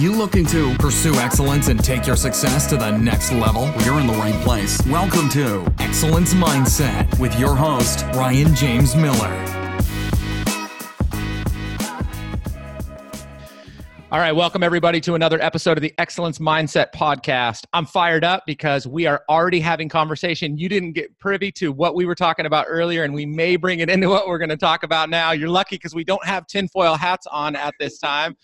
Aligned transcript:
you 0.00 0.12
looking 0.12 0.46
to 0.46 0.74
pursue 0.78 1.14
excellence 1.16 1.68
and 1.68 1.84
take 1.84 2.06
your 2.06 2.16
success 2.16 2.66
to 2.66 2.76
the 2.78 2.90
next 2.90 3.32
level? 3.32 3.70
You're 3.84 4.00
in 4.00 4.06
the 4.06 4.14
right 4.14 4.34
place. 4.42 4.80
Welcome 4.86 5.28
to 5.30 5.70
Excellence 5.78 6.32
Mindset 6.32 7.18
with 7.18 7.38
your 7.38 7.54
host, 7.54 8.06
Ryan 8.14 8.54
James 8.54 8.96
Miller. 8.96 9.46
All 14.10 14.18
right, 14.18 14.32
welcome 14.32 14.62
everybody 14.62 15.02
to 15.02 15.14
another 15.16 15.40
episode 15.42 15.76
of 15.76 15.82
the 15.82 15.92
Excellence 15.98 16.38
Mindset 16.38 16.92
podcast. 16.92 17.66
I'm 17.74 17.84
fired 17.84 18.24
up 18.24 18.44
because 18.46 18.86
we 18.86 19.06
are 19.06 19.22
already 19.28 19.60
having 19.60 19.90
conversation. 19.90 20.56
You 20.56 20.70
didn't 20.70 20.92
get 20.92 21.16
privy 21.18 21.52
to 21.52 21.72
what 21.72 21.94
we 21.94 22.06
were 22.06 22.14
talking 22.14 22.46
about 22.46 22.64
earlier, 22.68 23.04
and 23.04 23.12
we 23.12 23.26
may 23.26 23.56
bring 23.56 23.80
it 23.80 23.90
into 23.90 24.08
what 24.08 24.26
we're 24.26 24.38
going 24.38 24.48
to 24.48 24.56
talk 24.56 24.82
about 24.82 25.10
now. 25.10 25.32
You're 25.32 25.50
lucky 25.50 25.76
because 25.76 25.94
we 25.94 26.04
don't 26.04 26.24
have 26.24 26.46
tinfoil 26.46 26.94
hats 26.94 27.26
on 27.26 27.54
at 27.54 27.74
this 27.78 27.98
time. 27.98 28.34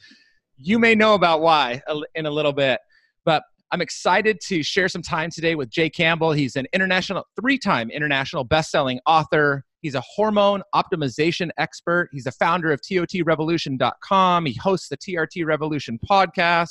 You 0.58 0.78
may 0.78 0.94
know 0.94 1.14
about 1.14 1.40
why 1.40 1.82
in 2.14 2.26
a 2.26 2.30
little 2.30 2.52
bit, 2.52 2.80
but 3.24 3.42
I'm 3.72 3.80
excited 3.80 4.40
to 4.46 4.62
share 4.62 4.88
some 4.88 5.02
time 5.02 5.30
today 5.30 5.54
with 5.54 5.70
Jay 5.70 5.90
Campbell. 5.90 6.32
He's 6.32 6.56
an 6.56 6.66
international, 6.72 7.24
three-time 7.38 7.90
international 7.90 8.44
best-selling 8.44 9.00
author, 9.06 9.64
He's 9.86 9.94
a 9.94 10.00
hormone 10.00 10.64
optimization 10.74 11.50
expert. 11.58 12.08
He's 12.10 12.26
a 12.26 12.32
founder 12.32 12.72
of 12.72 12.80
TOTRevolution.com. 12.80 14.46
He 14.46 14.54
hosts 14.54 14.88
the 14.88 14.96
TRT 14.96 15.46
Revolution 15.46 16.00
podcast. 16.10 16.70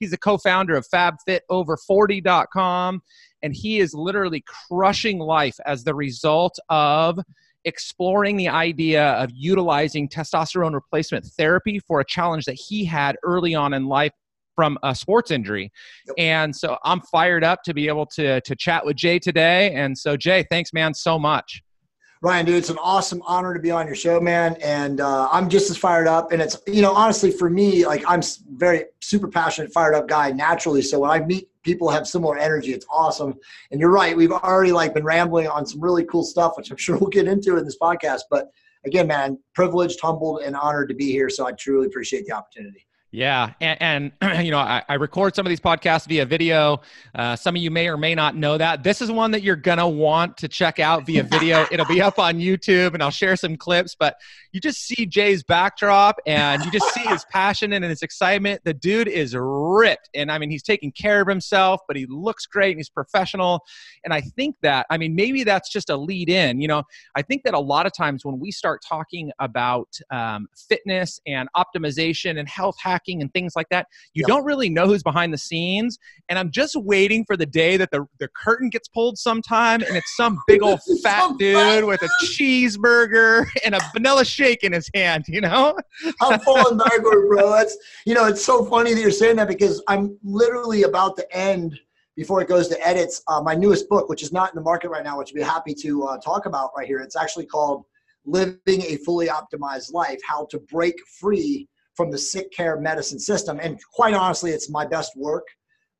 He's 0.00 0.12
a 0.12 0.18
co 0.18 0.36
founder 0.36 0.74
of 0.74 0.84
FabFitOver40.com. 0.92 3.02
And 3.42 3.54
he 3.54 3.78
is 3.78 3.94
literally 3.94 4.42
crushing 4.68 5.20
life 5.20 5.56
as 5.64 5.84
the 5.84 5.94
result 5.94 6.58
of 6.68 7.20
exploring 7.66 8.36
the 8.36 8.48
idea 8.48 9.10
of 9.12 9.30
utilizing 9.34 10.08
testosterone 10.08 10.72
replacement 10.72 11.26
therapy 11.36 11.78
for 11.80 12.00
a 12.00 12.04
challenge 12.04 12.46
that 12.46 12.54
he 12.54 12.84
had 12.84 13.16
early 13.22 13.54
on 13.54 13.74
in 13.74 13.86
life 13.86 14.12
from 14.54 14.78
a 14.82 14.94
sports 14.94 15.30
injury. 15.30 15.70
Yep. 16.06 16.14
And 16.18 16.56
so 16.56 16.78
I'm 16.82 17.02
fired 17.02 17.44
up 17.44 17.62
to 17.64 17.74
be 17.74 17.88
able 17.88 18.06
to 18.14 18.40
to 18.40 18.56
chat 18.56 18.86
with 18.86 18.96
Jay 18.96 19.18
today. 19.18 19.74
And 19.74 19.96
so 19.96 20.16
Jay, 20.16 20.44
thanks 20.50 20.72
man 20.72 20.94
so 20.94 21.18
much. 21.18 21.62
Ryan, 22.22 22.46
dude, 22.46 22.54
it's 22.56 22.70
an 22.70 22.78
awesome 22.78 23.22
honor 23.26 23.52
to 23.52 23.60
be 23.60 23.70
on 23.70 23.86
your 23.86 23.94
show, 23.94 24.18
man. 24.18 24.56
And 24.62 25.02
uh, 25.02 25.28
I'm 25.30 25.50
just 25.50 25.70
as 25.70 25.76
fired 25.76 26.08
up. 26.08 26.32
And 26.32 26.40
it's, 26.40 26.56
you 26.66 26.80
know, 26.80 26.94
honestly, 26.94 27.30
for 27.30 27.50
me, 27.50 27.86
like 27.86 28.02
I'm 28.08 28.22
very 28.54 28.86
super 29.02 29.28
passionate, 29.28 29.70
fired 29.72 29.94
up 29.94 30.08
guy 30.08 30.30
naturally. 30.30 30.80
So 30.80 30.98
when 31.00 31.10
I 31.10 31.20
meet 31.20 31.50
people 31.66 31.90
have 31.90 32.06
similar 32.06 32.38
energy, 32.38 32.72
it's 32.72 32.86
awesome. 32.90 33.34
And 33.70 33.80
you're 33.80 33.90
right, 33.90 34.16
we've 34.16 34.32
already 34.32 34.72
like 34.72 34.94
been 34.94 35.04
rambling 35.04 35.48
on 35.48 35.66
some 35.66 35.80
really 35.80 36.04
cool 36.04 36.22
stuff, 36.22 36.56
which 36.56 36.70
I'm 36.70 36.76
sure 36.84 36.96
we'll 36.96 37.10
get 37.10 37.26
into 37.26 37.58
in 37.58 37.64
this 37.64 37.76
podcast. 37.78 38.20
But 38.30 38.46
again, 38.86 39.08
man, 39.08 39.38
privileged, 39.54 40.00
humbled, 40.00 40.42
and 40.42 40.56
honored 40.56 40.88
to 40.88 40.94
be 40.94 41.10
here. 41.10 41.28
So 41.28 41.46
I 41.46 41.52
truly 41.52 41.88
appreciate 41.88 42.24
the 42.26 42.32
opportunity. 42.32 42.85
Yeah, 43.16 43.54
and, 43.62 44.12
and 44.20 44.44
you 44.44 44.50
know, 44.50 44.58
I, 44.58 44.82
I, 44.90 44.94
record 44.96 45.34
some 45.34 45.46
of 45.46 45.48
these 45.48 45.58
podcasts 45.58 46.06
via 46.06 46.26
video. 46.26 46.82
Uh, 47.14 47.34
some 47.34 47.56
of 47.56 47.62
you 47.62 47.70
may 47.70 47.88
or 47.88 47.96
may 47.96 48.14
not 48.14 48.36
know 48.36 48.58
that. 48.58 48.82
This 48.82 49.00
is 49.00 49.10
one 49.10 49.30
that 49.30 49.42
you're 49.42 49.56
gonna 49.56 49.88
want 49.88 50.36
to 50.36 50.48
check 50.48 50.78
out 50.78 51.06
via 51.06 51.22
video. 51.22 51.66
It'll 51.72 51.86
be 51.86 52.02
up 52.02 52.18
on 52.18 52.34
YouTube, 52.34 52.92
and 52.92 53.02
I'll 53.02 53.10
share 53.10 53.34
some 53.34 53.56
clips. 53.56 53.96
But 53.98 54.16
you 54.52 54.60
just 54.60 54.82
see 54.82 55.06
Jay's 55.06 55.42
backdrop, 55.42 56.18
and 56.26 56.62
you 56.62 56.70
just 56.70 56.92
see 56.92 57.00
his 57.00 57.24
passion 57.32 57.72
and 57.72 57.82
his 57.82 58.02
excitement. 58.02 58.60
The 58.64 58.74
dude 58.74 59.08
is 59.08 59.34
ripped, 59.34 60.10
and 60.14 60.30
I 60.30 60.36
mean, 60.36 60.50
he's 60.50 60.62
taking 60.62 60.92
care 60.92 61.22
of 61.22 61.26
himself, 61.26 61.80
but 61.88 61.96
he 61.96 62.04
looks 62.04 62.44
great 62.44 62.72
and 62.72 62.80
he's 62.80 62.90
professional. 62.90 63.64
And 64.04 64.12
I 64.12 64.20
think 64.20 64.56
that, 64.60 64.84
I 64.90 64.98
mean, 64.98 65.14
maybe 65.14 65.42
that's 65.42 65.72
just 65.72 65.88
a 65.88 65.96
lead 65.96 66.28
in. 66.28 66.60
You 66.60 66.68
know, 66.68 66.82
I 67.14 67.22
think 67.22 67.44
that 67.44 67.54
a 67.54 67.58
lot 67.58 67.86
of 67.86 67.94
times 67.94 68.26
when 68.26 68.38
we 68.38 68.50
start 68.50 68.82
talking 68.86 69.30
about 69.38 69.88
um, 70.10 70.48
fitness 70.68 71.18
and 71.26 71.48
optimization 71.56 72.38
and 72.38 72.46
health 72.46 72.76
hacking 72.78 73.05
and 73.14 73.32
things 73.32 73.54
like 73.56 73.68
that. 73.70 73.86
You 74.14 74.20
yep. 74.22 74.28
don't 74.28 74.44
really 74.44 74.68
know 74.68 74.86
who's 74.86 75.02
behind 75.02 75.32
the 75.32 75.38
scenes. 75.38 75.98
And 76.28 76.38
I'm 76.38 76.50
just 76.50 76.76
waiting 76.76 77.24
for 77.24 77.36
the 77.36 77.46
day 77.46 77.76
that 77.76 77.90
the, 77.90 78.06
the 78.18 78.28
curtain 78.28 78.70
gets 78.70 78.88
pulled 78.88 79.18
sometime 79.18 79.82
and 79.82 79.96
it's 79.96 80.16
some 80.16 80.40
big 80.46 80.62
old 80.62 80.80
fat 81.02 81.36
dude 81.38 81.84
with 81.84 82.02
a 82.02 82.08
cheeseburger 82.24 83.46
and 83.64 83.74
a 83.74 83.80
vanilla 83.92 84.24
shake 84.24 84.62
in 84.62 84.72
his 84.72 84.90
hand, 84.94 85.24
you 85.28 85.40
know? 85.40 85.76
I'm 86.20 86.40
falling 86.40 86.78
backward, 86.78 87.28
bro. 87.28 87.50
That's, 87.50 87.76
you 88.04 88.14
know, 88.14 88.26
it's 88.26 88.44
so 88.44 88.64
funny 88.64 88.94
that 88.94 89.00
you're 89.00 89.10
saying 89.10 89.36
that 89.36 89.48
because 89.48 89.82
I'm 89.88 90.18
literally 90.22 90.82
about 90.84 91.16
to 91.16 91.36
end 91.36 91.78
before 92.16 92.40
it 92.40 92.48
goes 92.48 92.66
to 92.68 92.86
edits, 92.86 93.22
uh, 93.28 93.42
my 93.42 93.54
newest 93.54 93.88
book, 93.88 94.08
which 94.08 94.22
is 94.22 94.32
not 94.32 94.50
in 94.50 94.56
the 94.56 94.62
market 94.62 94.88
right 94.88 95.04
now, 95.04 95.18
which 95.18 95.30
I'd 95.30 95.34
be 95.34 95.42
happy 95.42 95.74
to 95.74 96.04
uh, 96.04 96.18
talk 96.18 96.46
about 96.46 96.70
right 96.76 96.86
here. 96.86 96.98
It's 97.00 97.16
actually 97.16 97.44
called 97.44 97.84
Living 98.24 98.82
a 98.82 98.96
Fully 99.04 99.28
Optimized 99.28 99.92
Life 99.92 100.18
How 100.26 100.46
to 100.50 100.58
Break 100.58 100.96
Free 101.20 101.68
from 101.96 102.10
the 102.10 102.18
sick 102.18 102.52
care 102.52 102.78
medicine 102.78 103.18
system. 103.18 103.58
And 103.60 103.80
quite 103.92 104.14
honestly, 104.14 104.50
it's 104.50 104.70
my 104.70 104.86
best 104.86 105.12
work. 105.16 105.46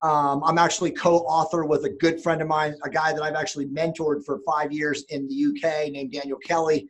Um, 0.03 0.43
I'm 0.45 0.59
actually 0.59 0.91
co-author 0.91 1.65
with 1.65 1.85
a 1.85 1.91
good 1.91 2.23
friend 2.23 2.43
of 2.43 2.49
mine, 2.49 2.75
a 2.85 2.91
guy 2.91 3.13
that 3.13 3.23
I've 3.23 3.35
actually 3.35 3.67
mentored 3.67 4.25
for 4.25 4.41
five 4.47 4.71
years 4.71 5.05
in 5.09 5.27
the 5.27 5.47
UK 5.47 5.91
named 5.91 6.13
Daniel 6.13 6.39
Kelly, 6.39 6.89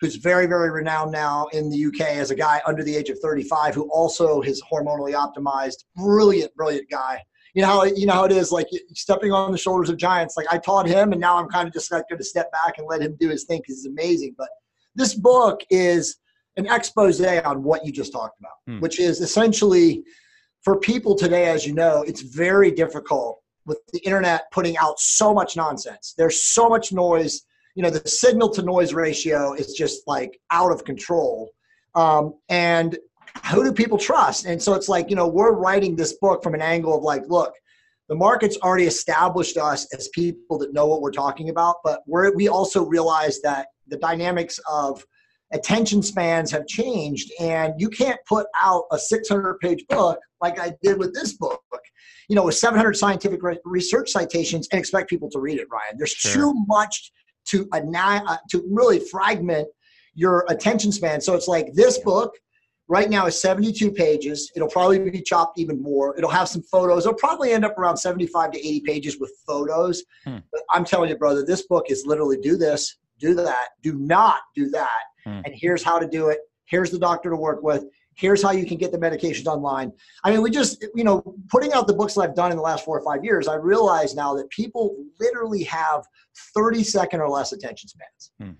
who's 0.00 0.16
very, 0.16 0.46
very 0.46 0.70
renowned 0.70 1.12
now 1.12 1.46
in 1.52 1.70
the 1.70 1.86
UK 1.86 2.00
as 2.16 2.30
a 2.30 2.34
guy 2.34 2.60
under 2.66 2.82
the 2.82 2.94
age 2.94 3.10
of 3.10 3.18
35 3.20 3.74
who 3.74 3.88
also 3.90 4.42
is 4.42 4.62
hormonally 4.70 5.14
optimized. 5.14 5.84
Brilliant, 5.96 6.54
brilliant 6.56 6.90
guy. 6.90 7.22
You 7.54 7.62
know 7.62 7.68
how 7.68 7.84
you 7.84 8.06
know 8.06 8.12
how 8.12 8.24
it 8.24 8.32
is, 8.32 8.52
like 8.52 8.68
stepping 8.92 9.32
on 9.32 9.50
the 9.50 9.58
shoulders 9.58 9.88
of 9.88 9.96
giants. 9.96 10.36
Like 10.36 10.46
I 10.50 10.58
taught 10.58 10.86
him, 10.86 11.12
and 11.12 11.20
now 11.20 11.38
I'm 11.38 11.48
kind 11.48 11.66
of 11.66 11.72
just 11.72 11.90
like 11.90 12.04
going 12.08 12.18
to 12.18 12.24
step 12.24 12.52
back 12.52 12.78
and 12.78 12.86
let 12.86 13.00
him 13.00 13.16
do 13.18 13.30
his 13.30 13.44
thing 13.44 13.60
because 13.60 13.82
he's 13.82 13.86
amazing. 13.86 14.34
But 14.36 14.48
this 14.94 15.14
book 15.14 15.60
is 15.70 16.16
an 16.58 16.66
expose 16.66 17.20
on 17.20 17.62
what 17.62 17.86
you 17.86 17.92
just 17.92 18.12
talked 18.12 18.38
about, 18.40 18.52
hmm. 18.66 18.80
which 18.80 18.98
is 19.00 19.20
essentially 19.20 20.02
for 20.62 20.78
people 20.78 21.14
today, 21.14 21.46
as 21.46 21.66
you 21.66 21.72
know, 21.72 22.02
it's 22.02 22.20
very 22.20 22.70
difficult 22.70 23.40
with 23.64 23.78
the 23.92 24.00
internet 24.00 24.50
putting 24.50 24.76
out 24.76 24.98
so 24.98 25.32
much 25.32 25.56
nonsense. 25.56 26.14
There's 26.18 26.42
so 26.42 26.68
much 26.68 26.92
noise. 26.92 27.42
You 27.74 27.84
know, 27.84 27.90
the 27.90 28.06
signal 28.08 28.50
to 28.50 28.62
noise 28.62 28.92
ratio 28.92 29.54
is 29.54 29.74
just 29.74 30.02
like 30.06 30.38
out 30.50 30.72
of 30.72 30.84
control. 30.84 31.50
Um, 31.94 32.34
and 32.48 32.98
who 33.52 33.62
do 33.62 33.72
people 33.72 33.98
trust? 33.98 34.46
And 34.46 34.60
so 34.60 34.74
it's 34.74 34.88
like, 34.88 35.10
you 35.10 35.16
know, 35.16 35.28
we're 35.28 35.52
writing 35.52 35.94
this 35.94 36.14
book 36.14 36.42
from 36.42 36.54
an 36.54 36.62
angle 36.62 36.96
of 36.96 37.04
like, 37.04 37.22
look, 37.28 37.54
the 38.08 38.16
market's 38.16 38.56
already 38.58 38.86
established 38.86 39.56
us 39.56 39.86
as 39.94 40.08
people 40.08 40.58
that 40.58 40.72
know 40.72 40.86
what 40.86 41.02
we're 41.02 41.12
talking 41.12 41.50
about, 41.50 41.76
but 41.84 42.00
we're, 42.06 42.34
we 42.34 42.48
also 42.48 42.84
realize 42.84 43.40
that 43.42 43.68
the 43.86 43.98
dynamics 43.98 44.58
of 44.68 45.04
attention 45.52 46.02
spans 46.02 46.50
have 46.50 46.66
changed 46.66 47.32
and 47.40 47.74
you 47.78 47.88
can't 47.88 48.18
put 48.28 48.46
out 48.60 48.84
a 48.92 48.98
600 48.98 49.58
page 49.60 49.84
book 49.88 50.18
like 50.40 50.58
i 50.60 50.72
did 50.82 50.98
with 50.98 51.14
this 51.14 51.34
book. 51.34 51.60
You 52.28 52.36
know 52.36 52.44
with 52.44 52.56
700 52.56 52.94
scientific 52.94 53.42
re- 53.42 53.58
research 53.64 54.10
citations 54.10 54.68
and 54.70 54.78
expect 54.78 55.08
people 55.08 55.30
to 55.30 55.40
read 55.40 55.58
it 55.58 55.66
ryan. 55.72 55.96
There's 55.96 56.10
sure. 56.10 56.32
too 56.32 56.54
much 56.66 57.10
to 57.46 57.66
uh, 57.72 58.36
to 58.50 58.68
really 58.70 59.00
fragment 59.00 59.66
your 60.14 60.44
attention 60.50 60.92
span. 60.92 61.22
So 61.22 61.34
it's 61.34 61.48
like 61.48 61.72
this 61.72 61.96
book 61.98 62.34
right 62.88 63.08
now 63.08 63.26
is 63.26 63.40
72 63.40 63.92
pages. 63.92 64.50
It'll 64.54 64.68
probably 64.68 64.98
be 64.98 65.22
chopped 65.22 65.58
even 65.58 65.80
more. 65.80 66.16
It'll 66.18 66.28
have 66.28 66.48
some 66.48 66.62
photos. 66.62 67.06
It'll 67.06 67.16
probably 67.16 67.52
end 67.52 67.64
up 67.64 67.78
around 67.78 67.96
75 67.96 68.50
to 68.52 68.58
80 68.58 68.80
pages 68.80 69.18
with 69.18 69.32
photos. 69.46 70.04
Hmm. 70.24 70.38
but 70.52 70.62
i'm 70.70 70.84
telling 70.84 71.08
you 71.08 71.16
brother 71.16 71.44
this 71.44 71.66
book 71.66 71.86
is 71.90 72.04
literally 72.04 72.38
do 72.38 72.56
this 72.56 72.98
do 73.18 73.34
that 73.34 73.68
do 73.82 73.94
not 73.94 74.40
do 74.54 74.68
that 74.70 75.02
mm. 75.28 75.42
and 75.44 75.54
here's 75.54 75.82
how 75.82 75.98
to 75.98 76.06
do 76.06 76.28
it. 76.28 76.38
Here's 76.66 76.90
the 76.90 76.98
doctor 76.98 77.30
to 77.30 77.36
work 77.36 77.62
with. 77.62 77.84
Here's 78.14 78.42
how 78.42 78.50
you 78.50 78.66
can 78.66 78.78
get 78.78 78.90
the 78.90 78.98
medications 78.98 79.46
online. 79.46 79.92
I 80.24 80.30
mean, 80.30 80.42
we 80.42 80.50
just, 80.50 80.84
you 80.94 81.04
know, 81.04 81.22
putting 81.50 81.72
out 81.72 81.86
the 81.86 81.94
books 81.94 82.14
that 82.14 82.22
I've 82.22 82.34
done 82.34 82.50
in 82.50 82.56
the 82.56 82.62
last 82.62 82.84
four 82.84 82.98
or 82.98 83.04
five 83.04 83.24
years, 83.24 83.46
I 83.46 83.54
realize 83.54 84.14
now 84.14 84.34
that 84.34 84.50
people 84.50 84.96
literally 85.20 85.62
have 85.64 86.04
30 86.54 86.82
second 86.82 87.20
or 87.20 87.28
less 87.28 87.52
attention 87.52 87.88
spans. 87.88 88.32
Mm. 88.42 88.56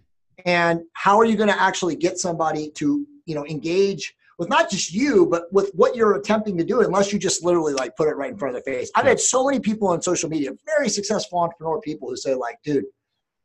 And 0.47 0.83
how 0.93 1.19
are 1.19 1.25
you 1.25 1.37
going 1.37 1.49
to 1.49 1.61
actually 1.61 1.97
get 1.97 2.19
somebody 2.19 2.71
to, 2.77 3.05
you 3.27 3.34
know, 3.34 3.45
engage 3.47 4.15
with 4.39 4.49
not 4.49 4.71
just 4.71 4.93
you, 4.93 5.27
but 5.27 5.53
with 5.53 5.71
what 5.75 5.97
you're 5.97 6.15
attempting 6.15 6.57
to 6.57 6.65
do, 6.65 6.81
unless 6.81 7.12
you 7.12 7.19
just 7.19 7.45
literally 7.45 7.75
like 7.75 7.97
put 7.97 8.09
it 8.09 8.16
right 8.16 8.31
in 8.31 8.39
front 8.39 8.57
of 8.57 8.65
their 8.65 8.75
face. 8.75 8.91
I've 8.95 9.07
had 9.07 9.19
so 9.19 9.45
many 9.45 9.59
people 9.59 9.89
on 9.89 10.01
social 10.01 10.28
media, 10.28 10.53
very 10.65 10.89
successful 10.89 11.41
entrepreneur 11.41 11.81
people 11.81 12.09
who 12.09 12.16
say, 12.16 12.34
like, 12.34 12.59
dude, 12.63 12.84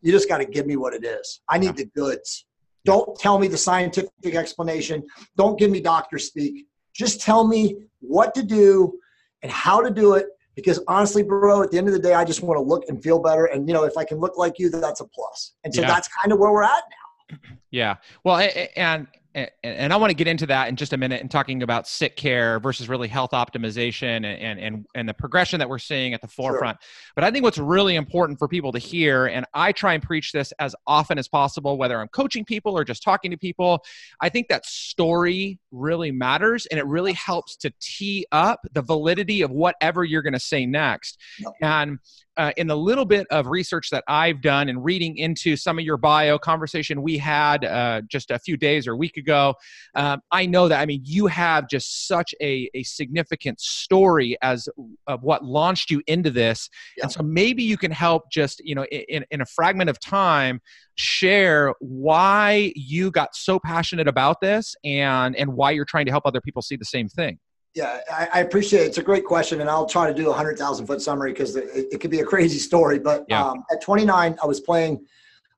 you 0.02 0.12
just 0.12 0.30
got 0.30 0.38
to 0.38 0.46
give 0.46 0.68
me 0.68 0.76
what 0.76 0.94
it 0.94 1.04
is. 1.04 1.42
I 1.50 1.58
need 1.58 1.76
the 1.76 1.86
goods. 1.86 2.46
Don't 2.86 3.18
tell 3.18 3.40
me 3.40 3.48
the 3.48 3.58
scientific 3.58 4.36
explanation. 4.36 5.04
Don't 5.38 5.58
give 5.58 5.72
me 5.72 5.80
doctor 5.80 6.18
speak. 6.18 6.68
Just 6.94 7.22
tell 7.22 7.48
me 7.48 7.78
what 8.00 8.36
to 8.36 8.44
do 8.44 9.00
and 9.42 9.52
how 9.52 9.82
to 9.82 9.90
do 9.90 10.14
it. 10.16 10.28
Because 10.56 10.80
honestly, 10.88 11.24
bro, 11.24 11.64
at 11.64 11.72
the 11.72 11.78
end 11.78 11.88
of 11.88 11.94
the 11.94 12.00
day, 12.00 12.14
I 12.14 12.24
just 12.24 12.44
want 12.44 12.58
to 12.58 12.62
look 12.62 12.84
and 12.88 13.02
feel 13.02 13.20
better. 13.20 13.46
And 13.46 13.68
you 13.68 13.74
know, 13.74 13.86
if 13.86 13.98
I 13.98 14.04
can 14.04 14.20
look 14.20 14.38
like 14.38 14.60
you, 14.60 14.70
that's 14.70 15.02
a 15.02 15.06
plus. 15.06 15.54
And 15.64 15.74
so 15.74 15.82
yeah. 15.82 15.88
that's 15.88 16.08
kind 16.08 16.32
of 16.32 16.40
where 16.40 16.52
we're 16.52 16.64
at 16.64 16.84
now. 17.32 17.38
Yeah. 17.72 17.96
Well, 18.24 18.48
and 18.76 19.08
and, 19.36 19.50
and, 19.64 19.94
I 19.94 19.96
want 19.96 20.12
to 20.12 20.16
get 20.16 20.28
into 20.28 20.46
that 20.48 20.70
in 20.70 20.76
just 20.76 20.94
a 20.94 20.98
minute 20.98 21.22
and 21.22 21.30
talking 21.30 21.64
about 21.64 21.88
sick 21.88 22.16
care 22.16 22.60
versus 22.60 22.88
really 22.88 23.08
health 23.08 23.32
optimization 23.32 24.26
and, 24.26 24.60
and, 24.60 24.86
and 24.94 25.10
the 25.10 25.14
progression 25.14 25.60
that 25.60 25.70
we're 25.70 25.80
seeing 25.80 26.14
at 26.14 26.22
the 26.22 26.28
forefront. 26.28 26.78
Sure. 26.82 27.12
But 27.16 27.24
I 27.24 27.32
think 27.32 27.44
what's 27.44 27.58
really 27.58 27.96
important 27.96 28.38
for 28.38 28.48
people 28.48 28.72
to 28.72 28.80
hear, 28.80 29.26
and 29.26 29.46
I 29.54 29.72
try 29.72 29.94
and 29.94 30.04
preach 30.04 30.32
this 30.32 30.52
as 30.60 30.76
often 30.86 31.18
as 31.18 31.28
possible, 31.28 31.78
whether 31.78 32.00
I'm 32.00 32.10
coaching 32.10 32.46
people 32.46 32.78
or 32.78 32.84
just 32.84 33.02
talking 33.02 33.32
to 33.32 33.38
people, 33.38 33.84
I 34.22 34.30
think 34.30 34.50
that 34.50 34.66
story 34.66 35.60
really 35.72 36.12
matters 36.12 36.66
and 36.68 36.80
it 36.80 36.86
really 36.86 37.14
helps 37.14 37.56
to 37.58 37.74
tee 37.80 38.26
up 38.32 38.60
the 38.74 38.82
validity 38.82 39.42
of 39.42 39.52
whatever 39.52 40.04
you're 40.04 40.22
going 40.22 40.34
to 40.34 40.40
say 40.40 40.66
next. 40.66 41.20
Yep. 41.40 41.54
And 41.62 42.00
uh, 42.38 42.52
in 42.58 42.68
the 42.68 42.76
little 42.76 43.06
bit 43.06 43.28
of 43.30 43.48
research 43.48 43.90
that 43.92 44.04
I've 44.08 44.42
done 44.42 44.70
and 44.70 44.84
reading 44.84 45.18
into 45.18 45.56
some 45.56 45.78
of 45.78 45.86
your 45.86 45.98
bio 45.98 46.38
conversation 46.38 47.02
we 47.02 47.18
had 47.18 47.66
uh, 47.66 48.02
just 48.08 48.32
a 48.32 48.40
few 48.40 48.58
days 48.58 48.88
or 48.88 48.94
a 48.94 48.98
week 48.98 49.18
ago, 49.18 49.56
um, 49.96 50.22
I 50.32 50.46
know 50.46 50.68
that 50.68 50.80
I 50.80 50.86
mean 50.86 51.02
you 51.04 51.28
have 51.28 51.70
just 51.70 52.08
such 52.08 52.34
a, 52.42 52.70
a 52.74 52.84
significant 52.84 53.60
story 53.60 54.38
as 54.42 54.68
of 55.08 55.24
what 55.24 55.44
launched 55.44 55.92
you 55.92 56.02
into 56.08 56.32
this, 56.32 56.70
yeah. 56.98 57.04
and 57.04 57.12
so 57.12 57.24
maybe 57.24 57.64
you 57.64 57.78
can 57.78 57.92
help 57.92 58.32
just 58.32 58.62
you 58.66 58.76
know 58.76 58.86
in, 58.86 59.26
in 59.32 59.42
a 59.42 59.46
fragment 59.46 59.90
of 59.90 60.00
time 60.00 60.60
share 60.96 61.74
why 61.80 62.72
you 62.76 63.12
got 63.12 63.36
so 63.36 63.60
passionate 63.60 64.08
about 64.08 64.42
this 64.42 64.76
and 64.84 65.36
and 65.36 65.54
why 65.54 65.72
you're 65.72 65.86
trying 65.86 66.06
to 66.06 66.12
help 66.12 66.26
other 66.26 66.42
people 66.42 66.62
see 66.62 66.76
the 66.76 66.86
same 66.86 67.08
thing. 67.08 67.40
Yeah, 67.76 68.02
I, 68.12 68.28
I, 68.36 68.40
appreciate 68.42 68.82
it. 68.82 68.88
It's 68.88 69.00
a 69.00 69.04
great 69.04 69.26
question, 69.26 69.60
and 69.60 69.70
I'll 69.70 69.88
try 69.88 70.08
to 70.08 70.14
do 70.14 70.30
a 70.30 70.34
hundred 70.34 70.60
thousand 70.60 70.86
foot 70.86 71.02
summary 71.02 71.32
because 71.32 71.56
it, 71.56 71.88
it, 71.92 72.00
could 72.00 72.12
be 72.12 72.20
a 72.20 72.26
crazy 72.26 72.60
story. 72.60 73.00
But 73.00 73.26
yeah. 73.28 73.44
um, 73.44 73.64
at 73.72 73.82
29, 73.82 74.38
I 74.42 74.46
was 74.46 74.60
playing 74.60 75.04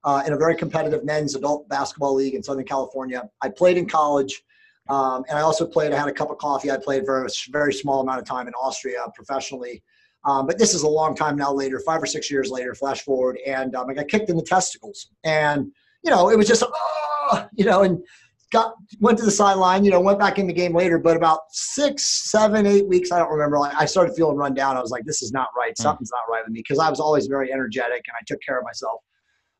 uh, 0.05 0.23
in 0.25 0.31
a 0.31 0.37
very 0.37 0.55
competitive 0.55 1.03
men's 1.03 1.35
adult 1.35 1.67
basketball 1.67 2.15
league 2.15 2.33
in 2.33 2.41
Southern 2.41 2.63
California. 2.63 3.29
I 3.41 3.49
played 3.49 3.77
in 3.77 3.85
college, 3.85 4.43
um, 4.87 5.25
and 5.27 5.37
I 5.37 5.41
also 5.41 5.67
played. 5.67 5.91
I 5.91 5.97
had 5.97 6.07
a 6.07 6.13
cup 6.13 6.31
of 6.31 6.37
coffee. 6.37 6.71
I 6.71 6.77
played 6.77 7.05
for 7.05 7.25
a 7.25 7.29
very 7.49 7.73
small 7.73 7.99
amount 7.99 8.19
of 8.19 8.25
time 8.25 8.47
in 8.47 8.53
Austria 8.53 9.05
professionally. 9.13 9.83
Um, 10.23 10.47
but 10.47 10.57
this 10.57 10.73
is 10.73 10.83
a 10.83 10.87
long 10.87 11.15
time 11.15 11.35
now 11.35 11.51
later, 11.51 11.79
five 11.79 12.01
or 12.01 12.05
six 12.05 12.31
years 12.31 12.49
later. 12.49 12.73
Flash 12.73 13.01
forward, 13.01 13.37
and 13.45 13.75
um, 13.75 13.89
I 13.89 13.93
got 13.93 14.07
kicked 14.07 14.29
in 14.29 14.37
the 14.37 14.43
testicles, 14.43 15.09
and 15.25 15.69
you 16.01 16.11
know 16.11 16.29
it 16.29 16.37
was 16.37 16.47
just, 16.47 16.63
oh, 16.63 17.47
you 17.53 17.65
know, 17.65 17.83
and 17.83 18.01
got 18.55 18.73
went 18.99 19.17
to 19.17 19.25
the 19.25 19.31
sideline, 19.31 19.83
you 19.83 19.91
know, 19.91 19.99
went 19.99 20.17
back 20.17 20.39
in 20.39 20.47
the 20.47 20.53
game 20.53 20.73
later. 20.73 20.97
But 20.97 21.17
about 21.17 21.41
six, 21.49 22.29
seven, 22.31 22.65
eight 22.65 22.87
weeks, 22.87 23.11
I 23.11 23.19
don't 23.19 23.31
remember. 23.31 23.59
Like, 23.59 23.75
I 23.75 23.85
started 23.85 24.15
feeling 24.15 24.37
run 24.37 24.53
down. 24.53 24.77
I 24.77 24.81
was 24.81 24.91
like, 24.91 25.03
this 25.03 25.21
is 25.21 25.31
not 25.31 25.49
right. 25.57 25.73
Hmm. 25.77 25.83
Something's 25.83 26.11
not 26.11 26.31
right 26.33 26.43
with 26.45 26.53
me 26.53 26.61
because 26.61 26.79
I 26.79 26.89
was 26.89 26.99
always 26.99 27.27
very 27.27 27.51
energetic 27.51 28.03
and 28.07 28.15
I 28.19 28.23
took 28.25 28.39
care 28.41 28.57
of 28.57 28.63
myself. 28.63 29.01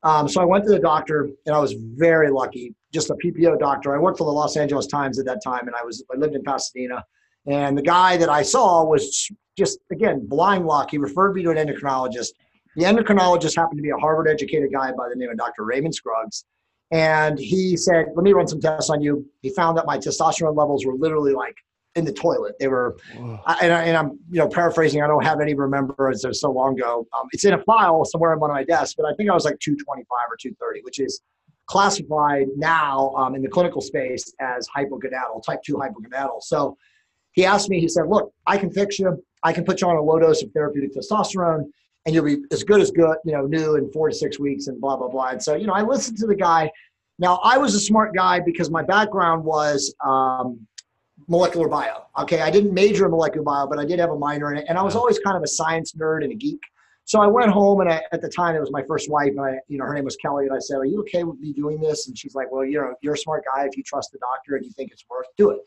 Um, 0.04 0.28
so 0.28 0.40
I 0.42 0.46
went 0.46 0.64
to 0.66 0.72
the 0.72 0.80
doctor 0.80 1.30
and 1.46 1.56
I 1.56 1.60
was 1.60 1.74
very 1.74 2.30
lucky, 2.30 2.74
just 2.94 3.10
a 3.10 3.16
PPO 3.16 3.60
doctor. 3.60 3.96
I 3.96 4.00
worked 4.00 4.20
for 4.20 4.26
the 4.26 4.32
Los 4.32 4.56
Angeles 4.56 4.88
Times 4.88 5.20
at 5.20 5.26
that 5.26 5.42
time 5.44 5.68
and 5.68 5.76
I 5.76 5.84
was 5.84 6.04
I 6.14 6.18
lived 6.18 6.36
in 6.36 6.44
Pasadena. 6.44 7.04
And 7.48 7.78
the 7.78 7.82
guy 7.82 8.18
that 8.18 8.30
I 8.30 8.44
saw 8.44 8.84
was 8.84 9.30
just 9.58 9.80
again 9.92 10.26
blind 10.28 10.66
luck. 10.66 10.92
He 10.92 10.98
referred 10.98 11.34
me 11.34 11.44
to 11.44 11.52
an 11.52 11.58
endocrinologist. 11.58 12.30
The 12.76 12.84
endocrinologist 12.84 13.56
happened 13.56 13.78
to 13.78 13.84
be 13.84 13.90
a 13.90 13.98
Harvard 13.98 14.28
educated 14.28 14.72
guy 14.72 14.92
by 14.92 15.10
the 15.10 15.16
name 15.16 15.30
of 15.30 15.38
Dr. 15.38 15.64
Raymond 15.64 15.96
Scruggs. 15.96 16.46
And 16.92 17.40
he 17.40 17.76
said, 17.78 18.08
Let 18.16 18.24
me 18.24 18.34
run 18.34 18.48
some 18.48 18.62
tests 18.62 18.90
on 18.90 19.02
you. 19.02 19.26
He 19.42 19.50
found 19.50 19.78
that 19.78 19.86
my 19.86 19.98
testosterone 19.98 20.56
levels 20.56 20.86
were 20.86 20.94
literally 20.94 21.34
like 21.34 21.56
in 21.96 22.06
the 22.06 22.14
toilet. 22.14 22.56
They 22.60 22.68
were, 22.68 22.98
and, 23.14 23.40
I, 23.46 23.86
am 23.86 24.20
you 24.30 24.40
know 24.40 24.48
paraphrasing. 24.48 25.02
I 25.02 25.08
don't 25.08 25.24
have 25.24 25.42
any 25.42 25.54
remembrance. 25.54 26.26
Was 26.26 26.42
so 26.42 26.52
long 26.52 26.78
ago. 26.78 27.08
Um, 27.18 27.28
it's 27.32 27.46
in 27.46 27.54
a 27.54 27.64
file 27.64 28.06
somewhere 28.06 28.34
on 28.34 28.40
one 28.40 28.50
of 28.50 28.56
my 28.56 28.64
desks, 28.64 28.96
but 28.96 29.06
I 29.06 29.14
think 29.16 29.30
I 29.30 29.34
was 29.34 29.46
like 29.46 29.60
225 29.60 30.06
or 30.30 30.38
230, 30.38 30.82
which 30.84 31.00
is 31.00 31.22
classified 31.68 32.48
now 32.56 33.12
um, 33.18 33.34
in 33.34 33.42
the 33.42 33.50
clinical 33.50 33.82
space 33.82 34.32
as 34.40 34.68
hypogonadal, 34.76 35.44
type 35.44 35.60
2 35.66 35.76
hypogonadal. 35.76 36.42
So 36.42 36.78
he 37.32 37.46
asked 37.46 37.70
me, 37.70 37.80
he 37.80 37.88
said, 37.88 38.08
Look, 38.08 38.32
I 38.46 38.58
can 38.58 38.72
fix 38.72 39.00
you. 39.00 39.24
I 39.44 39.54
can 39.54 39.64
put 39.64 39.82
you 39.82 39.88
on 39.88 39.96
a 39.96 40.02
low 40.02 40.20
dose 40.20 40.44
of 40.44 40.52
therapeutic 40.52 40.92
testosterone 40.96 41.66
and 42.06 42.14
you'll 42.14 42.26
be 42.26 42.38
as 42.52 42.64
good 42.64 42.82
as 42.82 42.92
good, 42.92 43.18
you 43.26 43.32
know, 43.32 43.46
new 43.46 43.76
in 43.76 43.92
four 43.92 44.10
to 44.10 44.16
six 44.16 44.40
weeks 44.40 44.68
and 44.68 44.80
blah, 44.80 44.96
blah, 44.96 45.08
blah. 45.08 45.30
And 45.30 45.42
so, 45.42 45.56
you 45.56 45.68
know, 45.68 45.74
I 45.74 45.82
listened 45.82 46.18
to 46.20 46.28
the 46.28 46.36
guy. 46.36 46.72
Now, 47.18 47.40
I 47.44 47.58
was 47.58 47.74
a 47.76 47.80
smart 47.80 48.14
guy 48.14 48.40
because 48.40 48.70
my 48.70 48.84
background 48.84 49.44
was 49.44 49.94
um, 50.06 50.60
molecular 51.28 51.68
bio. 51.68 52.04
Okay, 52.20 52.42
I 52.42 52.52
didn't 52.52 52.74
major 52.74 53.06
in 53.06 53.12
molecular 53.12 53.44
bio, 53.44 53.68
but 53.68 53.80
I 53.80 53.86
did 53.86 54.00
have 54.00 54.12
a 54.12 54.18
minor 54.18 54.52
in 54.52 54.60
it. 54.60 54.66
And 54.68 54.78
I 54.78 54.84
was 54.84 54.96
always 54.96 55.18
kind 55.20 55.36
of 55.36 55.44
a 55.44 55.48
science 55.48 55.94
nerd 55.94 56.24
and 56.24 56.32
a 56.32 56.36
geek. 56.36 56.62
So 57.08 57.22
I 57.22 57.28
went 57.28 57.52
home, 57.52 57.82
and 57.82 57.90
I, 57.90 58.02
at 58.12 58.22
the 58.22 58.30
time 58.30 58.56
it 58.56 58.60
was 58.60 58.72
my 58.72 58.82
first 58.88 59.12
wife, 59.12 59.30
and 59.30 59.40
I, 59.40 59.60
you 59.68 59.78
know, 59.78 59.86
her 59.86 59.94
name 59.94 60.06
was 60.06 60.16
Kelly, 60.16 60.48
and 60.48 60.56
I 60.56 60.60
said, 60.60 60.78
"Are 60.78 60.86
you 60.86 61.02
okay 61.02 61.24
with 61.24 61.40
me 61.40 61.54
doing 61.54 61.80
this?" 61.80 62.08
And 62.08 62.18
she's 62.18 62.34
like, 62.34 62.52
"Well, 62.52 62.66
you 62.66 62.80
know, 62.80 62.96
you're 63.02 63.14
a 63.14 63.18
smart 63.18 63.44
guy. 63.56 63.64
If 63.66 63.78
you 63.78 63.84
trust 63.84 64.12
the 64.12 64.18
doctor 64.18 64.56
and 64.56 64.66
you 64.66 64.72
think 64.72 64.92
it's 64.92 65.06
worth, 65.08 65.28
do 65.38 65.52
it." 65.52 65.60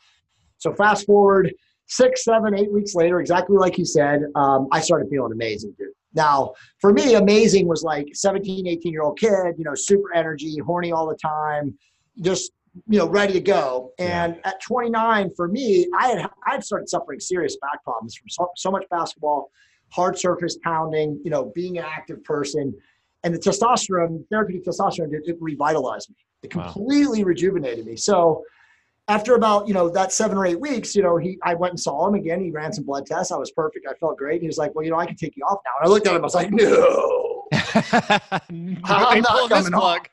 So 0.57 0.73
fast 0.73 1.07
forward 1.07 1.55
six, 1.87 2.25
seven, 2.25 2.59
eight 2.59 2.73
weeks 2.73 2.95
later, 2.95 3.21
exactly 3.21 3.57
like 3.57 3.79
you 3.79 3.85
said, 3.85 4.23
um, 4.35 4.69
I 4.73 4.81
started 4.81 5.09
feeling 5.11 5.33
amazing, 5.33 5.75
dude. 5.79 5.89
Now, 6.15 6.55
for 6.81 6.93
me, 6.93 7.15
amazing 7.15 7.69
was 7.69 7.83
like 7.83 8.09
17, 8.15 8.67
18 8.67 8.93
year 8.93 9.03
old 9.03 9.19
kid, 9.19 9.55
you 9.59 9.65
know, 9.65 9.75
super 9.75 10.15
energy, 10.15 10.57
horny 10.59 10.93
all 10.93 11.09
the 11.09 11.17
time, 11.17 11.77
just, 12.21 12.53
you 12.89 12.99
know, 12.99 13.09
ready 13.09 13.33
to 13.35 13.41
go. 13.41 13.93
And 13.99 14.37
yeah. 14.37 14.51
at 14.51 14.63
29, 14.63 15.31
for 15.37 15.49
me, 15.49 15.87
I 15.99 16.09
had, 16.09 16.31
I 16.47 16.53
had 16.53 16.65
started 16.65 16.89
suffering 16.89 17.21
serious 17.21 17.57
back 17.61 17.83
problems 17.85 18.17
from 18.17 18.29
so, 18.29 18.51
so 18.57 18.71
much 18.71 18.85
basketball, 18.91 19.51
hard 19.91 20.19
surface 20.19 20.57
pounding, 20.63 21.21
you 21.25 21.31
know, 21.31 21.53
being 21.55 21.79
an 21.79 21.85
active 21.87 22.25
person. 22.25 22.75
And 23.25 23.35
the 23.35 23.39
testosterone, 23.39 24.25
therapeutic 24.31 24.65
testosterone, 24.65 25.13
it, 25.13 25.23
it 25.27 25.37
revitalized 25.41 26.11
me. 26.11 26.17
It 26.43 26.51
completely 26.51 27.25
wow. 27.25 27.29
rejuvenated 27.29 27.85
me. 27.85 27.97
So, 27.97 28.45
after 29.09 29.35
about 29.35 29.67
you 29.67 29.75
know 29.75 29.89
that 29.89 30.13
seven 30.13 30.37
or 30.37 30.47
eight 30.47 30.61
weeks, 30.61 30.95
you 30.95 31.03
know, 31.03 31.17
he 31.17 31.39
I 31.43 31.55
went 31.55 31.73
and 31.73 31.81
saw 31.81 32.07
him 32.07 32.15
again. 32.15 32.41
He 32.43 32.51
ran 32.51 32.73
some 32.73 32.85
blood 32.85 33.07
tests. 33.07 33.33
I 33.33 33.37
was 33.37 33.51
perfect. 33.51 33.87
I 33.89 33.95
felt 33.95 34.19
great. 34.19 34.43
He 34.43 34.47
was 34.47 34.59
like, 34.59 34.75
"Well, 34.75 34.85
you 34.85 34.91
know, 34.91 34.99
I 34.99 35.07
can 35.07 35.17
take 35.17 35.37
you 35.37 35.45
off 35.45 35.61
now." 35.65 35.71
And 35.81 35.89
I 35.89 35.93
looked 35.93 36.07
at 36.07 36.15
him. 36.15 36.21
I 36.21 36.25
was 36.25 36.35
like, 36.35 36.51
"No, 36.53 37.45
I'm 38.85 39.23
not 39.23 39.49
coming 39.49 39.75
off." 39.75 40.07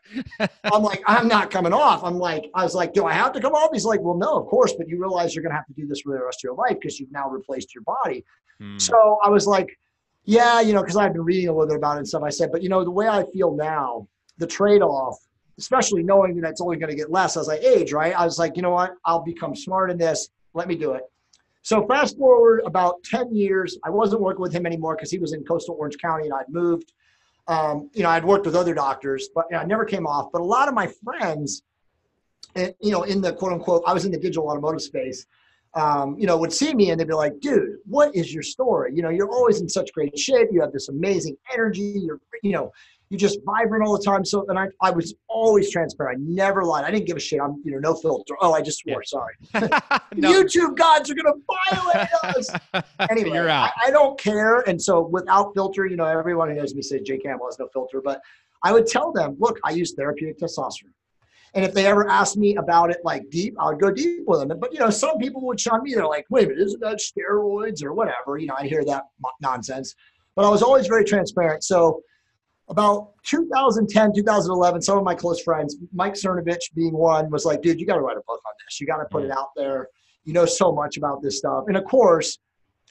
I'm 0.64 0.82
like, 0.82 1.04
"I'm 1.08 1.28
not 1.28 1.52
coming 1.52 1.74
off." 1.74 2.04
I'm 2.04 2.18
like, 2.18 2.50
I 2.56 2.64
was 2.64 2.74
like, 2.74 2.94
"Do 2.94 3.06
I 3.06 3.14
have 3.14 3.34
to 3.34 3.42
come 3.42 3.54
off?" 3.54 3.70
He's 3.74 3.86
like, 3.86 4.00
"Well, 4.02 4.18
no, 4.18 4.40
of 4.40 4.48
course, 4.48 4.74
but 4.74 4.88
you 4.88 5.00
realize 5.00 5.36
you're 5.36 5.44
going 5.44 5.52
to 5.52 5.58
have 5.58 5.68
to 5.68 5.74
do 5.74 5.86
this 5.86 6.02
for 6.02 6.18
the 6.18 6.24
rest 6.24 6.40
of 6.40 6.44
your 6.44 6.56
life 6.56 6.78
because 6.80 7.00
you've 7.00 7.12
now 7.12 7.30
replaced 7.30 7.76
your 7.76 7.84
body." 7.84 8.24
Hmm. 8.60 8.78
So 8.78 9.20
I 9.24 9.30
was 9.30 9.46
like, 9.46 9.78
"Yeah, 10.24 10.62
you 10.62 10.74
know," 10.74 10.82
because 10.82 10.96
I've 10.96 11.12
been 11.12 11.26
reading 11.26 11.50
a 11.50 11.52
little 11.52 11.68
bit 11.68 11.78
about 11.78 11.96
it 11.96 12.00
and 12.00 12.08
stuff. 12.08 12.24
I 12.24 12.30
said, 12.30 12.50
"But 12.50 12.64
you 12.64 12.70
know, 12.70 12.86
the 12.86 12.92
way 12.92 13.10
I 13.10 13.26
feel 13.34 13.56
now, 13.56 14.08
the 14.38 14.48
trade-off." 14.48 15.18
Especially 15.60 16.04
knowing 16.04 16.40
that 16.42 16.50
it's 16.50 16.62
only 16.62 16.78
going 16.78 16.90
to 16.90 16.96
get 16.96 17.12
less 17.12 17.38
as 17.38 17.50
I 17.50 17.56
age, 17.56 17.94
right? 17.94 18.14
I 18.14 18.26
was 18.26 18.38
like, 18.40 18.56
you 18.56 18.62
know 18.62 18.72
what? 18.72 18.94
I'll 19.06 19.24
become 19.24 19.56
smart 19.56 19.90
in 19.92 19.98
this. 19.98 20.30
Let 20.54 20.68
me 20.68 20.76
do 20.76 20.94
it. 20.94 21.04
So 21.62 21.86
fast 21.88 22.18
forward 22.18 22.62
about 22.66 23.04
10 23.06 23.36
years, 23.36 23.78
I 23.84 23.90
wasn't 23.90 24.22
working 24.22 24.42
with 24.42 24.54
him 24.54 24.66
anymore 24.66 24.96
because 24.96 25.10
he 25.10 25.18
was 25.18 25.34
in 25.34 25.44
coastal 25.44 25.76
Orange 25.80 25.98
County 25.98 26.26
and 26.26 26.34
I'd 26.34 26.50
moved. 26.50 26.94
Um, 27.48 27.90
you 27.94 28.04
know, 28.04 28.10
I'd 28.10 28.26
worked 28.26 28.46
with 28.46 28.56
other 28.56 28.74
doctors, 28.74 29.30
but 29.34 29.46
you 29.50 29.58
know, 29.58 29.64
I 29.64 29.66
never 29.66 29.86
came 29.86 30.06
off. 30.06 30.32
But 30.32 30.42
a 30.42 30.46
lot 30.46 30.68
of 30.68 30.74
my 30.74 30.92
friends, 31.04 31.64
eh, 32.56 32.72
you 32.82 32.92
know, 32.92 33.04
in 33.04 33.22
the 33.22 33.34
quote 33.34 33.54
unquote, 33.54 33.84
I 33.88 33.94
was 33.94 34.06
in 34.06 34.12
the 34.12 34.18
digital 34.20 34.48
automotive 34.48 34.82
space, 34.82 35.26
um, 35.76 36.16
you 36.18 36.26
know, 36.26 36.38
would 36.38 36.54
see 36.54 36.74
me 36.74 36.90
and 36.90 37.00
they'd 37.00 37.08
be 37.08 37.14
like, 37.14 37.40
dude, 37.42 37.78
what 37.86 38.16
is 38.16 38.34
your 38.34 38.44
story? 38.44 38.94
You 38.96 39.02
know, 39.02 39.10
you're 39.10 39.30
always 39.30 39.60
in 39.60 39.68
such 39.68 39.92
great 39.94 40.18
shape. 40.18 40.48
You 40.52 40.62
have 40.62 40.72
this 40.72 40.90
amazing 40.90 41.36
energy. 41.54 42.02
You're, 42.06 42.20
you 42.44 42.54
know, 42.54 42.72
you 43.10 43.18
just 43.18 43.40
vibrant 43.46 43.86
all 43.86 43.98
the 43.98 44.04
time. 44.04 44.26
So 44.26 44.46
and 44.50 44.58
I, 44.58 44.68
I 44.82 44.92
was 44.92 45.14
always 45.28 45.72
transparent. 45.72 46.20
I 46.20 46.24
never 46.28 46.64
lied. 46.64 46.86
I 46.86 46.92
didn't 46.92 47.06
give 47.06 47.18
a 47.18 47.20
shit. 47.20 47.40
I'm, 47.40 47.62
you 47.64 47.72
know, 47.72 47.80
no 47.80 47.96
filter. 47.96 48.36
Oh, 48.42 48.54
I 48.54 48.62
just 48.62 48.80
swore. 48.80 49.04
Yeah. 49.04 49.70
Sorry. 49.70 49.70
no. 50.16 50.32
YouTube 50.32 50.76
gods 50.76 51.12
are 51.12 51.16
gonna 51.16 51.36
violate 51.72 52.08
us. 52.24 52.50
Anyway, 53.10 53.32
You're 53.32 53.50
out. 53.50 53.72
I, 53.84 53.88
I, 53.88 53.92
don't 53.92 54.20
care. 54.20 54.62
And 54.62 54.82
so 54.82 55.02
without 55.02 55.54
filter, 55.54 55.86
you 55.86 55.96
know, 55.96 56.06
everyone 56.06 56.50
who 56.50 56.56
knows 56.56 56.74
me 56.74 56.82
says 56.82 57.02
Jay 57.02 57.18
Campbell 57.18 57.46
has 57.46 57.60
no 57.60 57.68
filter. 57.72 58.02
But 58.02 58.22
I 58.64 58.72
would 58.72 58.88
tell 58.88 59.12
them, 59.12 59.36
look, 59.40 59.60
I 59.64 59.72
use 59.72 59.94
therapeutic 59.94 60.40
testosterone. 60.40 60.94
And 61.54 61.64
if 61.64 61.74
they 61.74 61.86
ever 61.86 62.10
asked 62.10 62.36
me 62.36 62.56
about 62.58 62.90
it 62.92 62.98
like 63.04 63.30
deep, 63.30 63.56
I 63.60 63.68
would 63.68 63.80
go 63.80 63.92
deep 63.92 64.24
with 64.28 64.40
them. 64.40 64.60
But 64.60 64.74
you 64.74 64.80
know, 64.80 64.90
some 64.90 65.18
people 65.18 65.42
would 65.46 65.60
shun 65.60 65.84
me. 65.84 65.94
They're 65.94 66.08
like, 66.08 66.26
wait 66.30 66.46
a 66.46 66.50
minute, 66.50 66.64
isn't 66.64 66.82
that 66.82 67.00
steroids 67.00 67.84
or 67.84 67.94
whatever? 67.94 68.38
You 68.38 68.48
know, 68.48 68.56
I 68.58 68.68
hear 68.68 68.84
that 68.86 69.04
nonsense. 69.42 69.96
But 70.36 70.46
I 70.46 70.50
was 70.50 70.62
always 70.62 70.88
very 70.88 71.06
transparent. 71.06 71.64
So 71.64 72.02
about 72.68 73.12
2010, 73.24 74.14
2011, 74.14 74.82
some 74.82 74.98
of 74.98 75.04
my 75.04 75.14
close 75.14 75.42
friends, 75.42 75.78
Mike 75.94 76.14
Cernovich 76.14 76.74
being 76.74 76.94
one, 76.94 77.30
was 77.30 77.46
like, 77.46 77.62
dude, 77.62 77.80
you 77.80 77.86
got 77.86 77.96
to 77.96 78.02
write 78.02 78.18
a 78.18 78.22
book 78.28 78.42
on 78.46 78.54
this. 78.66 78.82
You 78.82 78.88
got 78.88 78.98
to 78.98 79.06
put 79.06 79.24
it 79.24 79.32
out 79.32 79.50
there. 79.56 79.90
You 80.24 80.34
know 80.34 80.46
so 80.46 80.72
much 80.72 80.98
about 80.98 81.22
this 81.22 81.38
stuff. 81.38 81.66
And 81.68 81.78
of 81.78 81.86
course, 81.86 82.40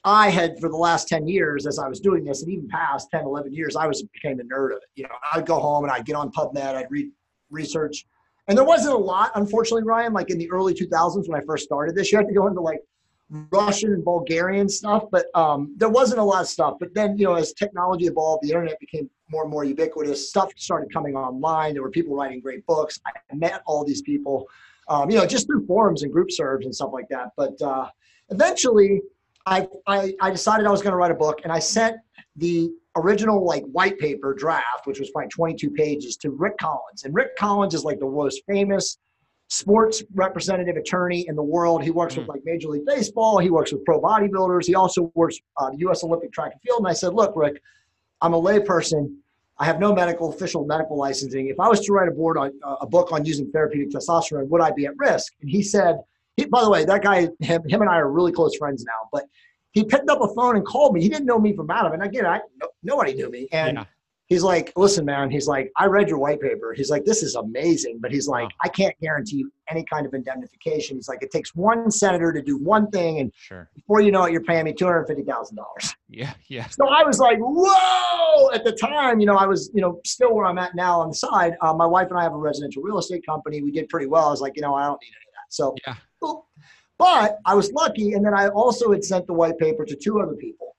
I 0.05 0.29
had 0.29 0.61
for 0.61 0.69
the 0.69 0.77
last 0.77 1.09
10 1.09 1.27
years, 1.27 1.67
as 1.67 1.79
I 1.79 1.89
was 1.89 1.99
doing 1.99 2.25
this, 2.25 2.43
and 2.43 2.53
even 2.53 2.69
past 2.69 3.09
10, 3.11 3.25
11 3.25 3.53
years, 3.53 3.75
I 3.75 3.87
was 3.87 4.03
became 4.03 4.39
a 4.39 4.45
nerd 4.45 4.73
of 4.73 4.77
it. 4.77 4.89
You 4.95 5.05
know, 5.05 5.15
I'd 5.33 5.47
go 5.47 5.59
home 5.59 5.85
and 5.85 5.93
I'd 5.93 6.05
get 6.05 6.15
on 6.15 6.31
PubMed, 6.31 6.75
I'd 6.75 6.91
read 6.91 7.11
research. 7.51 8.07
And 8.47 8.57
there 8.57 8.65
wasn't 8.65 8.95
a 8.95 8.99
lot, 8.99 9.33
unfortunately, 9.35 9.85
Ryan, 9.85 10.13
like 10.13 10.31
in 10.31 10.39
the 10.39 10.51
early 10.51 10.75
2000s 10.75 11.29
when 11.29 11.41
I 11.41 11.45
first 11.45 11.65
started 11.65 11.97
this. 11.97 12.13
You 12.13 12.19
had 12.19 12.29
to 12.29 12.35
go 12.35 12.47
into 12.47 12.61
like 12.61 12.81
Russian 13.31 13.93
and 13.93 14.05
Bulgarian 14.05 14.69
stuff, 14.69 15.05
but 15.11 15.27
um, 15.35 15.75
there 15.77 15.89
wasn't 15.89 16.21
a 16.21 16.23
lot 16.23 16.43
of 16.43 16.49
stuff. 16.49 16.77
But 16.79 16.95
then, 16.95 17.17
you 17.17 17.25
know, 17.25 17.35
as 17.35 17.53
technology 17.53 18.07
evolved, 18.07 18.43
the 18.43 18.51
internet 18.51 18.79
became 18.79 19.09
more 19.31 19.43
and 19.43 19.51
more 19.51 19.65
ubiquitous. 19.65 20.29
Stuff 20.29 20.53
started 20.57 20.93
coming 20.93 21.17
online. 21.17 21.73
There 21.73 21.83
were 21.83 21.91
people 21.91 22.15
writing 22.15 22.41
great 22.41 22.65
books. 22.67 23.01
I 23.07 23.35
met 23.35 23.63
all 23.67 23.85
these 23.85 24.03
people. 24.03 24.47
um, 24.89 25.11
you 25.11 25.17
know, 25.17 25.27
just 25.27 25.47
through 25.47 25.67
forums 25.67 26.03
and 26.03 26.13
group 26.13 26.31
serves 26.31 26.67
and 26.67 26.75
stuff 26.75 26.91
like 26.93 27.09
that. 27.09 27.31
But 27.37 27.61
uh, 27.63 27.89
eventually, 28.31 29.01
I, 29.47 29.69
I, 29.87 30.15
I 30.21 30.31
decided 30.31 30.67
I 30.67 30.71
was 30.71 30.83
going 30.83 30.93
to 30.93 30.97
write 30.97 31.11
a 31.11 31.15
book, 31.15 31.41
and 31.45 31.53
I 31.53 31.59
sent 31.59 31.97
the 32.37 32.71
original 32.97 33.45
like 33.45 33.65
white 33.65 33.99
paper 33.99 34.35
draft, 34.35 34.87
which 34.87 35.01
was 35.01 35.11
probably 35.11 35.29
22 35.29 35.71
pages, 35.71 36.17
to 36.19 36.31
Rick 36.31 36.59
Collins. 36.59 37.05
And 37.05 37.15
Rick 37.15 37.37
Collins 37.37 37.75
is 37.75 37.85
like 37.85 37.99
the 37.99 38.07
most 38.07 38.43
famous 38.47 38.99
sports 39.55 40.03
representative 40.15 40.77
attorney 40.77 41.27
in 41.29 41.37
the 41.37 41.43
world. 41.43 41.83
He 41.83 41.91
works 41.91 42.15
mm. 42.15 42.19
with 42.19 42.29
like 42.29 42.41
Major 42.45 42.69
League 42.69 42.85
Baseball. 42.85 43.39
He 43.39 43.51
works 43.51 43.73
with 43.73 43.85
pro 43.85 44.01
bodybuilders. 44.01 44.67
He 44.67 44.75
also 44.75 45.13
works 45.15 45.39
uh, 45.57 45.71
the 45.71 45.79
U.S. 45.79 46.03
Olympic 46.03 46.33
Track 46.33 46.53
and 46.53 46.61
Field. 46.63 46.81
And 46.81 46.89
I 46.89 46.93
said, 46.93 47.15
look, 47.15 47.33
Rick, 47.37 47.63
I'm 48.21 48.35
a 48.35 48.41
layperson. 48.41 49.17
I 49.59 49.65
have 49.65 49.79
no 49.79 49.95
medical 49.95 50.33
official 50.33 50.65
medical 50.67 50.99
licensing. 50.99 51.49
If 51.49 51.61
I 51.61 51.69
was 51.69 51.81
to 51.87 51.93
write 51.93 52.09
a 52.09 52.11
board 52.11 52.37
on 52.37 52.51
uh, 52.65 52.77
a 52.81 52.87
book 52.87 53.13
on 53.13 53.25
using 53.25 53.51
therapeutic 53.53 53.91
testosterone, 53.91 54.49
would 54.49 54.61
I 54.61 54.73
be 54.73 54.87
at 54.87 54.97
risk? 54.97 55.33
And 55.41 55.49
he 55.49 55.63
said, 55.63 55.99
he, 56.37 56.47
by 56.47 56.63
the 56.63 56.71
way, 56.71 56.85
that 56.85 57.03
guy, 57.03 57.29
him, 57.39 57.63
him 57.69 57.81
and 57.81 57.89
I 57.89 57.99
are 57.99 58.11
really 58.11 58.33
close 58.33 58.57
friends 58.57 58.85
now. 58.85 59.09
But 59.13 59.27
he 59.71 59.85
picked 59.85 60.11
up 60.11 60.21
a 60.21 60.35
phone 60.35 60.57
and 60.57 60.67
called 60.67 60.95
me. 60.95 61.01
He 61.01 61.09
didn't 61.09 61.27
know 61.27 61.39
me 61.39 61.55
from 61.55 61.71
Adam. 61.71 61.93
And 61.93 62.03
again, 62.03 62.27
I 62.27 62.41
nobody 62.83 63.15
knew 63.15 63.31
me. 63.31 63.47
And 63.53 63.79
yeah 63.79 63.85
he's 64.35 64.43
like, 64.43 64.73
listen, 64.77 65.05
man, 65.05 65.31
he's 65.31 65.47
like, 65.47 65.71
I 65.77 65.87
read 65.87 66.09
your 66.09 66.19
white 66.19 66.41
paper. 66.41 66.75
He's 66.75 66.91
like, 66.91 67.05
this 67.05 67.23
is 67.23 67.37
amazing. 67.37 67.99
But 68.01 68.11
he's 68.11 68.27
like. 68.29 68.51
I 68.63 68.69
can't 68.69 68.99
guarantee 69.01 69.37
you 69.37 69.53
any 69.71 69.85
kind 69.85 70.07
of 70.07 70.13
indemnification. 70.13 70.97
He's 70.97 71.09
like, 71.09 71.23
it 71.23 71.31
takes 71.31 71.55
one 71.55 71.91
senator 71.91 72.33
to 72.33 72.43
do 72.43 72.59
one 72.59 72.91
thing. 72.91 73.21
And 73.21 73.33
sure. 73.37 73.71
before 73.75 74.01
you 74.01 74.11
know 74.11 74.25
it, 74.25 74.33
you're 74.33 74.43
paying 74.43 74.65
me 74.65 74.73
$250,000. 74.73 75.95
Yeah. 76.09 76.35
Yeah. 76.49 76.67
So 76.67 76.89
I 76.89 77.05
was 77.05 77.19
like, 77.21 77.39
whoa, 77.39 78.51
at 78.53 78.65
the 78.65 78.73
time, 78.73 79.21
you 79.21 79.27
know, 79.27 79.37
I 79.37 79.47
was, 79.47 79.71
you 79.73 79.81
know, 79.81 80.01
still 80.05 80.35
where 80.35 80.47
I'm 80.47 80.59
at 80.59 80.75
now 80.75 81.01
on 81.01 81.09
the 81.09 81.15
side. 81.15 81.55
Uh, 81.61 81.73
my 81.75 81.87
wife 81.87 82.09
and 82.11 82.19
I 82.19 82.25
have 82.25 82.35
a 82.35 82.39
residential 82.39 82.83
real 82.83 82.99
estate 82.99 83.25
company. 83.25 83.63
We 83.63 83.71
did 83.71 83.89
pretty 83.89 84.07
well. 84.07 84.27
I 84.27 84.31
was 84.31 84.41
like, 84.41 84.57
you 84.57 84.63
know, 84.63 84.75
I 84.75 84.87
don't 84.87 85.01
need 85.01 85.13
any 85.15 85.29
of 85.29 85.35
that. 85.35 85.55
So, 85.55 85.75
yeah. 85.87 85.95
But 86.99 87.39
I 87.45 87.55
was 87.55 87.73
lucky. 87.73 88.13
And 88.15 88.25
then 88.25 88.35
I 88.35 88.49
also 88.49 88.93
had 88.93 89.05
sent 89.05 89.27
the 89.27 89.33
white 89.33 89.59
paper 89.59 89.85
to 89.85 89.97
two 89.97 90.21
other 90.21 90.35
people. 90.35 90.74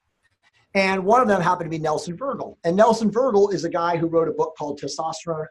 And 0.76 1.06
one 1.06 1.22
of 1.22 1.28
them 1.28 1.42
happened 1.42 1.72
to 1.72 1.76
be 1.76 1.82
Nelson 1.82 2.18
Vergel. 2.18 2.58
And 2.66 2.76
Nelson 2.76 3.10
Vergel 3.10 3.54
is 3.54 3.64
a 3.64 3.70
guy 3.70 3.96
who 3.96 4.08
wrote 4.08 4.28
a 4.28 4.34
book 4.34 4.56
called 4.58 4.80
Testosterone. 4.80 5.48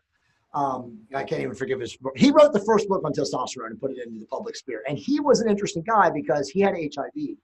Um, 0.52 0.98
I 1.14 1.24
can't 1.24 1.40
even 1.40 1.54
forgive 1.54 1.80
his 1.80 1.96
book. 1.96 2.12
He 2.16 2.30
wrote 2.30 2.52
the 2.52 2.60
first 2.60 2.88
book 2.88 3.02
on 3.04 3.12
testosterone 3.12 3.70
and 3.70 3.80
put 3.80 3.90
it 3.90 3.98
into 4.06 4.20
the 4.20 4.26
public 4.26 4.54
sphere. 4.54 4.84
And 4.88 4.96
he 4.96 5.18
was 5.18 5.40
an 5.40 5.50
interesting 5.50 5.82
guy 5.82 6.10
because 6.10 6.48
he 6.48 6.60
had 6.60 6.74
HIV 6.74 7.10
wow. 7.16 7.34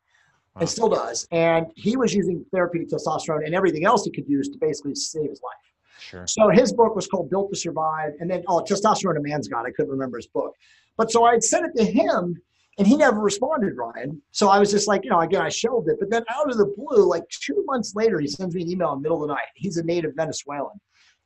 and 0.61 0.69
still 0.69 0.89
does. 0.89 1.27
And 1.33 1.67
he 1.75 1.97
was 1.97 2.15
using 2.15 2.45
therapeutic 2.53 2.89
testosterone 2.89 3.45
and 3.45 3.55
everything 3.55 3.85
else 3.85 4.05
he 4.05 4.13
could 4.13 4.29
use 4.29 4.49
to 4.51 4.59
basically 4.59 4.95
save 4.95 5.29
his 5.29 5.41
life. 5.43 5.57
Sure. 5.99 6.27
So 6.27 6.51
his 6.51 6.73
book 6.73 6.95
was 6.95 7.09
called 7.09 7.31
Built 7.31 7.51
to 7.51 7.57
Survive. 7.57 8.13
And 8.21 8.31
then, 8.31 8.45
oh, 8.47 8.63
Testosterone 8.63 9.17
a 9.17 9.21
Man's 9.21 9.49
Guide. 9.49 9.67
I 9.67 9.73
couldn't 9.73 9.91
remember 9.91 10.19
his 10.19 10.29
book. 10.29 10.55
But 10.97 11.11
so 11.11 11.25
I 11.25 11.33
had 11.33 11.43
sent 11.43 11.67
it 11.67 11.77
to 11.79 11.85
him 11.85 12.41
and 12.79 12.87
he 12.87 12.97
never 12.97 13.21
responded, 13.21 13.77
Ryan. 13.77 14.23
So 14.31 14.49
I 14.49 14.59
was 14.59 14.71
just 14.71 14.89
like, 14.89 15.05
you 15.05 15.11
know, 15.11 15.21
again, 15.21 15.43
I 15.43 15.49
shelved 15.49 15.89
it. 15.89 15.97
But 15.99 16.11
then 16.11 16.25
out 16.31 16.51
of 16.51 16.57
the 16.57 16.73
blue, 16.77 17.09
like 17.09 17.29
two 17.29 17.65
months 17.67 17.95
later, 17.95 18.19
he 18.21 18.29
sends 18.29 18.55
me 18.55 18.63
an 18.63 18.71
email 18.71 18.93
in 18.93 18.99
the 18.99 19.03
middle 19.03 19.23
of 19.23 19.29
the 19.29 19.35
night. 19.35 19.47
He's 19.55 19.77
a 19.77 19.85
native 19.85 20.15
Venezuelan. 20.17 20.81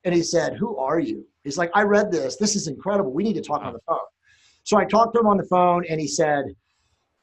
And 0.04 0.14
he 0.14 0.22
said, 0.22 0.56
Who 0.56 0.76
are 0.76 0.98
you? 0.98 1.26
He's 1.44 1.58
like, 1.58 1.70
I 1.74 1.82
read 1.82 2.10
this. 2.10 2.36
This 2.36 2.56
is 2.56 2.66
incredible. 2.66 3.12
We 3.12 3.24
need 3.24 3.34
to 3.34 3.42
talk 3.42 3.62
on 3.62 3.72
the 3.72 3.80
phone. 3.86 3.98
So 4.64 4.78
I 4.78 4.84
talked 4.84 5.14
to 5.14 5.20
him 5.20 5.26
on 5.26 5.36
the 5.36 5.44
phone 5.44 5.84
and 5.88 6.00
he 6.00 6.08
said, 6.08 6.46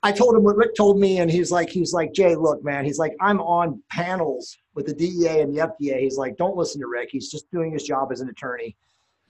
I 0.03 0.11
told 0.11 0.35
him 0.35 0.43
what 0.43 0.55
Rick 0.55 0.73
told 0.75 0.99
me, 0.99 1.19
and 1.19 1.29
he's 1.29 1.51
like, 1.51 1.69
he's 1.69 1.93
like, 1.93 2.11
Jay, 2.11 2.35
look, 2.35 2.63
man, 2.63 2.85
he's 2.85 2.97
like, 2.97 3.13
I'm 3.21 3.39
on 3.39 3.83
panels 3.91 4.57
with 4.73 4.87
the 4.87 4.95
DEA 4.95 5.41
and 5.41 5.55
the 5.55 5.67
FDA. 5.67 5.99
He's 5.99 6.17
like, 6.17 6.37
don't 6.37 6.57
listen 6.57 6.81
to 6.81 6.87
Rick. 6.87 7.09
He's 7.11 7.29
just 7.29 7.51
doing 7.51 7.71
his 7.71 7.83
job 7.83 8.11
as 8.11 8.19
an 8.21 8.29
attorney 8.29 8.75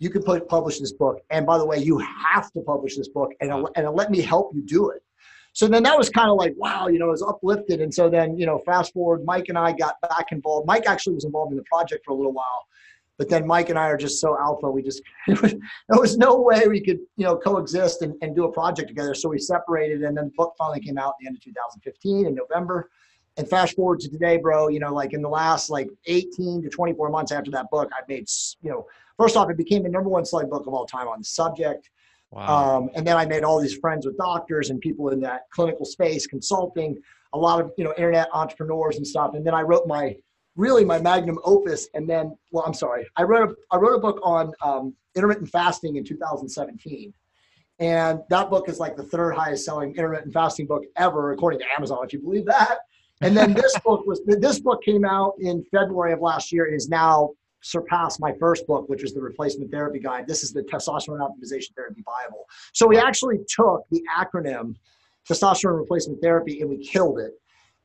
you 0.01 0.09
can 0.09 0.23
put, 0.23 0.49
publish 0.49 0.79
this 0.79 0.93
book. 0.93 1.19
And 1.29 1.45
by 1.45 1.59
the 1.59 1.65
way, 1.65 1.77
you 1.77 1.99
have 1.99 2.51
to 2.53 2.61
publish 2.61 2.97
this 2.97 3.07
book 3.07 3.31
and, 3.39 3.67
and 3.75 3.87
let 3.91 4.09
me 4.09 4.19
help 4.19 4.51
you 4.55 4.63
do 4.63 4.89
it. 4.89 5.03
So 5.53 5.67
then 5.67 5.83
that 5.83 5.95
was 5.95 6.09
kind 6.09 6.27
of 6.27 6.37
like, 6.37 6.55
wow, 6.57 6.87
you 6.87 6.97
know, 6.97 7.09
it 7.09 7.11
was 7.11 7.21
uplifted. 7.21 7.81
And 7.81 7.93
so 7.93 8.09
then, 8.09 8.35
you 8.35 8.47
know, 8.47 8.57
fast 8.65 8.93
forward, 8.93 9.23
Mike 9.25 9.45
and 9.49 9.59
I 9.59 9.73
got 9.73 10.01
back 10.01 10.31
involved. 10.31 10.65
Mike 10.65 10.85
actually 10.87 11.13
was 11.13 11.25
involved 11.25 11.51
in 11.51 11.57
the 11.57 11.63
project 11.71 12.03
for 12.03 12.13
a 12.13 12.15
little 12.15 12.31
while. 12.33 12.65
But 13.19 13.29
then 13.29 13.45
Mike 13.45 13.69
and 13.69 13.77
I 13.77 13.89
are 13.89 13.97
just 13.97 14.19
so 14.19 14.35
alpha. 14.39 14.71
We 14.71 14.81
just, 14.81 15.03
there 15.27 15.99
was 15.99 16.17
no 16.17 16.41
way 16.41 16.67
we 16.67 16.81
could, 16.81 16.97
you 17.15 17.25
know, 17.25 17.37
coexist 17.37 18.01
and, 18.01 18.15
and 18.23 18.35
do 18.35 18.45
a 18.45 18.51
project 18.51 18.87
together. 18.87 19.13
So 19.13 19.29
we 19.29 19.37
separated. 19.37 20.01
And 20.01 20.17
then 20.17 20.25
the 20.25 20.33
book 20.35 20.55
finally 20.57 20.79
came 20.79 20.97
out 20.97 21.09
at 21.09 21.15
the 21.19 21.27
end 21.27 21.35
of 21.35 21.43
2015 21.43 22.25
in 22.25 22.33
November. 22.33 22.89
And 23.37 23.47
fast 23.47 23.75
forward 23.75 23.99
to 23.99 24.09
today, 24.09 24.37
bro, 24.37 24.67
you 24.69 24.79
know, 24.79 24.93
like 24.93 25.13
in 25.13 25.21
the 25.21 25.29
last 25.29 25.69
like 25.69 25.89
18 26.07 26.63
to 26.63 26.69
24 26.69 27.09
months 27.09 27.31
after 27.31 27.51
that 27.51 27.69
book, 27.69 27.89
I've 27.95 28.07
made, 28.07 28.25
you 28.61 28.71
know, 28.71 28.87
first 29.21 29.37
off, 29.37 29.49
it 29.49 29.57
became 29.57 29.83
the 29.83 29.89
number 29.89 30.09
one 30.09 30.25
selling 30.25 30.49
book 30.49 30.65
of 30.67 30.73
all 30.73 30.85
time 30.85 31.07
on 31.07 31.19
the 31.19 31.25
subject. 31.25 31.89
Wow. 32.31 32.77
Um, 32.77 32.89
and 32.95 33.05
then 33.05 33.17
I 33.17 33.25
made 33.25 33.43
all 33.43 33.59
these 33.59 33.75
friends 33.75 34.05
with 34.05 34.17
doctors 34.17 34.69
and 34.69 34.79
people 34.79 35.09
in 35.09 35.19
that 35.21 35.41
clinical 35.51 35.85
space, 35.85 36.25
consulting, 36.25 36.97
a 37.33 37.37
lot 37.37 37.61
of 37.61 37.71
you 37.77 37.83
know 37.83 37.93
internet 37.97 38.29
entrepreneurs 38.33 38.97
and 38.97 39.05
stuff. 39.05 39.31
And 39.35 39.45
then 39.45 39.53
I 39.53 39.61
wrote 39.61 39.87
my 39.87 40.15
really 40.55 40.83
my 40.83 40.99
magnum 40.99 41.39
opus. 41.43 41.87
And 41.93 42.09
then, 42.09 42.35
well, 42.51 42.63
I'm 42.65 42.73
sorry, 42.73 43.07
I 43.15 43.23
wrote 43.23 43.49
a, 43.49 43.75
I 43.75 43.77
wrote 43.77 43.95
a 43.95 43.99
book 43.99 44.19
on 44.23 44.53
um, 44.61 44.95
intermittent 45.15 45.49
fasting 45.49 45.97
in 45.97 46.03
2017. 46.03 47.13
And 47.79 48.19
that 48.29 48.49
book 48.49 48.69
is 48.69 48.79
like 48.79 48.95
the 48.95 49.03
third 49.03 49.33
highest 49.33 49.65
selling 49.65 49.95
intermittent 49.95 50.33
fasting 50.33 50.67
book 50.67 50.83
ever, 50.97 51.31
according 51.31 51.59
to 51.59 51.65
Amazon, 51.75 51.99
if 52.03 52.13
you 52.13 52.19
believe 52.19 52.45
that. 52.45 52.79
And 53.21 53.35
then 53.35 53.53
this 53.53 53.77
book 53.85 54.05
was 54.05 54.21
this 54.25 54.59
book 54.59 54.83
came 54.83 55.05
out 55.05 55.33
in 55.39 55.63
February 55.71 56.13
of 56.13 56.21
last 56.21 56.51
year. 56.51 56.65
It 56.65 56.75
is 56.75 56.89
now 56.89 57.31
surpassed 57.61 58.19
my 58.19 58.33
first 58.39 58.65
book, 58.67 58.89
which 58.89 59.03
was 59.03 59.13
the 59.13 59.21
replacement 59.21 59.71
therapy 59.71 59.99
guide. 59.99 60.27
This 60.27 60.43
is 60.43 60.51
the 60.51 60.63
testosterone 60.63 61.19
optimization 61.19 61.75
therapy 61.75 62.03
bible. 62.05 62.47
So 62.73 62.87
we 62.87 62.97
actually 62.97 63.39
took 63.47 63.85
the 63.91 64.03
acronym 64.17 64.75
testosterone 65.29 65.77
replacement 65.77 66.21
therapy 66.21 66.61
and 66.61 66.69
we 66.69 66.77
killed 66.85 67.19
it. 67.19 67.33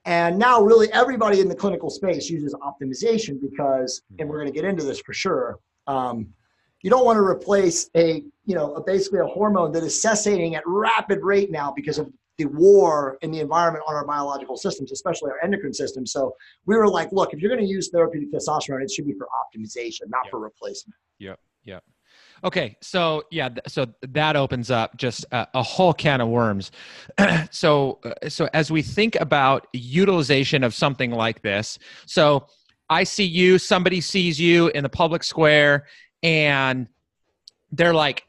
And 0.05 0.39
now 0.39 0.61
really 0.63 0.91
everybody 0.93 1.41
in 1.41 1.49
the 1.49 1.55
clinical 1.55 1.91
space 1.91 2.31
uses 2.31 2.55
optimization 2.55 3.41
because, 3.41 4.03
and 4.19 4.29
we're 4.29 4.39
going 4.39 4.53
to 4.53 4.55
get 4.55 4.65
into 4.65 4.85
this 4.85 5.01
for 5.01 5.13
sure. 5.13 5.59
Um, 5.87 6.29
you 6.83 6.91
don't 6.91 7.05
want 7.05 7.17
to 7.17 7.23
replace 7.23 7.91
a, 7.97 8.23
you 8.45 8.55
know, 8.55 8.75
a, 8.75 8.83
basically 8.83 9.19
a 9.19 9.27
hormone 9.27 9.73
that 9.73 9.83
is 9.83 10.01
cessating 10.01 10.55
at 10.55 10.63
rapid 10.67 11.23
rate 11.23 11.51
now 11.51 11.73
because 11.75 11.99
of 11.99 12.13
the 12.39 12.47
war 12.47 13.19
in 13.23 13.31
the 13.31 13.41
environment 13.41 13.85
on 13.89 13.95
our 13.95 14.07
biological 14.07 14.57
systems, 14.57 14.93
especially 14.93 15.31
our 15.31 15.43
endocrine 15.43 15.73
system. 15.73 16.07
So 16.07 16.35
we 16.67 16.77
were 16.77 16.89
like, 16.89 17.11
look, 17.13 17.33
if 17.33 17.41
you're 17.41 17.51
going 17.51 17.65
to 17.65 17.71
use 17.71 17.89
therapeutic 17.89 18.33
testosterone, 18.33 18.83
it 18.83 18.91
should 18.91 19.07
be 19.07 19.15
for 19.15 19.27
optimization, 19.27 20.03
not 20.09 20.25
yep. 20.25 20.31
for 20.31 20.41
replacement. 20.41 20.97
Yep. 21.19 21.41
Yep. 21.65 21.83
Okay, 22.45 22.77
so 22.83 23.23
yeah, 23.31 23.49
so 23.67 23.87
that 24.03 24.37
opens 24.37 24.71
up 24.71 24.97
just 24.99 25.25
a, 25.33 25.49
a 25.55 25.63
whole 25.63 25.95
can 25.95 26.21
of 26.21 26.29
worms. 26.29 26.71
so, 27.51 27.99
uh, 28.05 28.29
so 28.29 28.49
as 28.53 28.71
we 28.71 28.83
think 28.83 29.17
about 29.17 29.67
utilization 29.73 30.63
of 30.63 30.75
something 30.75 31.11
like 31.11 31.41
this, 31.43 31.79
so 32.05 32.47
I 32.91 33.05
see 33.05 33.25
you, 33.25 33.59
somebody 33.59 34.01
sees 34.01 34.39
you 34.39 34.69
in 34.69 34.83
the 34.83 34.89
public 34.89 35.25
square, 35.25 35.87
and 36.23 36.89
they're 37.73 37.95
like, 37.95 38.26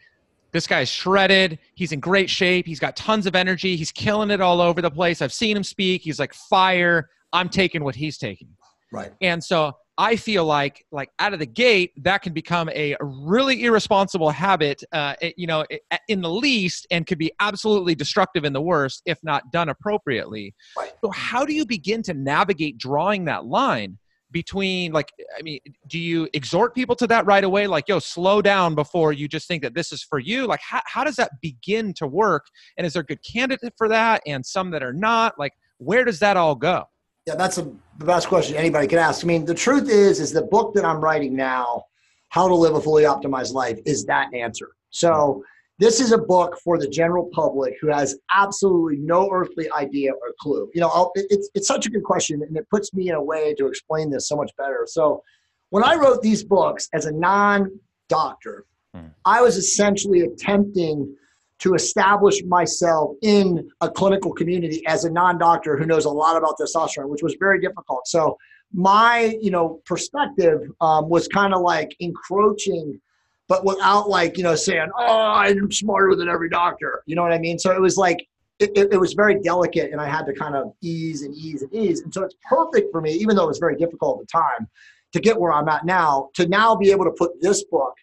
this 0.57 0.65
guy's 0.65 0.89
shredded. 0.89 1.59
He's 1.75 1.91
in 1.91 1.99
great 1.99 2.31
shape. 2.31 2.65
He's 2.65 2.79
got 2.79 2.95
tons 2.95 3.27
of 3.27 3.35
energy. 3.35 3.75
He's 3.75 3.91
killing 3.91 4.31
it 4.31 4.41
all 4.41 4.59
over 4.59 4.81
the 4.81 4.89
place. 4.89 5.21
I've 5.21 5.31
seen 5.31 5.55
him 5.55 5.63
speak. 5.63 6.01
He's 6.01 6.17
like 6.17 6.33
fire. 6.33 7.09
I'm 7.31 7.47
taking 7.47 7.83
what 7.83 7.93
he's 7.93 8.17
taking. 8.17 8.49
Right. 8.91 9.11
And 9.21 9.43
so 9.43 9.73
I 9.99 10.15
feel 10.15 10.45
like, 10.45 10.83
like 10.91 11.11
out 11.19 11.33
of 11.33 11.39
the 11.39 11.45
gate, 11.45 11.91
that 11.97 12.23
can 12.23 12.33
become 12.33 12.69
a 12.69 12.95
really 12.99 13.65
irresponsible 13.65 14.31
habit, 14.31 14.83
uh, 14.91 15.13
you 15.35 15.45
know, 15.45 15.63
in 16.07 16.21
the 16.21 16.29
least, 16.29 16.87
and 16.89 17.05
could 17.05 17.19
be 17.19 17.31
absolutely 17.39 17.93
destructive 17.93 18.43
in 18.43 18.51
the 18.51 18.61
worst 18.61 19.03
if 19.05 19.19
not 19.23 19.51
done 19.51 19.69
appropriately. 19.69 20.55
Right. 20.75 20.91
So, 21.03 21.11
how 21.11 21.45
do 21.45 21.53
you 21.53 21.67
begin 21.67 22.01
to 22.03 22.15
navigate 22.15 22.79
drawing 22.79 23.25
that 23.25 23.45
line? 23.45 23.99
Between 24.31 24.91
like 24.91 25.11
i 25.37 25.41
mean 25.41 25.59
do 25.87 25.97
you 25.97 26.27
exhort 26.33 26.75
people 26.75 26.95
to 26.95 27.07
that 27.07 27.25
right 27.25 27.43
away? 27.43 27.67
Like 27.67 27.87
yo 27.87 27.99
slow 27.99 28.41
down 28.41 28.75
before 28.75 29.13
you 29.13 29.27
just 29.27 29.47
think 29.47 29.63
that 29.63 29.73
this 29.73 29.91
is 29.91 30.03
for 30.03 30.19
you? 30.19 30.45
Like 30.45 30.61
how, 30.61 30.81
how 30.85 31.03
does 31.03 31.15
that 31.15 31.31
begin 31.41 31.93
to 31.95 32.07
work? 32.07 32.45
And 32.77 32.85
is 32.85 32.93
there 32.93 33.01
a 33.01 33.05
good 33.05 33.23
candidate 33.23 33.73
for 33.77 33.87
that 33.89 34.21
and 34.25 34.45
some 34.45 34.71
that 34.71 34.83
are 34.83 34.93
not? 34.93 35.37
Like 35.39 35.53
where 35.77 36.03
does 36.03 36.19
that 36.19 36.37
all 36.37 36.55
go? 36.55 36.85
Yeah 37.25 37.35
that's 37.35 37.57
a, 37.57 37.63
the 37.97 38.05
best 38.05 38.27
question 38.27 38.55
anybody 38.55 38.87
can 38.87 38.99
ask. 38.99 39.23
I 39.23 39.27
mean 39.27 39.45
the 39.45 39.55
truth 39.55 39.89
is 39.89 40.19
is 40.19 40.31
the 40.31 40.43
book 40.43 40.73
that 40.75 40.85
i'm 40.85 41.01
writing 41.01 41.35
now 41.35 41.83
how 42.29 42.47
to 42.47 42.55
live 42.55 42.75
a 42.75 42.81
fully 42.81 43.03
optimized 43.03 43.53
life 43.53 43.79
is 43.85 44.05
that 44.05 44.33
answer. 44.33 44.71
So 44.89 45.43
this 45.79 45.99
is 45.99 46.11
a 46.11 46.17
book 46.17 46.57
for 46.63 46.77
the 46.77 46.87
general 46.87 47.29
public 47.33 47.75
who 47.79 47.87
has 47.87 48.17
absolutely 48.33 48.97
no 48.97 49.29
earthly 49.31 49.69
idea 49.71 50.11
or 50.11 50.33
clue. 50.39 50.69
You 50.73 50.81
know, 50.81 50.89
I'll, 50.89 51.11
it's, 51.15 51.49
it's 51.53 51.67
such 51.67 51.85
a 51.85 51.89
good 51.89 52.03
question, 52.03 52.41
and 52.41 52.57
it 52.57 52.67
puts 52.69 52.93
me 52.93 53.09
in 53.09 53.15
a 53.15 53.23
way 53.23 53.53
to 53.55 53.67
explain 53.67 54.09
this 54.09 54.27
so 54.27 54.35
much 54.35 54.51
better. 54.57 54.85
So, 54.87 55.23
when 55.69 55.83
I 55.83 55.95
wrote 55.95 56.21
these 56.21 56.43
books 56.43 56.87
as 56.93 57.05
a 57.05 57.11
non 57.11 57.69
doctor, 58.09 58.65
hmm. 58.93 59.07
I 59.25 59.41
was 59.41 59.57
essentially 59.57 60.21
attempting 60.21 61.15
to 61.59 61.73
establish 61.73 62.43
myself 62.45 63.15
in 63.21 63.67
a 63.81 63.89
clinical 63.89 64.31
community 64.31 64.85
as 64.87 65.05
a 65.05 65.11
non-doctor 65.11 65.77
who 65.77 65.85
knows 65.85 66.05
a 66.05 66.09
lot 66.09 66.37
about 66.37 66.55
testosterone, 66.59 67.09
which 67.09 67.23
was 67.23 67.35
very 67.39 67.59
difficult. 67.59 68.07
So 68.07 68.37
my, 68.73 69.37
you 69.41 69.49
know, 69.49 69.81
perspective 69.85 70.61
um, 70.81 71.09
was 71.09 71.27
kind 71.27 71.53
of 71.53 71.61
like 71.61 71.95
encroaching 71.99 73.01
but 73.47 73.65
without 73.65 74.09
like 74.09 74.37
you 74.37 74.43
know 74.43 74.55
saying, 74.55 74.89
"Oh, 74.97 75.31
I'm 75.31 75.71
smarter 75.71 76.15
than 76.15 76.29
every 76.29 76.49
doctor." 76.49 77.03
You 77.05 77.15
know 77.15 77.23
what 77.23 77.31
I 77.31 77.39
mean? 77.39 77.57
So 77.59 77.71
it 77.71 77.81
was 77.81 77.97
like 77.97 78.25
it, 78.59 78.71
it, 78.75 78.93
it 78.93 78.97
was 78.97 79.13
very 79.13 79.39
delicate, 79.39 79.91
and 79.91 80.01
I 80.01 80.07
had 80.07 80.25
to 80.25 80.33
kind 80.33 80.55
of 80.55 80.73
ease 80.81 81.21
and 81.21 81.33
ease 81.33 81.61
and 81.61 81.73
ease, 81.73 82.01
and 82.01 82.13
so 82.13 82.23
it's 82.23 82.35
perfect 82.47 82.91
for 82.91 83.01
me, 83.01 83.13
even 83.13 83.35
though 83.35 83.43
it 83.43 83.47
was 83.47 83.59
very 83.59 83.75
difficult 83.75 84.19
at 84.19 84.27
the 84.27 84.31
time, 84.31 84.67
to 85.13 85.19
get 85.19 85.39
where 85.39 85.51
I'm 85.51 85.67
at 85.69 85.85
now. 85.85 86.29
To 86.35 86.47
now 86.47 86.75
be 86.75 86.91
able 86.91 87.05
to 87.05 87.11
put 87.11 87.41
this 87.41 87.63
book 87.65 87.93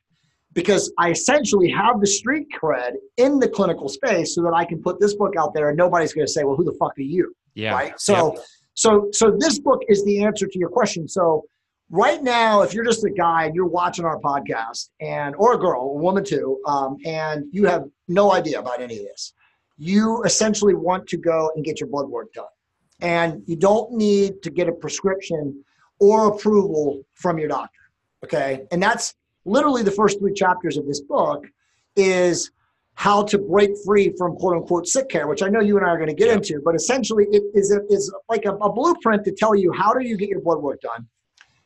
because 0.55 0.93
I 0.99 1.11
essentially 1.11 1.71
have 1.71 2.01
the 2.01 2.07
street 2.07 2.47
cred 2.59 2.93
in 3.17 3.39
the 3.39 3.49
clinical 3.49 3.89
space 3.89 4.35
so 4.35 4.43
that 4.43 4.55
I 4.55 4.65
can 4.65 4.81
put 4.81 5.01
this 5.01 5.15
book 5.15 5.35
out 5.37 5.53
there 5.53 5.69
and 5.69 5.77
nobody's 5.77 6.15
going 6.15 6.27
to 6.27 6.33
say, 6.33 6.45
well, 6.45 6.57
who 6.57 6.65
the 6.65 6.77
fuck 6.79 6.97
are 6.97 7.03
you? 7.03 7.35
Yeah. 7.55 7.73
Right. 7.73 8.01
So, 8.01 8.35
yep. 8.35 8.45
so, 8.75 9.09
so 9.13 9.37
this 9.39 9.59
book 9.59 9.83
is 9.89 10.05
the 10.05 10.23
answer 10.23 10.47
to 10.47 10.59
your 10.59 10.69
question. 10.69 11.09
So 11.09 11.45
right 11.91 12.23
now, 12.23 12.63
if 12.63 12.75
you're 12.75 12.85
just 12.85 13.05
a 13.05 13.11
guy 13.11 13.45
and 13.45 13.55
you're 13.55 13.67
watching 13.67 14.05
our 14.05 14.19
podcast 14.21 14.91
and, 15.01 15.35
or 15.37 15.55
a 15.55 15.59
girl, 15.59 15.83
a 15.83 15.99
woman 15.99 16.25
too, 16.25 16.61
um, 16.67 16.97
and 17.05 17.45
you 17.53 17.67
have 17.67 17.85
no 18.09 18.33
idea 18.33 18.59
about 18.59 18.81
any 18.81 18.99
of 18.99 19.05
this, 19.05 19.33
you 19.77 20.23
essentially 20.25 20.75
want 20.75 21.07
to 21.09 21.17
go 21.17 21.51
and 21.55 21.65
get 21.65 21.81
your 21.81 21.89
blood 21.89 22.09
work 22.09 22.33
done. 22.33 22.47
And 23.01 23.43
you 23.47 23.57
don't 23.57 23.93
need 23.93 24.43
to 24.43 24.51
get 24.51 24.69
a 24.69 24.73
prescription 24.73 25.65
or 25.99 26.29
approval 26.29 27.05
from 27.15 27.39
your 27.39 27.49
doctor. 27.49 27.81
Okay. 28.25 28.67
And 28.71 28.83
that's, 28.83 29.15
literally 29.45 29.83
the 29.83 29.91
first 29.91 30.19
three 30.19 30.33
chapters 30.33 30.77
of 30.77 30.87
this 30.87 31.01
book 31.01 31.47
is 31.97 32.51
how 32.95 33.23
to 33.25 33.39
break 33.39 33.71
free 33.85 34.15
from 34.17 34.37
quote 34.37 34.57
unquote 34.57 34.87
sick 34.87 35.09
care, 35.09 35.27
which 35.27 35.43
I 35.43 35.49
know 35.49 35.61
you 35.61 35.77
and 35.77 35.85
I 35.85 35.91
are 35.91 35.97
going 35.97 36.09
to 36.09 36.15
get 36.15 36.29
yeah. 36.29 36.35
into, 36.35 36.61
but 36.65 36.75
essentially 36.75 37.27
it 37.31 37.43
is, 37.55 37.73
a, 37.73 37.81
is 37.89 38.13
like 38.29 38.45
a, 38.45 38.53
a 38.53 38.73
blueprint 38.73 39.25
to 39.25 39.33
tell 39.33 39.55
you 39.55 39.73
how 39.73 39.93
do 39.93 40.07
you 40.07 40.17
get 40.17 40.29
your 40.29 40.41
blood 40.41 40.63
work 40.63 40.81
done? 40.81 41.07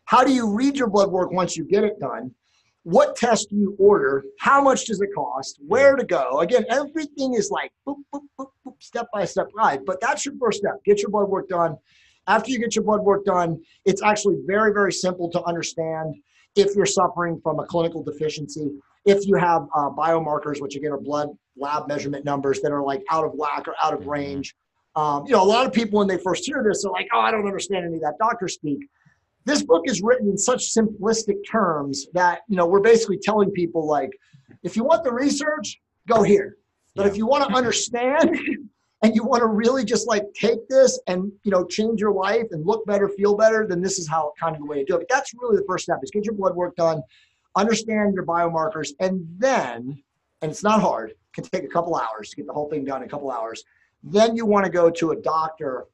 How 0.09 0.25
do 0.25 0.33
you 0.33 0.51
read 0.51 0.75
your 0.75 0.89
blood 0.89 1.11
work 1.11 1.33
once 1.33 1.55
you 1.55 1.65
get 1.65 1.85
it 1.85 2.01
done? 2.01 2.35
What 2.83 3.15
test 3.15 3.51
do 3.51 3.57
you 3.57 3.77
order? 3.79 4.25
How 4.41 4.59
much 4.63 4.87
does 4.87 5.03
it 5.03 5.11
cost? 5.15 5.59
Where 5.61 5.97
to 5.97 6.05
go? 6.05 6.41
Again, 6.41 6.65
everything 6.71 7.35
is 7.35 7.51
like 7.51 7.71
boop, 7.87 7.97
boop, 8.11 8.23
boop, 8.41 8.49
boop, 8.67 8.73
step 8.79 9.09
by 9.13 9.27
step 9.27 9.49
guide, 9.55 9.81
but 9.85 10.01
that's 10.01 10.25
your 10.25 10.35
first 10.41 10.61
step. 10.61 10.83
Get 10.87 11.03
your 11.03 11.11
blood 11.11 11.29
work 11.29 11.51
done. 11.51 11.77
After 12.27 12.51
you 12.51 12.59
get 12.59 12.75
your 12.75 12.85
blood 12.85 13.03
work 13.03 13.27
done, 13.27 13.63
it's 13.85 14.03
actually 14.03 14.39
very, 14.47 14.73
very 14.73 14.95
simple 14.95 15.31
to 15.31 15.43
understand 15.43 16.15
if 16.57 16.75
you're 16.75 16.87
suffering 16.87 17.39
from 17.43 17.59
a 17.61 17.67
clinical 17.67 18.03
deficiency, 18.03 18.71
if 19.05 19.27
you 19.27 19.37
have 19.37 19.65
uh, 19.75 19.91
biomarkers, 19.91 20.63
which 20.63 20.75
again 20.75 20.93
are 20.93 20.99
blood 20.99 21.29
lab 21.55 21.87
measurement 21.87 22.25
numbers 22.25 22.63
that 22.63 22.73
are 22.73 22.83
like 22.83 23.03
out 23.11 23.27
of 23.27 23.33
whack 23.35 23.69
or 23.69 23.75
out 23.83 23.93
of 23.93 24.01
mm-hmm. 24.01 24.11
range. 24.11 24.55
Um, 24.97 25.27
you 25.27 25.33
know, 25.33 25.43
a 25.43 25.45
lot 25.45 25.67
of 25.67 25.73
people 25.75 25.99
when 25.99 26.09
they 26.09 26.17
first 26.17 26.47
hear 26.47 26.65
this 26.67 26.83
they're 26.83 26.93
like, 26.93 27.09
"Oh, 27.13 27.21
I 27.21 27.31
don't 27.31 27.47
understand 27.47 27.85
any 27.85 27.97
of 27.97 28.01
that 28.01 28.15
doctor 28.19 28.49
speak." 28.49 28.89
This 29.49 29.63
book 29.63 29.85
is 29.87 30.03
written 30.03 30.29
in 30.29 30.37
such 30.37 30.75
simplistic 30.75 31.37
terms 31.51 32.07
that 32.13 32.43
you 32.49 32.57
know 32.57 32.67
we're 32.67 32.81
basically 32.81 33.19
telling 33.19 33.51
people 33.51 33.87
like, 33.87 34.11
if 34.63 34.77
you 34.77 34.85
want 34.85 35.05
the 35.05 35.13
research, 35.13 35.81
go 36.07 36.23
here. 36.23 36.59
But 36.95 37.07
yeah. 37.07 37.13
if 37.13 37.17
you 37.17 37.27
want 37.27 37.49
to 37.49 37.57
understand, 37.57 38.39
and 39.03 39.15
you 39.15 39.25
want 39.25 39.41
to 39.41 39.47
really 39.47 39.87
just 39.87 40.07
like 40.07 40.25
take 40.35 40.69
this 40.69 41.01
and 41.07 41.33
you 41.45 41.51
know 41.51 41.65
change 41.65 41.99
your 41.99 42.13
life 42.13 42.47
and 42.51 42.67
look 42.67 42.85
better 42.85 43.09
feel 43.09 43.37
better 43.37 43.67
then 43.67 43.81
this 43.81 43.99
is 43.99 44.09
how 44.09 44.33
kind 44.39 44.55
of 44.55 44.61
the 44.61 44.67
way 44.67 44.79
to 44.79 44.85
do 44.85 44.95
it 44.97 44.99
but 44.99 45.09
that's 45.09 45.33
really 45.35 45.57
the 45.57 45.65
first 45.67 45.85
step 45.85 45.99
is 46.03 46.11
get 46.11 46.25
your 46.25 46.35
blood 46.35 46.55
work 46.55 46.75
done 46.77 47.01
understand 47.57 48.15
your 48.15 48.27
biomarkers 48.27 48.91
and 49.01 49.25
then 49.39 50.03
and 50.43 50.51
it's 50.51 50.65
not 50.65 50.81
hard 50.81 51.11
it 51.11 51.19
can 51.33 51.45
take 51.45 51.65
a 51.65 51.69
couple 51.69 51.95
hours 51.95 52.31
to 52.31 52.37
get 52.37 52.47
the 52.47 52.53
whole 52.53 52.69
thing 52.69 52.85
done 52.85 53.03
in 53.03 53.07
a 53.07 53.11
couple 53.11 53.31
hours 53.31 53.63
then 54.03 54.35
you 54.37 54.45
want 54.45 54.65
to 54.65 54.71
go 54.71 54.91
to 54.91 55.13
a 55.13 55.17
doctor 55.23 55.87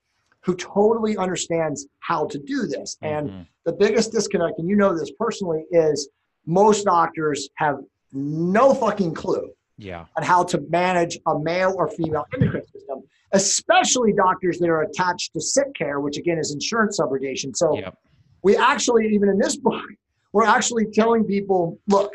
who 0.45 0.55
totally 0.57 1.17
understands 1.17 1.87
how 2.01 2.27
to 2.27 2.39
do 2.39 2.67
this 2.67 2.97
and 3.03 3.31
mm-hmm. 3.31 3.43
the 3.65 3.73
biggest 3.73 4.13
disconnect 4.13 4.59
and 4.59 4.69
you 4.69 4.77
know 4.77 4.97
this 4.97 5.11
personally 5.19 5.65
is 5.71 6.09
most 6.47 6.85
doctors 6.85 7.49
have 7.57 7.79
no 8.13 8.75
fucking 8.75 9.15
clue 9.15 9.51
yeah. 9.77 10.05
on 10.17 10.23
how 10.23 10.45
to 10.45 10.61
manage 10.69 11.19
a 11.27 11.39
male 11.39 11.75
or 11.77 11.89
female 11.89 12.25
endocrine 12.35 12.65
system, 12.67 13.03
especially 13.33 14.13
doctors 14.13 14.59
that 14.59 14.69
are 14.69 14.83
attached 14.83 15.33
to 15.33 15.41
sick 15.41 15.75
care, 15.75 16.01
which 16.01 16.19
again 16.19 16.39
is 16.39 16.53
insurance 16.53 17.01
subrogation. 17.01 17.55
So 17.55 17.77
yep. 17.77 17.97
we 18.43 18.57
actually, 18.57 19.09
even 19.09 19.29
in 19.29 19.39
this 19.39 19.57
book, 19.69 19.85
we're 20.33 20.47
actually 20.47 20.87
telling 20.93 21.25
people, 21.25 21.79
look, 21.87 22.13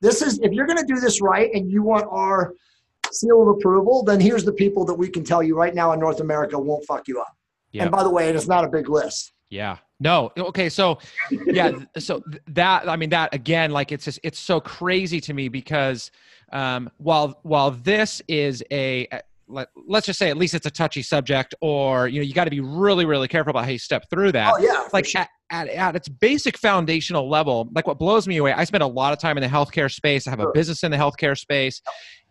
this 0.00 0.22
is 0.22 0.38
if 0.40 0.52
you're 0.52 0.66
going 0.66 0.78
to 0.78 0.86
do 0.86 0.98
this 0.98 1.20
right 1.20 1.50
and 1.52 1.70
you 1.70 1.82
want 1.82 2.06
our 2.10 2.54
seal 3.12 3.42
of 3.42 3.48
approval, 3.48 4.02
then 4.02 4.20
here's 4.20 4.44
the 4.44 4.52
people 4.52 4.84
that 4.86 4.94
we 4.94 5.08
can 5.08 5.24
tell 5.24 5.42
you 5.42 5.56
right 5.56 5.74
now 5.74 5.92
in 5.92 6.00
North 6.00 6.20
America 6.20 6.58
won't 6.58 6.84
fuck 6.86 7.06
you 7.06 7.20
up. 7.20 7.36
And 7.74 7.90
by 7.90 8.02
the 8.02 8.10
way, 8.10 8.28
it 8.28 8.36
is 8.36 8.48
not 8.48 8.64
a 8.64 8.68
big 8.68 8.88
list. 8.88 9.32
Yeah. 9.48 9.78
No. 9.98 10.32
Okay. 10.36 10.68
So, 10.68 10.98
yeah. 11.46 11.72
so 11.98 12.22
that 12.48 12.88
I 12.88 12.96
mean 12.96 13.10
that 13.10 13.34
again, 13.34 13.70
like 13.70 13.92
it's 13.92 14.04
just 14.04 14.20
it's 14.22 14.38
so 14.38 14.60
crazy 14.60 15.20
to 15.22 15.34
me 15.34 15.48
because 15.48 16.10
um, 16.52 16.90
while 16.98 17.38
while 17.42 17.70
this 17.70 18.22
is 18.28 18.64
a 18.72 19.08
let, 19.50 19.68
us 19.92 20.06
just 20.06 20.18
say 20.18 20.30
at 20.30 20.36
least 20.36 20.54
it's 20.54 20.66
a 20.66 20.70
touchy 20.70 21.02
subject 21.02 21.54
or 21.60 22.08
you 22.08 22.20
know 22.20 22.24
you 22.24 22.32
got 22.32 22.44
to 22.44 22.50
be 22.50 22.60
really 22.60 23.04
really 23.04 23.28
careful 23.28 23.50
about 23.50 23.64
how 23.64 23.70
you 23.70 23.78
step 23.78 24.08
through 24.08 24.32
that 24.32 24.54
oh, 24.54 24.58
yeah, 24.58 24.86
like 24.92 25.04
sure. 25.04 25.22
at, 25.22 25.28
at, 25.50 25.68
at, 25.68 25.96
its 25.96 26.08
basic 26.08 26.56
foundational 26.56 27.28
level 27.28 27.68
like 27.74 27.86
what 27.86 27.98
blows 27.98 28.28
me 28.28 28.36
away 28.36 28.52
i 28.52 28.64
spend 28.64 28.82
a 28.82 28.86
lot 28.86 29.12
of 29.12 29.18
time 29.18 29.36
in 29.36 29.42
the 29.42 29.48
healthcare 29.48 29.92
space 29.92 30.26
i 30.26 30.30
have 30.30 30.38
sure. 30.38 30.50
a 30.50 30.52
business 30.52 30.82
in 30.84 30.90
the 30.90 30.96
healthcare 30.96 31.36
space 31.36 31.82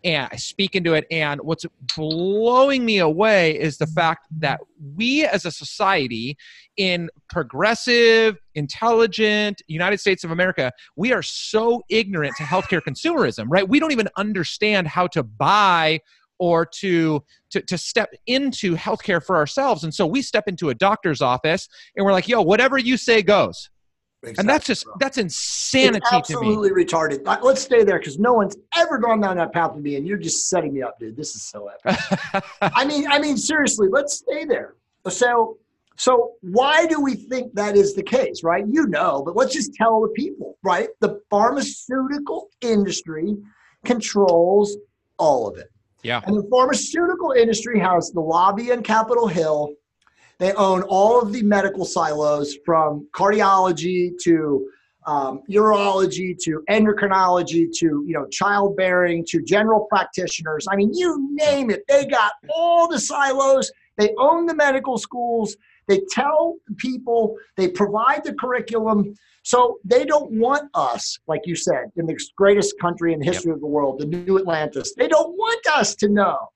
and 0.04 0.28
i 0.32 0.36
speak 0.36 0.74
into 0.74 0.94
it 0.94 1.06
and 1.10 1.40
what's 1.42 1.64
blowing 1.96 2.84
me 2.84 2.98
away 2.98 3.58
is 3.58 3.78
the 3.78 3.86
fact 3.86 4.26
that 4.30 4.60
we 4.96 5.24
as 5.24 5.44
a 5.44 5.50
society 5.50 6.36
in 6.76 7.08
progressive 7.28 8.36
intelligent 8.54 9.62
united 9.66 9.98
states 9.98 10.24
of 10.24 10.30
america 10.30 10.72
we 10.96 11.12
are 11.12 11.22
so 11.22 11.82
ignorant 11.88 12.34
to 12.36 12.42
healthcare 12.42 12.80
consumerism 12.80 13.46
right 13.48 13.68
we 13.68 13.78
don't 13.78 13.92
even 13.92 14.08
understand 14.16 14.86
how 14.86 15.06
to 15.06 15.22
buy 15.22 16.00
or 16.40 16.64
to, 16.64 17.22
to, 17.50 17.60
to 17.60 17.76
step 17.76 18.10
into 18.26 18.74
healthcare 18.74 19.22
for 19.22 19.36
ourselves. 19.36 19.84
And 19.84 19.94
so 19.94 20.06
we 20.06 20.22
step 20.22 20.48
into 20.48 20.70
a 20.70 20.74
doctor's 20.74 21.20
office 21.20 21.68
and 21.94 22.04
we're 22.04 22.12
like, 22.12 22.26
yo, 22.26 22.40
whatever 22.40 22.78
you 22.78 22.96
say 22.96 23.22
goes. 23.22 23.68
Exactly, 24.22 24.40
and 24.40 24.48
that's 24.50 24.66
just 24.66 24.86
that's 24.98 25.16
insanity 25.16 25.98
it's 25.98 26.12
absolutely 26.12 26.70
retarded. 26.70 27.24
Let's 27.42 27.62
stay 27.62 27.84
there 27.84 27.98
because 27.98 28.18
no 28.18 28.34
one's 28.34 28.54
ever 28.76 28.98
gone 28.98 29.18
down 29.20 29.38
that 29.38 29.52
path 29.54 29.72
with 29.72 29.82
me, 29.82 29.96
and 29.96 30.06
you're 30.06 30.18
just 30.18 30.50
setting 30.50 30.74
me 30.74 30.82
up, 30.82 30.98
dude. 30.98 31.16
This 31.16 31.34
is 31.34 31.42
so 31.42 31.68
epic. 31.68 32.44
I 32.60 32.84
mean, 32.84 33.10
I 33.10 33.18
mean, 33.18 33.38
seriously, 33.38 33.88
let's 33.90 34.16
stay 34.18 34.44
there. 34.44 34.74
So, 35.08 35.56
so 35.96 36.32
why 36.42 36.84
do 36.84 37.00
we 37.00 37.14
think 37.14 37.54
that 37.54 37.76
is 37.76 37.94
the 37.94 38.02
case, 38.02 38.44
right? 38.44 38.64
You 38.68 38.86
know, 38.88 39.22
but 39.24 39.36
let's 39.36 39.54
just 39.54 39.72
tell 39.74 40.02
the 40.02 40.08
people, 40.08 40.58
right? 40.62 40.88
The 41.00 41.22
pharmaceutical 41.30 42.50
industry 42.60 43.36
controls 43.86 44.76
all 45.16 45.48
of 45.48 45.56
it. 45.56 45.68
Yeah. 46.02 46.20
And 46.26 46.36
the 46.36 46.48
pharmaceutical 46.50 47.32
industry 47.32 47.78
has 47.80 48.10
the 48.10 48.20
lobby 48.20 48.70
in 48.70 48.82
Capitol 48.82 49.28
Hill. 49.28 49.72
They 50.40 50.54
own 50.54 50.82
all 50.84 51.20
of 51.20 51.34
the 51.34 51.42
medical 51.42 51.84
silos 51.84 52.56
from 52.64 53.06
cardiology 53.14 54.12
to 54.22 54.66
um, 55.06 55.42
urology 55.50 56.36
to 56.44 56.62
endocrinology 56.70 57.68
to 57.78 58.04
you 58.06 58.14
know 58.14 58.26
childbearing 58.28 59.24
to 59.28 59.42
general 59.42 59.86
practitioners. 59.90 60.66
I 60.70 60.76
mean, 60.76 60.92
you 60.94 61.28
name 61.32 61.70
it. 61.70 61.84
They 61.88 62.06
got 62.06 62.32
all 62.48 62.88
the 62.88 62.98
silos. 62.98 63.70
They 63.98 64.14
own 64.18 64.46
the 64.46 64.54
medical 64.54 64.96
schools. 64.96 65.56
They 65.88 66.00
tell 66.10 66.56
people. 66.78 67.36
They 67.56 67.68
provide 67.68 68.24
the 68.24 68.32
curriculum. 68.32 69.14
So 69.42 69.78
they 69.84 70.06
don't 70.06 70.32
want 70.32 70.70
us, 70.72 71.18
like 71.26 71.42
you 71.44 71.54
said, 71.54 71.92
in 71.96 72.06
the 72.06 72.18
greatest 72.36 72.78
country 72.80 73.12
in 73.12 73.20
the 73.20 73.26
history 73.26 73.50
yep. 73.50 73.56
of 73.56 73.60
the 73.60 73.66
world, 73.66 73.98
the 73.98 74.06
new 74.06 74.38
Atlantis. 74.38 74.94
They 74.94 75.08
don't 75.08 75.32
want 75.32 75.66
us 75.66 75.94
to 75.96 76.08
know. 76.08 76.50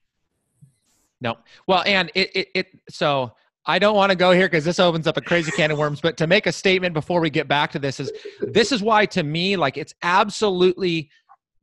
No. 1.20 1.36
Well, 1.66 1.82
and 1.86 2.10
it, 2.14 2.30
it, 2.34 2.48
it 2.54 2.66
so 2.88 3.32
I 3.66 3.78
don't 3.78 3.96
want 3.96 4.10
to 4.10 4.16
go 4.16 4.32
here 4.32 4.46
because 4.46 4.64
this 4.64 4.78
opens 4.78 5.06
up 5.06 5.16
a 5.16 5.20
crazy 5.20 5.50
can 5.50 5.70
of 5.70 5.78
worms. 5.78 6.00
But 6.00 6.16
to 6.18 6.26
make 6.26 6.46
a 6.46 6.52
statement 6.52 6.92
before 6.92 7.20
we 7.20 7.30
get 7.30 7.48
back 7.48 7.72
to 7.72 7.78
this 7.78 7.98
is 7.98 8.12
this 8.40 8.72
is 8.72 8.82
why 8.82 9.06
to 9.06 9.22
me, 9.22 9.56
like 9.56 9.76
it's 9.76 9.94
absolutely 10.02 11.10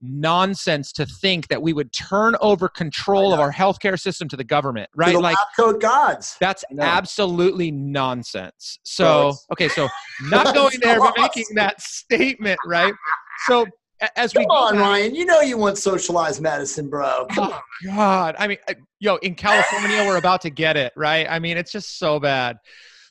nonsense 0.01 0.91
to 0.91 1.05
think 1.05 1.47
that 1.47 1.61
we 1.61 1.73
would 1.73 1.93
turn 1.93 2.35
over 2.41 2.67
control 2.67 3.33
of 3.33 3.39
our 3.39 3.51
healthcare 3.51 3.99
system 3.99 4.27
to 4.29 4.35
the 4.35 4.43
government, 4.43 4.89
right? 4.95 5.13
The 5.13 5.19
like 5.19 5.37
code 5.55 5.79
gods. 5.79 6.37
That's 6.39 6.63
absolutely 6.79 7.71
nonsense. 7.71 8.79
So, 8.83 9.33
okay, 9.51 9.69
so 9.69 9.87
not 10.23 10.53
going 10.55 10.79
there, 10.81 10.99
but 10.99 11.15
making 11.17 11.45
that 11.55 11.81
statement, 11.81 12.59
right? 12.65 12.93
So, 13.45 13.65
as 14.15 14.33
Come 14.33 14.43
we 14.43 14.45
on, 14.47 14.73
back, 14.75 14.81
Ryan, 14.81 15.15
you 15.15 15.25
know 15.25 15.41
you 15.41 15.57
want 15.57 15.77
socialized 15.77 16.41
medicine, 16.41 16.89
bro. 16.89 17.05
Oh, 17.05 17.25
Come 17.29 17.49
oh, 17.49 17.53
on. 17.53 17.95
God, 17.95 18.35
I 18.37 18.47
mean, 18.47 18.57
yo, 18.99 19.15
in 19.17 19.35
California, 19.35 20.03
we're 20.05 20.17
about 20.17 20.41
to 20.41 20.49
get 20.49 20.77
it, 20.77 20.93
right? 20.95 21.27
I 21.29 21.39
mean, 21.39 21.57
it's 21.57 21.71
just 21.71 21.99
so 21.99 22.19
bad. 22.19 22.57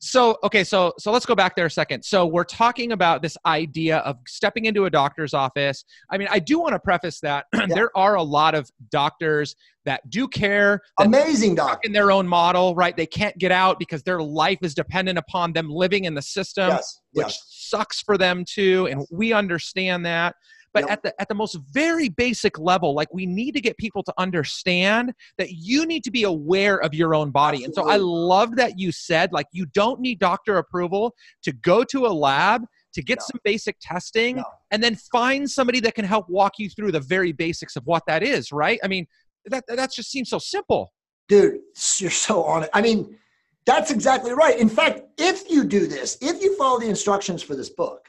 So, 0.03 0.39
okay, 0.43 0.65
so 0.65 0.95
so 0.99 1.13
let's 1.13 1.27
go 1.27 1.35
back 1.35 1.55
there 1.55 1.67
a 1.67 1.71
second. 1.71 2.03
So 2.03 2.25
we're 2.25 2.45
talking 2.45 2.93
about 2.93 3.21
this 3.21 3.37
idea 3.45 3.99
of 3.99 4.17
stepping 4.27 4.65
into 4.65 4.87
a 4.87 4.91
doctor's 4.91 5.35
office. 5.35 5.85
I 6.11 6.17
mean, 6.17 6.29
I 6.31 6.39
do 6.39 6.59
want 6.59 6.73
to 6.73 6.79
preface 6.79 7.21
that 7.21 7.45
yeah. 7.55 7.67
there 7.69 7.91
are 7.95 8.15
a 8.15 8.23
lot 8.23 8.55
of 8.55 8.71
doctors 8.91 9.55
that 9.85 10.09
do 10.09 10.27
care. 10.27 10.81
That 10.97 11.09
Amazing 11.09 11.55
doctor 11.57 11.87
in 11.87 11.93
their 11.93 12.11
own 12.11 12.27
model, 12.27 12.75
right? 12.75 12.97
They 12.97 13.07
can't 13.07 13.37
get 13.37 13.53
out 13.53 13.79
because 13.79 14.03
their 14.03 14.23
life 14.23 14.59
is 14.63 14.75
dependent 14.75 15.19
upon 15.19 15.53
them 15.53 15.69
living 15.69 16.07
in 16.07 16.15
the 16.15 16.23
system, 16.23 16.69
yes. 16.69 17.01
which 17.13 17.27
yes. 17.27 17.47
sucks 17.51 18.01
for 18.01 18.17
them 18.17 18.45
too, 18.47 18.89
and 18.91 19.07
we 19.11 19.35
understand 19.35 20.07
that. 20.07 20.35
But 20.73 20.83
Yep. 20.83 20.91
at 20.91 21.03
the 21.03 21.21
at 21.21 21.29
the 21.29 21.35
most 21.35 21.57
very 21.73 22.09
basic 22.09 22.59
level 22.59 22.95
like 22.95 23.13
we 23.13 23.27
need 23.27 23.53
to 23.53 23.61
get 23.61 23.77
people 23.77 24.03
to 24.05 24.15
understand 24.19 25.13
that 25.39 25.53
you 25.53 25.87
need 25.87 26.05
to 26.05 26.11
be 26.11 26.23
aware 26.25 26.77
of 26.81 26.95
your 26.95 27.15
own 27.15 27.31
body 27.31 27.65
and 27.65 27.75
so 27.75 27.89
i 27.89 27.97
love 27.97 28.57
that 28.57 28.79
you 28.79 28.93
said 28.93 29.33
like 29.33 29.47
you 29.53 29.67
don't 29.67 30.01
need 30.01 30.19
doctor 30.19 30.59
approval 30.59 31.15
to 31.43 31.53
go 31.53 31.83
to 31.85 32.07
a 32.07 32.09
lab 32.09 32.65
to 32.93 33.03
get 33.03 33.19
No. 33.19 33.25
some 33.33 33.41
basic 33.45 33.77
testing 33.81 34.37
No. 34.37 34.45
and 34.71 34.83
then 34.83 34.95
find 34.97 35.51
somebody 35.51 35.81
that 35.81 35.95
can 35.95 36.05
help 36.05 36.29
walk 36.29 36.59
you 36.59 36.69
through 36.71 36.93
the 36.93 37.01
very 37.01 37.33
basics 37.33 37.77
of 37.77 37.85
what 37.87 38.03
that 38.07 38.23
is 38.23 38.53
right 38.53 38.79
i 38.85 38.89
mean 38.89 39.07
that 39.47 39.65
that 39.69 39.93
just 39.93 40.11
seems 40.11 40.29
so 40.31 40.39
simple 40.39 40.93
Dude, 41.29 41.61
you're 41.99 42.11
so 42.11 42.43
on 42.43 42.65
it. 42.65 42.71
I 42.75 42.81
mean, 42.81 43.17
that's 43.65 43.93
exactly 43.93 44.33
right. 44.33 44.59
In 44.59 44.69
fact, 44.69 45.03
if 45.17 45.49
you 45.49 45.63
do 45.63 45.87
this, 45.87 46.19
if 46.21 46.43
you 46.43 46.57
follow 46.57 46.81
the 46.81 46.89
instructions 46.89 47.41
for 47.41 47.55
this 47.55 47.69
book, 47.71 48.09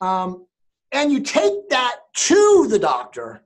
um, 0.00 0.46
and 0.92 1.12
you 1.12 1.20
take 1.20 1.68
that 1.70 1.96
to 2.14 2.66
the 2.68 2.78
doctor, 2.78 3.42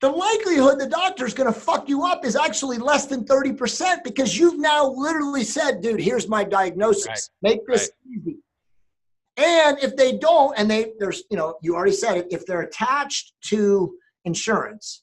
the 0.00 0.10
likelihood 0.10 0.78
the 0.78 0.88
doctor 0.88 1.24
is 1.26 1.34
going 1.34 1.52
to 1.52 1.58
fuck 1.58 1.88
you 1.88 2.04
up 2.04 2.24
is 2.24 2.36
actually 2.36 2.78
less 2.78 3.06
than 3.06 3.24
30% 3.24 4.02
because 4.02 4.36
you've 4.38 4.58
now 4.58 4.86
literally 4.90 5.44
said, 5.44 5.80
dude, 5.80 6.00
here's 6.00 6.28
my 6.28 6.42
diagnosis. 6.44 7.06
Right. 7.06 7.28
Make 7.42 7.66
this 7.66 7.90
easy. 8.06 8.38
And 9.36 9.78
if 9.80 9.96
they 9.96 10.18
don't, 10.18 10.58
and 10.58 10.70
they, 10.70 10.92
there's, 10.98 11.22
you 11.30 11.36
know, 11.36 11.56
you 11.62 11.74
already 11.74 11.92
said 11.92 12.16
it, 12.18 12.26
if 12.30 12.44
they're 12.44 12.62
attached 12.62 13.32
to 13.46 13.94
insurance, 14.24 15.02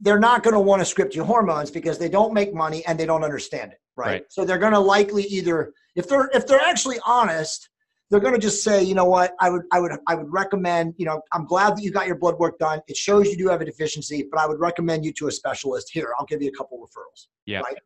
they're 0.00 0.18
not 0.18 0.42
going 0.42 0.54
to 0.54 0.60
want 0.60 0.80
to 0.80 0.84
script 0.86 1.14
you 1.14 1.24
hormones 1.24 1.70
because 1.70 1.96
they 1.98 2.08
don't 2.08 2.34
make 2.34 2.52
money 2.52 2.84
and 2.86 2.98
they 2.98 3.06
don't 3.06 3.24
understand 3.24 3.72
it 3.72 3.78
right, 3.96 4.06
Right. 4.06 4.24
so 4.28 4.44
they're 4.44 4.58
going 4.58 4.72
to 4.72 4.78
likely 4.80 5.22
either 5.22 5.72
if 5.94 6.08
they're 6.08 6.28
if 6.34 6.46
they're 6.46 6.60
actually 6.60 6.98
honest 7.06 7.70
they're 8.10 8.20
going 8.20 8.34
to 8.34 8.40
just 8.40 8.62
say 8.62 8.82
you 8.82 8.94
know 8.94 9.04
what 9.04 9.32
i 9.40 9.48
would 9.50 9.62
i 9.72 9.80
would 9.80 9.92
i 10.08 10.14
would 10.14 10.30
recommend 10.32 10.94
you 10.96 11.06
know 11.06 11.20
i'm 11.32 11.44
glad 11.46 11.76
that 11.76 11.82
you 11.82 11.90
got 11.90 12.06
your 12.06 12.16
blood 12.16 12.38
work 12.38 12.58
done 12.58 12.80
it 12.86 12.96
shows 12.96 13.26
you 13.28 13.36
do 13.36 13.48
have 13.48 13.60
a 13.60 13.64
deficiency 13.64 14.26
but 14.30 14.40
i 14.40 14.46
would 14.46 14.60
recommend 14.60 15.04
you 15.04 15.12
to 15.12 15.26
a 15.28 15.30
specialist 15.32 15.90
here 15.92 16.12
i'll 16.18 16.26
give 16.26 16.42
you 16.42 16.48
a 16.48 16.56
couple 16.56 16.78
referrals 16.78 17.26
Yeah. 17.46 17.60
right 17.60 17.76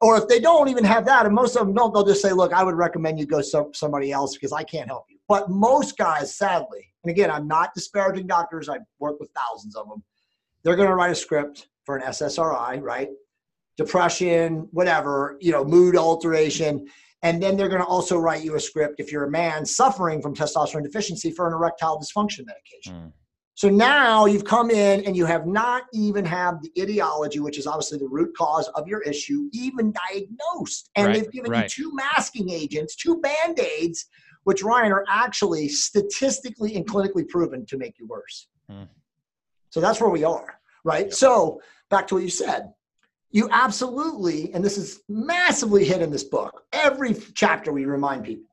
or 0.00 0.16
if 0.16 0.26
they 0.28 0.40
don't 0.40 0.68
even 0.68 0.84
have 0.84 1.04
that 1.06 1.26
and 1.26 1.34
most 1.34 1.56
of 1.56 1.66
them 1.66 1.74
don't 1.74 1.92
they'll 1.92 2.04
just 2.04 2.22
say 2.22 2.32
look 2.32 2.52
i 2.52 2.62
would 2.62 2.76
recommend 2.76 3.18
you 3.18 3.26
go 3.26 3.40
some, 3.40 3.72
somebody 3.74 4.12
else 4.12 4.34
because 4.34 4.52
i 4.52 4.62
can't 4.62 4.88
help 4.88 5.04
you 5.08 5.18
but 5.28 5.50
most 5.50 5.96
guys 5.96 6.34
sadly 6.34 6.92
and 7.02 7.10
again 7.10 7.30
i'm 7.30 7.46
not 7.48 7.74
disparaging 7.74 8.26
doctors 8.26 8.68
i 8.68 8.78
work 9.00 9.18
with 9.20 9.30
thousands 9.34 9.76
of 9.76 9.88
them 9.88 10.02
they're 10.64 10.76
going 10.76 10.88
to 10.88 10.94
write 10.94 11.12
a 11.12 11.14
script 11.14 11.68
for 11.84 11.96
an 11.96 12.02
SSRI, 12.02 12.80
right? 12.82 13.10
Depression, 13.76 14.68
whatever, 14.72 15.36
you 15.40 15.52
know, 15.52 15.64
mood 15.64 15.96
alteration. 15.96 16.86
And 17.24 17.42
then 17.42 17.56
they're 17.56 17.70
going 17.70 17.80
to 17.80 17.86
also 17.86 18.18
write 18.18 18.44
you 18.44 18.54
a 18.54 18.60
script 18.60 19.00
if 19.00 19.10
you're 19.10 19.24
a 19.24 19.30
man 19.30 19.64
suffering 19.64 20.20
from 20.20 20.34
testosterone 20.34 20.84
deficiency 20.84 21.30
for 21.30 21.48
an 21.48 21.54
erectile 21.54 21.98
dysfunction 21.98 22.44
medication. 22.46 22.94
Mm. 22.94 23.12
So 23.54 23.70
now 23.70 24.26
you've 24.26 24.44
come 24.44 24.70
in 24.70 25.04
and 25.06 25.16
you 25.16 25.24
have 25.24 25.46
not 25.46 25.84
even 25.94 26.24
had 26.24 26.60
the 26.60 26.70
etiology, 26.76 27.40
which 27.40 27.56
is 27.56 27.66
obviously 27.66 27.98
the 27.98 28.08
root 28.08 28.36
cause 28.36 28.68
of 28.74 28.86
your 28.86 29.00
issue, 29.02 29.48
even 29.52 29.92
diagnosed. 30.10 30.90
And 30.96 31.06
Right, 31.06 31.14
they've 31.14 31.30
given 31.32 31.52
right. 31.52 31.62
you 31.78 31.84
two 31.84 31.94
masking 31.94 32.50
agents, 32.50 32.94
two 32.94 33.20
band 33.20 33.58
aids, 33.58 34.06
which 34.42 34.62
Ryan 34.62 34.92
are 34.92 35.04
actually 35.08 35.68
statistically 35.68 36.74
and 36.76 36.86
clinically 36.86 37.26
proven 37.26 37.64
to 37.66 37.78
make 37.78 37.98
you 37.98 38.06
worse. 38.06 38.48
Hmm. 38.68 38.82
So 39.70 39.80
that's 39.80 40.00
where 40.00 40.10
we 40.10 40.24
are, 40.24 40.60
right? 40.84 41.12
So 41.12 41.60
back 41.88 42.06
to 42.08 42.14
what 42.14 42.22
you 42.22 42.28
said. 42.28 42.68
You 43.34 43.48
absolutely, 43.50 44.54
and 44.54 44.64
this 44.64 44.78
is 44.78 45.00
massively 45.08 45.84
hit 45.84 46.00
in 46.00 46.10
this 46.12 46.22
book. 46.22 46.62
Every 46.72 47.14
chapter 47.34 47.72
we 47.72 47.84
remind 47.84 48.24
people 48.24 48.46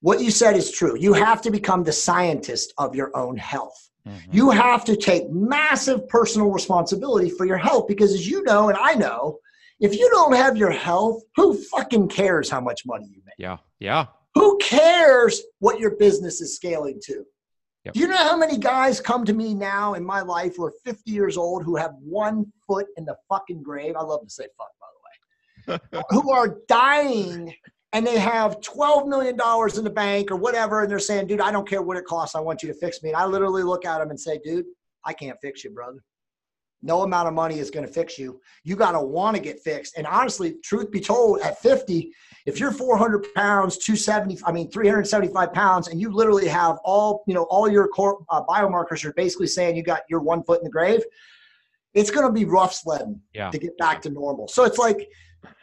what 0.00 0.20
you 0.20 0.30
said 0.30 0.54
is 0.54 0.70
true. 0.70 0.96
You 0.98 1.14
have 1.14 1.40
to 1.42 1.50
become 1.50 1.82
the 1.82 1.92
scientist 1.92 2.74
of 2.76 2.94
your 2.94 3.10
own 3.16 3.38
health. 3.38 3.88
Mhm. 4.06 4.20
You 4.30 4.50
have 4.50 4.84
to 4.84 4.96
take 4.96 5.30
massive 5.30 6.06
personal 6.08 6.50
responsibility 6.50 7.30
for 7.30 7.46
your 7.46 7.56
health 7.56 7.88
because, 7.88 8.12
as 8.12 8.28
you 8.28 8.42
know, 8.44 8.68
and 8.68 8.76
I 8.78 8.92
know, 8.94 9.38
if 9.80 9.98
you 9.98 10.10
don't 10.10 10.36
have 10.36 10.58
your 10.58 10.70
health, 10.72 11.22
who 11.36 11.54
fucking 11.54 12.08
cares 12.08 12.50
how 12.50 12.60
much 12.60 12.84
money 12.84 13.06
you 13.06 13.22
make? 13.24 13.34
yeah 13.38 13.56
yeah 13.80 14.06
Who 14.34 14.58
cares 14.58 15.42
what 15.60 15.80
your 15.80 15.96
business 15.96 16.42
is 16.42 16.54
scaling 16.54 17.00
to? 17.06 17.24
Yep. 17.88 17.94
Do 17.94 18.00
you 18.00 18.08
know 18.08 18.18
how 18.18 18.36
many 18.36 18.58
guys 18.58 19.00
come 19.00 19.24
to 19.24 19.32
me 19.32 19.54
now 19.54 19.94
in 19.94 20.04
my 20.04 20.20
life 20.20 20.56
who 20.56 20.64
are 20.66 20.74
50 20.84 21.10
years 21.10 21.38
old 21.38 21.64
who 21.64 21.74
have 21.76 21.92
one 22.00 22.44
foot 22.66 22.86
in 22.98 23.06
the 23.06 23.16
fucking 23.30 23.62
grave? 23.62 23.94
I 23.96 24.02
love 24.02 24.22
to 24.24 24.30
say 24.30 24.44
fuck, 24.58 24.68
by 24.78 25.72
the 25.72 25.72
way. 25.72 26.02
who 26.10 26.30
are 26.30 26.58
dying 26.68 27.54
and 27.94 28.06
they 28.06 28.18
have 28.18 28.60
$12 28.60 29.08
million 29.08 29.34
in 29.34 29.84
the 29.84 29.90
bank 29.90 30.30
or 30.30 30.36
whatever, 30.36 30.82
and 30.82 30.90
they're 30.90 30.98
saying, 30.98 31.28
dude, 31.28 31.40
I 31.40 31.50
don't 31.50 31.66
care 31.66 31.80
what 31.80 31.96
it 31.96 32.04
costs. 32.04 32.34
I 32.34 32.40
want 32.40 32.62
you 32.62 32.68
to 32.68 32.74
fix 32.74 33.02
me. 33.02 33.08
And 33.08 33.16
I 33.16 33.24
literally 33.24 33.62
look 33.62 33.86
at 33.86 34.00
them 34.00 34.10
and 34.10 34.20
say, 34.20 34.38
dude, 34.44 34.66
I 35.06 35.14
can't 35.14 35.38
fix 35.40 35.64
you, 35.64 35.70
brother. 35.70 36.04
No 36.82 37.02
amount 37.02 37.28
of 37.28 37.34
money 37.34 37.58
is 37.58 37.70
going 37.70 37.86
to 37.86 37.92
fix 37.92 38.18
you. 38.18 38.40
You 38.62 38.76
got 38.76 38.92
to 38.92 39.00
want 39.00 39.36
to 39.36 39.42
get 39.42 39.60
fixed. 39.60 39.96
And 39.96 40.06
honestly, 40.06 40.56
truth 40.62 40.90
be 40.90 41.00
told, 41.00 41.40
at 41.40 41.58
50, 41.60 42.12
if 42.46 42.60
you're 42.60 42.70
400 42.70 43.34
pounds, 43.34 43.78
270, 43.78 44.38
I 44.44 44.52
mean, 44.52 44.70
375 44.70 45.52
pounds, 45.52 45.88
and 45.88 46.00
you 46.00 46.10
literally 46.10 46.46
have 46.48 46.78
all, 46.84 47.24
you 47.26 47.34
know, 47.34 47.44
all 47.44 47.68
your 47.68 47.88
core 47.88 48.24
uh, 48.30 48.44
biomarkers 48.44 49.04
are 49.04 49.12
basically 49.14 49.48
saying 49.48 49.76
you 49.76 49.82
got 49.82 50.02
your 50.08 50.20
one 50.20 50.42
foot 50.44 50.60
in 50.60 50.64
the 50.64 50.70
grave, 50.70 51.02
it's 51.94 52.10
going 52.10 52.26
to 52.26 52.32
be 52.32 52.44
rough 52.44 52.72
sledding 52.72 53.20
yeah 53.34 53.50
to 53.50 53.58
get 53.58 53.76
back 53.78 54.00
to 54.02 54.10
normal. 54.10 54.46
So 54.46 54.64
it's 54.64 54.78
like 54.78 55.08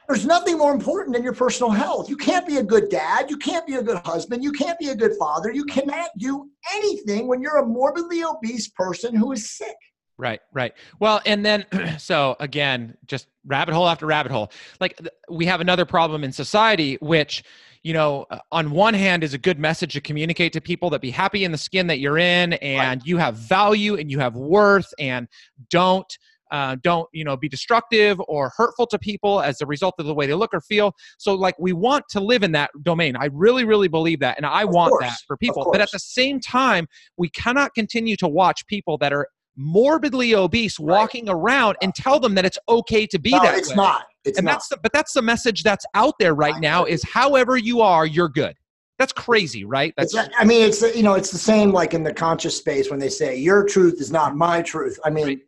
there's 0.08 0.26
nothing 0.26 0.58
more 0.58 0.74
important 0.74 1.16
than 1.16 1.24
your 1.24 1.34
personal 1.34 1.72
health. 1.72 2.10
You 2.10 2.18
can't 2.18 2.46
be 2.46 2.58
a 2.58 2.64
good 2.64 2.90
dad. 2.90 3.30
You 3.30 3.38
can't 3.38 3.66
be 3.66 3.76
a 3.76 3.82
good 3.82 3.98
husband. 4.06 4.44
You 4.44 4.52
can't 4.52 4.78
be 4.78 4.90
a 4.90 4.96
good 4.96 5.14
father. 5.18 5.52
You 5.52 5.66
cannot 5.66 6.10
do 6.18 6.50
anything 6.74 7.28
when 7.28 7.42
you're 7.42 7.58
a 7.58 7.66
morbidly 7.66 8.24
obese 8.24 8.70
person 8.70 9.16
who 9.16 9.32
is 9.32 9.58
sick. 9.58 9.76
Right, 10.18 10.40
right. 10.54 10.74
Well, 11.00 11.22
and 11.26 11.46
then 11.46 11.66
so 11.98 12.36
again, 12.40 12.98
just 13.06 13.28
rabbit 13.46 13.74
hole 13.74 13.88
after 13.88 14.06
rabbit 14.06 14.32
hole. 14.32 14.52
Like 14.80 15.00
we 15.30 15.46
have 15.46 15.62
another 15.62 15.86
problem 15.86 16.24
in 16.24 16.32
society, 16.32 16.98
which 17.02 17.44
you 17.84 17.94
know, 17.94 18.26
uh, 18.32 18.40
on 18.52 18.72
one 18.72 18.96
hand, 18.96 19.24
is 19.24 19.36
a 19.36 19.38
good 19.38 19.60
message 19.60 19.94
to 19.94 20.02
communicate 20.02 20.52
to 20.54 20.62
people 20.62 20.90
that 20.90 21.02
be 21.02 21.12
happy 21.12 21.44
in 21.44 21.52
the 21.52 21.58
skin 21.58 21.86
that 21.88 22.00
you're 22.00 22.18
in, 22.18 22.54
and 22.54 23.06
you 23.06 23.18
have 23.18 23.36
value 23.36 23.96
and 23.96 24.10
you 24.10 24.20
have 24.20 24.36
worth, 24.36 24.92
and 25.00 25.28
don't. 25.70 26.18
Uh, 26.52 26.76
don't 26.84 27.10
you 27.12 27.24
know 27.24 27.36
be 27.36 27.50
destructive 27.50 28.22
or 28.28 28.52
hurtful 28.56 28.86
to 28.86 29.00
people 29.00 29.42
as 29.42 29.62
a 29.62 29.66
result 29.66 29.96
of 29.98 30.06
the 30.06 30.14
way 30.14 30.28
they 30.28 30.36
look 30.36 30.54
or 30.54 30.62
feel 30.62 30.94
so 31.18 31.34
like 31.34 31.56
we 31.58 31.74
want 31.74 32.06
to 32.08 32.20
live 32.20 32.44
in 32.44 32.52
that 32.52 32.70
domain 32.84 33.16
i 33.18 33.26
really 33.34 33.66
really 33.66 33.88
believe 33.88 34.20
that 34.20 34.38
and 34.38 34.46
i 34.46 34.62
Of 34.62 34.70
want 34.70 34.92
course, 34.92 35.06
that 35.06 35.18
for 35.26 35.36
people 35.38 35.68
but 35.72 35.82
at 35.82 35.90
the 35.92 35.98
same 35.98 36.40
time 36.40 36.88
we 37.18 37.30
cannot 37.30 37.74
continue 37.74 38.16
to 38.18 38.28
watch 38.28 38.66
people 38.68 38.96
that 39.00 39.12
are 39.12 39.28
morbidly 39.58 40.36
obese 40.36 40.80
Right. 40.80 41.00
walking 41.00 41.30
around 41.30 41.78
and 41.82 41.94
tell 41.96 42.20
them 42.20 42.36
that 42.36 42.46
it's 42.46 42.58
okay 42.68 43.06
to 43.08 43.20
be 43.20 43.32
no, 43.32 43.42
that 43.42 43.58
it's 43.58 43.70
way. 43.70 43.76
not. 43.76 44.06
It's 44.24 44.38
and 44.38 44.46
not. 44.46 44.52
that's 44.54 44.70
the, 44.70 44.78
but 44.82 44.92
that's 44.92 45.14
the 45.14 45.22
message 45.22 45.64
that's 45.64 45.86
out 45.94 46.16
there 46.20 46.34
right 46.34 46.56
I 46.56 46.60
now 46.60 46.86
is 46.86 47.04
however 47.04 47.58
you 47.58 47.82
are 47.82 48.06
you're 48.06 48.30
good 48.30 48.56
that's 48.98 49.14
crazy 49.14 49.66
right 49.66 49.94
that's 49.98 50.14
It's, 50.16 50.30
I 50.38 50.44
mean, 50.44 50.62
it's 50.68 50.82
you 50.96 51.04
know, 51.04 51.14
it's 51.14 51.32
the 51.32 51.38
same 51.38 51.72
like 51.72 51.94
in 51.94 52.04
the 52.04 52.14
conscious 52.14 52.58
space 52.58 52.90
when 52.90 53.00
they 53.00 53.10
say 53.10 53.38
your 53.38 53.66
truth 53.66 54.00
is 54.02 54.12
not 54.12 54.36
my 54.36 54.62
truth. 54.62 55.00
I 55.06 55.10
mean, 55.10 55.26
Right. 55.26 55.40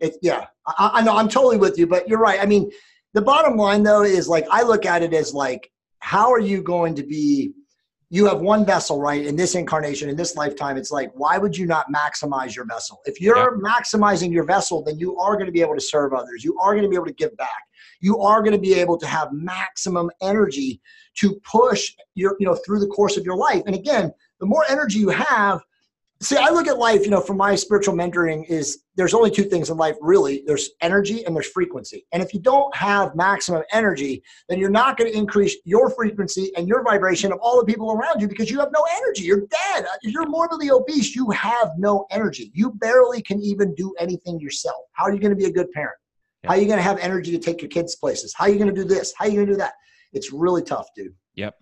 it 0.00 0.16
yeah, 0.22 0.46
I, 0.66 0.90
I 0.94 1.02
know 1.02 1.16
I'm 1.16 1.28
totally 1.28 1.58
with 1.58 1.78
you, 1.78 1.86
but 1.86 2.08
you're 2.08 2.18
right. 2.18 2.40
I 2.40 2.46
mean, 2.46 2.70
the 3.14 3.22
bottom 3.22 3.56
line 3.56 3.82
though 3.82 4.02
is 4.02 4.28
like 4.28 4.46
I 4.50 4.62
look 4.62 4.84
at 4.86 5.02
it 5.02 5.14
as 5.14 5.32
like, 5.32 5.70
how 6.00 6.30
are 6.32 6.40
you 6.40 6.62
going 6.62 6.94
to 6.96 7.02
be? 7.02 7.52
You 8.12 8.26
have 8.26 8.40
one 8.42 8.66
vessel, 8.66 9.00
right? 9.00 9.24
In 9.24 9.36
this 9.36 9.54
incarnation, 9.54 10.10
in 10.10 10.16
this 10.16 10.36
lifetime, 10.36 10.76
it's 10.76 10.90
like, 10.90 11.10
why 11.14 11.38
would 11.38 11.56
you 11.56 11.64
not 11.64 11.86
maximize 11.90 12.54
your 12.54 12.66
vessel? 12.66 13.00
If 13.06 13.22
you're 13.22 13.58
maximizing 13.58 14.30
your 14.30 14.44
vessel, 14.44 14.84
then 14.84 14.98
you 14.98 15.16
are 15.16 15.32
going 15.32 15.46
to 15.46 15.52
be 15.52 15.62
able 15.62 15.76
to 15.76 15.80
serve 15.80 16.12
others. 16.12 16.44
You 16.44 16.58
are 16.58 16.72
going 16.72 16.82
to 16.82 16.90
be 16.90 16.94
able 16.94 17.06
to 17.06 17.14
give 17.14 17.34
back. 17.38 17.62
You 18.02 18.18
are 18.18 18.42
going 18.42 18.52
to 18.52 18.58
be 18.58 18.74
able 18.74 18.98
to 18.98 19.06
have 19.06 19.28
maximum 19.32 20.10
energy 20.20 20.82
to 21.20 21.40
push 21.50 21.90
your, 22.14 22.36
you 22.38 22.44
know, 22.46 22.54
through 22.54 22.80
the 22.80 22.86
course 22.88 23.16
of 23.16 23.24
your 23.24 23.36
life. 23.36 23.62
And 23.64 23.74
again, 23.74 24.12
the 24.40 24.46
more 24.46 24.66
energy 24.68 24.98
you 24.98 25.08
have, 25.08 25.62
see, 26.22 26.36
I 26.36 26.50
look 26.50 26.68
at 26.68 26.78
life, 26.78 27.04
you 27.04 27.10
know, 27.10 27.20
from 27.20 27.36
my 27.36 27.54
spiritual 27.54 27.94
mentoring 27.94 28.48
is 28.48 28.84
there's 28.96 29.14
only 29.14 29.30
two 29.30 29.44
things 29.44 29.70
in 29.70 29.76
life 29.76 29.96
really. 30.00 30.42
There's 30.46 30.70
energy 30.80 31.24
and 31.24 31.34
there's 31.34 31.48
frequency. 31.48 32.06
And 32.12 32.22
if 32.22 32.32
you 32.32 32.40
don't 32.40 32.74
have 32.74 33.14
maximum 33.14 33.62
energy, 33.72 34.22
then 34.48 34.58
you're 34.58 34.70
not 34.70 34.96
going 34.96 35.10
to 35.10 35.16
increase 35.16 35.56
your 35.64 35.90
frequency 35.90 36.52
and 36.56 36.68
your 36.68 36.82
vibration 36.84 37.32
of 37.32 37.38
all 37.40 37.58
the 37.58 37.66
people 37.66 37.92
around 37.92 38.20
you 38.20 38.28
because 38.28 38.50
you 38.50 38.58
have 38.60 38.70
no 38.72 38.84
energy. 38.96 39.24
You're 39.24 39.46
dead. 39.46 39.86
If 40.02 40.12
you're 40.12 40.28
morbidly 40.28 40.70
obese, 40.70 41.14
you 41.14 41.30
have 41.30 41.72
no 41.76 42.06
energy. 42.10 42.50
You 42.54 42.72
barely 42.72 43.22
can 43.22 43.40
even 43.40 43.74
do 43.74 43.94
anything 43.98 44.40
yourself. 44.40 44.84
How 44.92 45.04
are 45.04 45.12
you 45.12 45.20
going 45.20 45.30
to 45.30 45.36
be 45.36 45.46
a 45.46 45.52
good 45.52 45.70
parent? 45.72 45.96
How 46.44 46.54
are 46.54 46.58
you 46.58 46.66
going 46.66 46.78
to 46.78 46.82
have 46.82 46.98
energy 46.98 47.30
to 47.32 47.38
take 47.38 47.62
your 47.62 47.68
kids 47.68 47.94
places? 47.96 48.34
How 48.36 48.46
are 48.46 48.50
you 48.50 48.58
going 48.58 48.74
to 48.74 48.74
do 48.74 48.86
this? 48.86 49.14
How 49.16 49.26
are 49.26 49.28
you 49.28 49.36
going 49.36 49.46
to 49.46 49.52
do 49.52 49.58
that? 49.58 49.74
It's 50.12 50.32
really 50.32 50.62
tough, 50.62 50.88
dude. 50.96 51.14
Yep. 51.36 51.54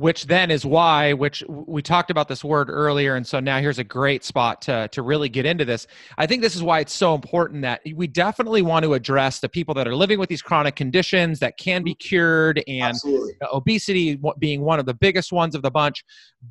Which 0.00 0.28
then 0.28 0.50
is 0.50 0.64
why, 0.64 1.12
which 1.12 1.44
we 1.46 1.82
talked 1.82 2.10
about 2.10 2.26
this 2.26 2.42
word 2.42 2.70
earlier, 2.70 3.16
and 3.16 3.26
so 3.26 3.38
now 3.38 3.58
here's 3.58 3.78
a 3.78 3.84
great 3.84 4.24
spot 4.24 4.62
to 4.62 4.88
to 4.92 5.02
really 5.02 5.28
get 5.28 5.44
into 5.44 5.66
this. 5.66 5.86
I 6.16 6.26
think 6.26 6.40
this 6.40 6.56
is 6.56 6.62
why 6.62 6.80
it's 6.80 6.94
so 6.94 7.14
important 7.14 7.60
that 7.62 7.82
we 7.94 8.06
definitely 8.06 8.62
want 8.62 8.84
to 8.84 8.94
address 8.94 9.40
the 9.40 9.48
people 9.50 9.74
that 9.74 9.86
are 9.86 9.94
living 9.94 10.18
with 10.18 10.30
these 10.30 10.40
chronic 10.40 10.74
conditions 10.74 11.38
that 11.40 11.58
can 11.58 11.82
be 11.82 11.94
cured, 11.94 12.62
and 12.66 12.94
Absolutely. 12.94 13.34
obesity 13.52 14.18
being 14.38 14.62
one 14.62 14.78
of 14.78 14.86
the 14.86 14.94
biggest 14.94 15.32
ones 15.32 15.54
of 15.54 15.60
the 15.60 15.70
bunch. 15.70 16.02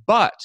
But 0.05 0.39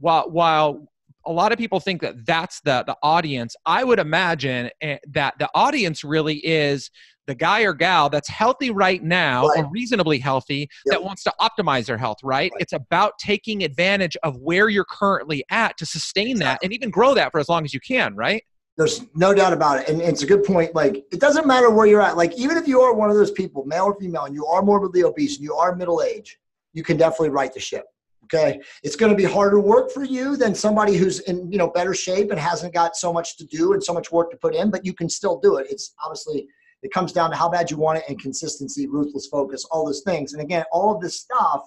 while 0.00 0.28
while 0.28 0.88
a 1.26 1.32
lot 1.32 1.52
of 1.52 1.58
people 1.58 1.80
think 1.80 2.00
that 2.02 2.24
that's 2.26 2.60
the 2.60 2.84
the 2.86 2.96
audience. 3.02 3.54
I 3.66 3.84
would 3.84 3.98
imagine 3.98 4.70
eh, 4.80 4.98
that 5.08 5.34
the 5.38 5.48
audience 5.54 6.04
really 6.04 6.36
is 6.46 6.90
the 7.26 7.34
guy 7.34 7.60
or 7.60 7.74
gal 7.74 8.08
that's 8.08 8.28
healthy 8.28 8.70
right 8.70 9.02
now 9.02 9.46
Right. 9.48 9.58
or 9.64 9.70
reasonably 9.70 10.18
healthy 10.18 10.60
Yep. 10.86 10.92
that 10.92 11.04
wants 11.04 11.22
to 11.24 11.34
optimize 11.40 11.84
their 11.84 11.98
health, 11.98 12.18
right? 12.22 12.50
Right. 12.54 12.62
It's 12.62 12.72
about 12.72 13.18
taking 13.18 13.62
advantage 13.64 14.16
of 14.22 14.38
where 14.38 14.70
you're 14.70 14.86
currently 14.86 15.44
at 15.50 15.76
to 15.78 15.86
sustain 15.86 16.38
that 16.38 16.58
and 16.62 16.72
even 16.72 16.88
grow 16.90 17.12
that 17.14 17.30
for 17.32 17.38
as 17.38 17.48
long 17.48 17.64
as 17.66 17.74
you 17.74 17.80
can, 17.80 18.16
right? 18.16 18.42
There's 18.78 19.04
no 19.14 19.34
doubt 19.34 19.52
about 19.52 19.80
it. 19.80 19.88
And 19.88 20.00
it's 20.00 20.22
a 20.22 20.26
good 20.26 20.44
point. 20.44 20.74
Like, 20.74 21.04
it 21.12 21.20
doesn't 21.20 21.46
matter 21.46 21.68
where 21.68 21.86
you're 21.86 22.00
at. 22.00 22.16
Like, 22.16 22.32
even 22.38 22.56
if 22.56 22.66
you 22.66 22.80
are 22.80 22.94
one 22.94 23.10
of 23.10 23.16
those 23.16 23.32
people, 23.32 23.64
male 23.66 23.86
or 23.86 23.94
female, 24.00 24.24
and 24.24 24.34
you 24.34 24.46
are 24.46 24.62
morbidly 24.62 25.02
obese 25.02 25.36
and 25.36 25.44
you 25.44 25.54
are 25.54 25.74
middle 25.74 26.00
age, 26.00 26.38
you 26.72 26.82
can 26.82 26.96
definitely 26.96 27.30
right 27.30 27.52
the 27.52 27.60
ship. 27.60 27.84
Okay. 28.32 28.60
It's 28.82 28.96
going 28.96 29.10
to 29.10 29.16
be 29.16 29.24
harder 29.24 29.58
work 29.58 29.90
for 29.90 30.04
you 30.04 30.36
than 30.36 30.54
somebody 30.54 30.96
who's 30.96 31.20
in, 31.20 31.50
you 31.50 31.56
know, 31.56 31.68
better 31.68 31.94
shape 31.94 32.30
and 32.30 32.38
hasn't 32.38 32.74
got 32.74 32.96
so 32.96 33.12
much 33.12 33.36
to 33.38 33.46
do 33.46 33.72
and 33.72 33.82
so 33.82 33.94
much 33.94 34.12
work 34.12 34.30
to 34.30 34.36
put 34.36 34.54
in, 34.54 34.70
but 34.70 34.84
you 34.84 34.92
can 34.92 35.08
still 35.08 35.38
do 35.38 35.56
it. 35.56 35.66
It's 35.70 35.94
obviously, 36.04 36.46
it 36.82 36.92
comes 36.92 37.12
down 37.12 37.30
to 37.30 37.36
how 37.36 37.48
bad 37.48 37.70
you 37.70 37.78
want 37.78 37.98
it 37.98 38.04
and 38.08 38.20
consistency, 38.20 38.86
ruthless 38.86 39.26
focus, 39.26 39.64
all 39.70 39.86
those 39.86 40.02
things. 40.02 40.34
And 40.34 40.42
again, 40.42 40.64
all 40.72 40.94
of 40.94 41.00
this 41.00 41.20
stuff 41.20 41.62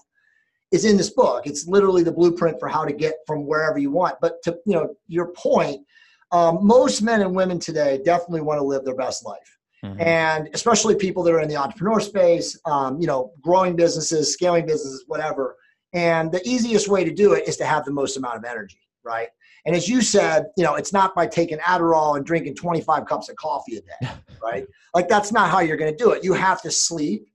is 0.72 0.86
in 0.86 0.98
this 0.98 1.10
book. 1.10 1.48
It's 1.48 1.68
literally 1.68 2.04
the 2.04 2.12
blueprint 2.12 2.60
for 2.60 2.70
how 2.70 2.86
to 2.86 2.94
get 2.94 3.16
from 3.26 3.48
wherever 3.48 3.80
you 3.80 3.92
want. 3.92 4.16
But 4.22 4.42
to, 4.44 4.58
you 4.66 4.74
know, 4.74 4.96
your 5.08 5.34
point, 5.34 5.86
um, 6.32 6.60
most 6.62 7.02
men 7.02 7.22
and 7.22 7.36
women 7.36 7.60
today 7.60 8.00
definitely 8.06 8.42
want 8.42 8.60
to 8.60 8.64
live 8.64 8.86
their 8.86 8.96
best 8.96 9.26
life 9.26 9.58
and 9.84 10.50
especially 10.54 10.96
people 10.96 11.24
that 11.24 11.34
are 11.34 11.40
in 11.40 11.50
the 11.50 11.56
entrepreneur 11.56 12.00
space 12.00 12.60
um, 12.66 13.00
you 13.00 13.08
know 13.08 13.32
growing 13.42 13.76
businesses 13.76 14.34
scaling 14.34 14.66
businesses 14.66 15.04
whatever 15.08 15.56
and 15.94 16.32
the 16.32 16.42
easiest 16.48 16.88
way 16.88 17.04
to 17.04 17.12
do 17.12 17.34
it 17.34 17.48
is 17.48 17.58
to 17.58 17.66
have 17.66 17.86
the 17.86 17.92
most 17.92 18.18
amount 18.18 18.38
of 18.38 18.44
energy 18.46 18.78
right? 19.04 19.30
And 19.66 19.76
as 19.76 19.88
you 19.88 20.02
said 20.02 20.46
you 20.58 20.64
know 20.64 20.76
it's 20.76 20.94
not 20.94 21.16
by 21.16 21.28
taking 21.28 21.58
adderall 21.60 22.18
and 22.18 22.26
drinking 22.26 22.56
25 22.56 23.06
cups 23.06 23.30
of 23.30 23.36
coffee 23.36 23.78
a 23.78 23.82
day 23.82 24.14
right? 24.44 24.68
Like 24.94 25.08
that's 25.08 25.32
not 25.32 25.50
how 25.50 25.60
you're 25.60 25.78
going 25.78 25.96
to 25.96 26.04
do 26.04 26.12
it. 26.12 26.24
You 26.24 26.34
have 26.34 26.62
to 26.64 26.72
sleep. 26.72 27.28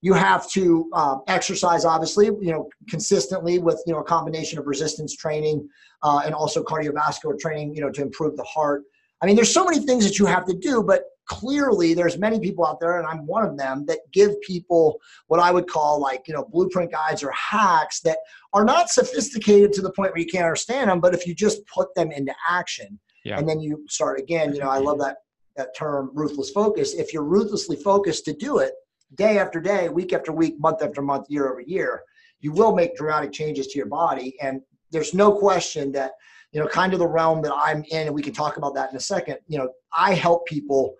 You 0.00 0.12
have 0.12 0.48
to 0.50 0.88
um, 0.92 1.22
exercise 1.26 1.84
obviously 1.84 2.26
you 2.26 2.52
know 2.52 2.68
consistently 2.88 3.58
with 3.58 3.82
you 3.86 3.92
know 3.92 4.00
a 4.00 4.04
combination 4.04 4.58
of 4.58 4.66
resistance 4.66 5.16
training 5.16 5.68
uh, 6.02 6.22
and 6.24 6.34
also 6.34 6.62
cardiovascular 6.62 7.38
training 7.38 7.74
you 7.74 7.80
know 7.80 7.90
to 7.90 8.02
improve 8.02 8.36
the 8.36 8.44
heart. 8.44 8.82
I 9.20 9.26
mean 9.26 9.36
there's 9.36 9.52
so 9.52 9.64
many 9.64 9.84
things 9.84 10.04
that 10.04 10.18
you 10.18 10.26
have 10.26 10.46
to 10.46 10.54
do 10.54 10.82
but 10.82 11.04
clearly 11.28 11.94
there's 11.94 12.18
many 12.18 12.40
people 12.40 12.66
out 12.66 12.80
there 12.80 12.98
and 12.98 13.06
i'm 13.06 13.26
one 13.26 13.44
of 13.44 13.56
them 13.56 13.84
that 13.86 13.98
give 14.12 14.40
people 14.40 14.98
what 15.28 15.38
i 15.38 15.50
would 15.50 15.68
call 15.68 16.00
like 16.00 16.22
you 16.26 16.34
know 16.34 16.44
blueprint 16.50 16.90
guides 16.90 17.22
or 17.22 17.30
hacks 17.32 18.00
that 18.00 18.18
are 18.54 18.64
not 18.64 18.88
sophisticated 18.88 19.72
to 19.72 19.82
the 19.82 19.92
point 19.92 20.10
where 20.10 20.20
you 20.20 20.26
can't 20.26 20.44
understand 20.44 20.90
them 20.90 21.00
but 21.00 21.14
if 21.14 21.26
you 21.26 21.34
just 21.34 21.64
put 21.66 21.94
them 21.94 22.10
into 22.10 22.34
action 22.48 22.98
Yeah. 23.24 23.38
and 23.38 23.48
then 23.48 23.60
you 23.60 23.84
start 23.88 24.18
again 24.18 24.54
you 24.54 24.60
know 24.60 24.70
i 24.70 24.78
love 24.78 24.98
that 24.98 25.18
that 25.56 25.76
term 25.76 26.10
ruthless 26.14 26.50
focus 26.50 26.94
if 26.94 27.12
you're 27.12 27.24
ruthlessly 27.24 27.76
focused 27.76 28.24
to 28.24 28.32
do 28.32 28.58
it 28.58 28.72
day 29.14 29.38
after 29.38 29.60
day 29.60 29.88
week 29.88 30.12
after 30.12 30.32
week 30.32 30.58
month 30.58 30.82
after 30.82 31.02
month 31.02 31.26
year 31.28 31.50
over 31.50 31.60
year 31.60 32.02
you 32.40 32.52
will 32.52 32.74
make 32.74 32.96
dramatic 32.96 33.32
changes 33.32 33.66
to 33.68 33.78
your 33.78 33.86
body 33.88 34.34
and 34.40 34.60
there's 34.90 35.12
no 35.12 35.30
question 35.32 35.92
that 35.92 36.12
you 36.52 36.60
know 36.60 36.66
kind 36.68 36.92
of 36.94 36.98
the 36.98 37.06
realm 37.06 37.42
that 37.42 37.52
i'm 37.54 37.84
in 37.90 38.06
and 38.06 38.14
we 38.14 38.22
can 38.22 38.32
talk 38.32 38.56
about 38.56 38.74
that 38.74 38.90
in 38.90 38.96
a 38.96 39.00
second 39.00 39.36
you 39.46 39.58
know 39.58 39.68
i 39.96 40.14
help 40.14 40.46
people 40.46 40.94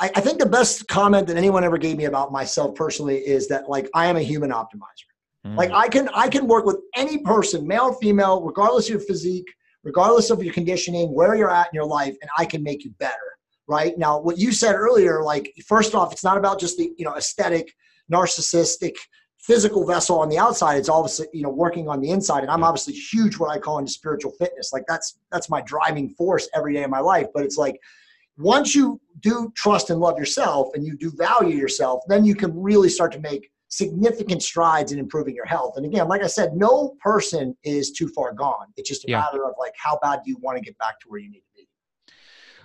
I, 0.00 0.10
I 0.16 0.20
think 0.20 0.38
the 0.38 0.46
best 0.46 0.88
comment 0.88 1.26
that 1.28 1.36
anyone 1.36 1.62
ever 1.62 1.78
gave 1.78 1.96
me 1.96 2.06
about 2.06 2.32
myself 2.32 2.74
personally 2.74 3.18
is 3.18 3.48
that 3.48 3.68
like 3.68 3.88
i 3.94 4.06
am 4.06 4.16
a 4.16 4.22
human 4.22 4.50
optimizer 4.50 5.10
Mm. 5.46 5.56
like 5.56 5.70
I 5.70 5.88
can 5.88 6.08
I 6.14 6.28
can 6.28 6.46
work 6.46 6.66
with 6.66 6.78
any 6.94 7.18
person, 7.18 7.66
male 7.66 7.84
or 7.84 7.94
female, 7.94 8.42
regardless 8.42 8.86
of 8.86 8.90
your 8.90 9.00
physique, 9.00 9.48
regardless 9.82 10.30
of 10.30 10.42
your 10.42 10.52
conditioning, 10.52 11.14
where 11.14 11.34
you're 11.34 11.50
at 11.50 11.68
in 11.68 11.74
your 11.74 11.86
life, 11.86 12.14
and 12.20 12.30
I 12.36 12.44
can 12.44 12.62
make 12.62 12.84
you 12.84 12.90
better. 12.98 13.14
Right 13.66 13.96
now, 13.96 14.20
what 14.20 14.36
you 14.36 14.52
said 14.52 14.74
earlier, 14.74 15.22
like 15.22 15.52
first 15.66 15.94
off, 15.94 16.12
it's 16.12 16.24
not 16.24 16.36
about 16.36 16.60
just 16.60 16.76
the 16.76 16.92
you 16.98 17.06
know 17.06 17.14
aesthetic, 17.14 17.72
narcissistic, 18.12 18.96
physical 19.38 19.86
vessel 19.86 20.18
on 20.18 20.28
the 20.28 20.38
outside. 20.38 20.76
It's 20.76 20.90
obviously 20.90 21.28
you 21.32 21.42
know 21.42 21.48
working 21.50 21.88
on 21.88 22.02
the 22.02 22.10
inside, 22.10 22.42
and 22.42 22.50
I'm 22.50 22.62
obviously 22.62 22.92
huge 22.92 23.38
what 23.38 23.50
I 23.50 23.58
call 23.58 23.78
into 23.78 23.92
spiritual 23.92 24.32
fitness. 24.32 24.74
Like 24.74 24.84
that's 24.86 25.20
that's 25.32 25.48
my 25.48 25.62
driving 25.62 26.10
force 26.10 26.50
every 26.54 26.74
day 26.74 26.82
of 26.82 26.90
my 26.90 27.00
life. 27.00 27.28
But 27.32 27.44
it's 27.44 27.56
like 27.56 27.80
once 28.40 28.74
you 28.74 29.00
do 29.20 29.52
trust 29.54 29.90
and 29.90 30.00
love 30.00 30.18
yourself, 30.18 30.68
and 30.74 30.84
you 30.84 30.96
do 30.96 31.12
value 31.16 31.56
yourself, 31.56 32.00
then 32.08 32.24
you 32.24 32.34
can 32.34 32.58
really 32.58 32.88
start 32.88 33.12
to 33.12 33.20
make 33.20 33.50
significant 33.68 34.42
strides 34.42 34.90
in 34.92 34.98
improving 34.98 35.34
your 35.34 35.44
health. 35.44 35.74
And 35.76 35.86
again, 35.86 36.08
like 36.08 36.24
I 36.24 36.26
said, 36.26 36.56
no 36.56 36.96
person 37.00 37.56
is 37.62 37.92
too 37.92 38.08
far 38.08 38.32
gone. 38.32 38.66
It's 38.76 38.88
just 38.88 39.04
a 39.04 39.10
Yeah. 39.10 39.20
matter 39.20 39.44
of 39.44 39.54
like 39.58 39.74
how 39.76 39.98
bad 40.02 40.22
do 40.24 40.30
you 40.30 40.38
want 40.40 40.58
to 40.58 40.64
get 40.64 40.76
back 40.78 40.98
to 41.00 41.08
where 41.08 41.20
you 41.20 41.30
need 41.30 41.40
to 41.40 41.54
be. 41.54 41.68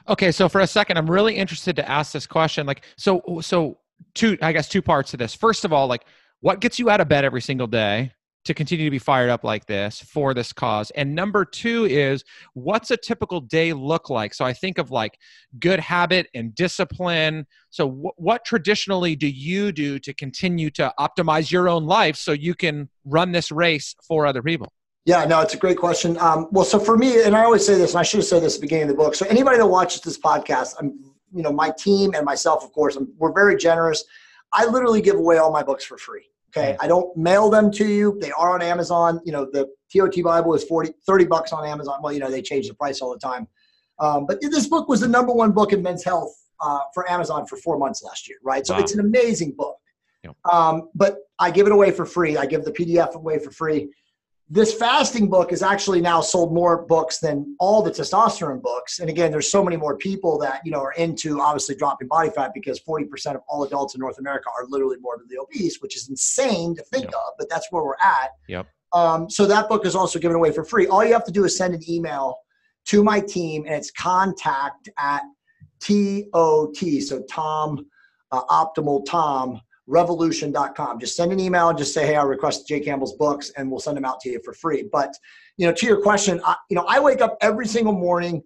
Okay, 0.08 0.32
so 0.32 0.50
for 0.50 0.62
a 0.62 0.68
second, 0.68 0.98
I'm 0.98 1.10
really 1.10 1.36
interested 1.36 1.76
to 1.76 1.90
ask 1.90 2.12
this 2.12 2.26
question. 2.26 2.66
Like, 2.66 2.86
so, 2.98 3.22
so 3.42 3.78
two, 4.14 4.38
I 4.42 4.52
guess, 4.52 4.68
two 4.68 4.82
parts 4.82 5.12
to 5.12 5.18
this. 5.18 5.36
First 5.36 5.66
of 5.66 5.74
all, 5.74 5.88
like, 5.88 6.06
what 6.42 6.60
gets 6.60 6.80
you 6.80 6.90
out 6.90 7.02
of 7.02 7.08
bed 7.08 7.26
every 7.26 7.42
single 7.42 7.68
day 7.68 8.12
to 8.46 8.54
continue 8.54 8.86
to 8.86 8.92
be 8.92 9.00
fired 9.00 9.30
up 9.30 9.44
like 9.44 9.66
this 9.66 10.00
for 10.00 10.34
this 10.34 10.54
cause? 10.54 10.92
And 10.92 11.14
number 11.14 11.46
two 11.46 11.86
is, 11.86 12.24
what's 12.54 12.92
a 12.92 12.98
typical 12.98 13.42
day 13.42 13.74
look 13.74 14.10
like? 14.10 14.34
So 14.34 14.46
I 14.46 14.54
think 14.54 14.78
of 14.78 14.92
like 14.92 15.20
good 15.60 15.80
habit 15.80 16.28
and 16.34 16.56
discipline. 16.56 17.46
So, 17.70 17.90
wh- 17.90 18.20
what 18.20 18.46
traditionally 18.46 19.16
do 19.16 19.28
you 19.28 19.72
do 19.72 20.00
to 20.00 20.14
continue 20.14 20.70
to 20.72 20.94
optimize 21.00 21.52
your 21.52 21.68
own 21.68 21.86
life 21.86 22.16
so 22.16 22.32
you 22.32 22.56
can 22.56 22.90
run 23.04 23.32
this 23.32 23.52
race 23.52 23.96
for 24.08 24.26
other 24.26 24.42
people? 24.42 24.72
Yeah, 25.06 25.24
no, 25.26 25.42
it's 25.42 25.54
a 25.54 25.58
great 25.58 25.78
question. 25.78 26.18
Um, 26.18 26.48
well, 26.52 26.66
so 26.66 26.80
for 26.80 26.98
me, 26.98 27.24
and 27.24 27.36
I 27.36 27.44
always 27.44 27.64
say 27.64 27.76
this, 27.76 27.92
and 27.92 28.00
I 28.00 28.04
should 28.04 28.18
have 28.18 28.26
said 28.26 28.42
this 28.42 28.56
at 28.56 28.62
the 28.62 28.66
beginning 28.66 28.90
of 28.90 28.90
the 28.90 28.96
book. 28.96 29.14
So 29.14 29.28
anybody 29.28 29.58
that 29.58 29.68
watches 29.68 30.02
this 30.02 30.18
podcast, 30.18 30.74
I'm, 30.80 30.98
you 31.32 31.44
know, 31.44 31.52
my 31.52 31.72
team 31.78 32.16
and 32.16 32.26
myself, 32.26 32.64
of 32.64 32.72
course, 32.72 32.96
I'm, 32.96 33.14
we're 33.18 33.32
very 33.32 33.56
generous. 33.56 34.04
I 34.52 34.66
literally 34.66 35.02
give 35.02 35.16
away 35.16 35.38
all 35.38 35.52
my 35.52 35.62
books 35.62 35.84
for 35.84 35.98
free. 35.98 36.26
Okay. 36.56 36.78
I 36.80 36.88
don't 36.88 37.16
mail 37.18 37.50
them 37.50 37.72
to 37.72 37.86
you. 37.88 38.18
They 38.22 38.32
are 38.32 38.54
on 38.54 38.62
Amazon. 38.62 39.20
You 39.26 39.32
know, 39.34 39.46
the 39.52 39.68
TOT 39.94 40.24
Bible 40.24 40.54
is 40.54 40.64
40, 40.64 40.94
30 41.06 41.26
bucks 41.26 41.52
on 41.52 41.66
Amazon. 41.66 42.00
Well, 42.02 42.14
you 42.14 42.20
know, 42.20 42.32
they 42.32 42.42
change 42.42 42.68
the 42.68 42.74
price 42.74 43.02
all 43.02 43.12
the 43.12 43.20
time. 43.20 43.48
Um, 44.00 44.26
but 44.26 44.40
this 44.42 44.68
book 44.68 44.88
was 44.88 45.02
the 45.02 45.08
number 45.08 45.34
one 45.34 45.52
book 45.52 45.74
in 45.74 45.82
men's 45.82 46.04
health 46.04 46.34
uh, 46.62 46.80
for 46.94 47.10
Amazon 47.10 47.46
for 47.46 47.58
four 47.58 47.78
months 47.78 48.04
last 48.04 48.28
year, 48.28 48.38
right? 48.44 48.66
So 48.66 48.74
Wow. 48.74 48.80
it's 48.82 48.94
an 48.94 49.00
amazing 49.02 49.54
book. 49.58 49.78
Yep. 50.24 50.36
Um, 50.52 50.90
but 50.96 51.18
I 51.40 51.52
give 51.52 51.68
it 51.68 51.74
away 51.74 51.92
for 51.92 52.06
free. 52.06 52.38
I 52.38 52.46
give 52.46 52.64
the 52.64 52.72
PDF 52.72 53.16
away 53.16 53.40
for 53.40 53.52
free 53.52 53.90
this 54.50 54.74
fasting 54.74 55.28
book 55.28 55.50
has 55.50 55.64
actually 55.64 56.00
now 56.00 56.22
sold 56.22 56.54
more 56.54 56.86
books 56.86 57.18
than 57.18 57.56
all 57.60 57.82
the 57.82 57.90
testosterone 57.90 58.62
books 58.62 59.00
and 59.00 59.10
again 59.10 59.32
there's 59.32 59.50
so 59.50 59.64
many 59.64 59.76
more 59.76 59.98
people 59.98 60.38
that 60.38 60.62
you 60.64 60.72
know 60.72 60.80
are 60.82 60.94
into 60.94 61.42
obviously 61.42 61.76
dropping 61.76 62.08
body 62.08 62.30
fat 62.30 62.52
because 62.54 62.80
40% 62.80 63.36
of 63.36 63.42
all 63.50 63.64
adults 63.64 63.96
in 63.96 64.02
north 64.02 64.20
america 64.20 64.46
are 64.56 64.66
literally 64.68 64.98
morbidly 65.02 65.38
obese 65.38 65.82
which 65.82 65.96
is 65.96 66.10
insane 66.10 66.76
to 66.76 66.84
think 66.84 67.06
Yep. 67.06 67.14
of 67.14 67.34
but 67.40 67.50
that's 67.50 67.68
where 67.72 67.84
we're 67.84 67.96
at 68.04 68.32
Yep. 68.48 68.68
um, 68.94 69.30
so 69.30 69.46
that 69.48 69.68
book 69.68 69.86
is 69.86 69.96
also 69.96 70.20
given 70.20 70.36
away 70.36 70.52
for 70.52 70.64
free 70.64 70.86
all 70.88 71.04
you 71.04 71.14
have 71.14 71.26
to 71.26 71.32
do 71.32 71.44
is 71.46 71.58
send 71.58 71.74
an 71.74 71.82
email 71.90 72.38
to 72.86 73.04
my 73.04 73.20
team 73.20 73.66
and 73.66 73.74
it's 73.74 73.90
contact 73.92 74.90
at 75.00 75.24
tot 75.80 76.76
so 77.02 77.24
tom 77.30 77.84
uh, 78.32 78.44
optimal 78.46 79.04
tom 79.08 79.60
revolution.com. 79.88 81.00
Just 81.00 81.16
send 81.16 81.32
an 81.32 81.40
email 81.40 81.70
and 81.70 81.78
just 81.78 81.94
say, 81.94 82.06
hey, 82.06 82.16
I 82.16 82.24
request 82.24 82.68
Jay 82.68 82.80
Campbell's 82.80 83.14
books 83.14 83.52
and 83.56 83.70
we'll 83.70 83.80
send 83.80 83.98
them 83.98 84.06
out 84.06 84.20
to 84.22 84.30
you 84.30 84.42
for 84.44 84.54
free. 84.54 84.88
But, 84.92 85.14
you 85.58 85.68
know, 85.68 85.74
to 85.74 85.86
your 85.86 86.02
question, 86.02 86.42
I, 86.46 86.56
you 86.70 86.76
know, 86.76 86.86
I 86.88 87.00
wake 87.00 87.22
up 87.22 87.38
every 87.42 87.68
single 87.68 87.94
morning 87.94 88.42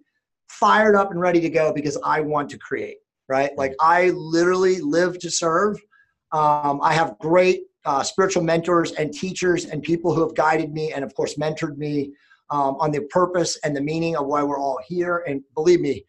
fired 0.48 0.96
up 0.96 1.10
and 1.10 1.20
ready 1.20 1.40
to 1.40 1.50
go 1.50 1.72
because 1.72 1.96
I 2.04 2.20
want 2.20 2.50
to 2.50 2.58
create, 2.58 2.98
right? 3.28 3.50
Like 3.56 3.74
I 3.80 4.10
literally 4.10 4.80
live 4.80 5.18
to 5.20 5.30
serve. 5.30 5.80
Um, 6.32 6.80
I 6.82 6.92
have 6.92 7.18
great 7.18 7.62
uh, 7.84 8.02
spiritual 8.02 8.42
mentors 8.42 8.92
and 8.92 9.12
teachers 9.12 9.64
and 9.64 9.82
people 9.82 10.14
who 10.14 10.20
have 10.20 10.34
guided 10.34 10.72
me 10.72 10.92
and, 10.92 11.04
of 11.04 11.14
course, 11.14 11.36
mentored 11.36 11.76
me 11.78 12.12
um, 12.50 12.76
on 12.78 12.90
the 12.90 13.00
purpose 13.02 13.58
and 13.64 13.74
the 13.74 13.80
meaning 13.80 14.16
of 14.16 14.26
why 14.26 14.42
we're 14.42 14.58
all 14.58 14.78
here. 14.86 15.24
And 15.26 15.42
believe 15.54 15.80
me, 15.80 16.04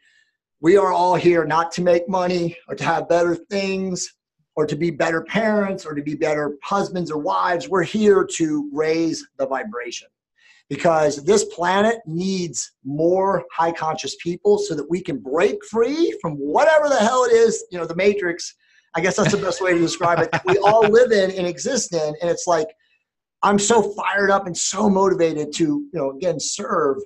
we 0.60 0.76
are 0.76 0.91
all 0.91 1.15
here 1.15 1.46
not 1.46 1.72
to 1.74 1.82
make 1.82 2.10
money 2.10 2.58
or 2.67 2.76
to 2.76 2.84
have 2.84 3.08
better 3.08 3.36
things 3.36 4.13
or 4.56 4.66
to 4.66 4.76
be 4.76 4.92
better 4.92 5.22
parents 5.22 5.86
or 5.86 5.94
to 5.94 6.04
be 6.04 6.16
better 6.16 6.58
husbands 6.64 7.12
or 7.12 7.20
wives. 7.20 7.70
We're 7.70 7.84
here 7.84 8.28
to 8.38 8.70
raise 8.74 9.26
the 9.38 9.48
vibration 9.48 10.08
because 10.70 11.24
this 11.26 11.46
planet 11.46 11.98
needs 12.06 12.74
more 12.86 13.44
high 13.54 13.72
conscious 13.72 14.16
people 14.22 14.58
so 14.58 14.76
that 14.76 14.90
we 14.90 15.02
can 15.02 15.18
break 15.18 15.64
free 15.66 16.18
from 16.22 16.36
whatever 16.36 16.90
the 16.90 16.96
hell 16.96 17.26
it 17.26 17.34
is, 17.34 17.66
you 17.72 17.78
know, 17.78 17.86
the 17.86 17.96
matrix. 17.96 18.56
I 18.96 19.02
guess 19.02 19.16
that's 19.16 19.32
the 19.32 19.38
best 19.38 19.62
way 19.62 19.74
to 19.74 19.80
describe 19.80 20.20
it. 20.20 20.30
We 20.46 20.58
all 20.60 20.82
live 20.82 21.12
in 21.12 21.32
and 21.32 21.48
exist 21.48 21.94
in. 21.94 22.14
And 22.22 22.30
it's 22.30 22.48
like, 22.48 22.68
I'm 23.44 23.58
so 23.58 23.82
fired 23.94 24.30
up 24.32 24.48
and 24.48 24.58
so 24.58 24.90
motivated 24.90 25.52
to, 25.54 25.64
you 25.64 25.90
know, 25.94 26.12
again, 26.12 26.40
serve 26.40 26.98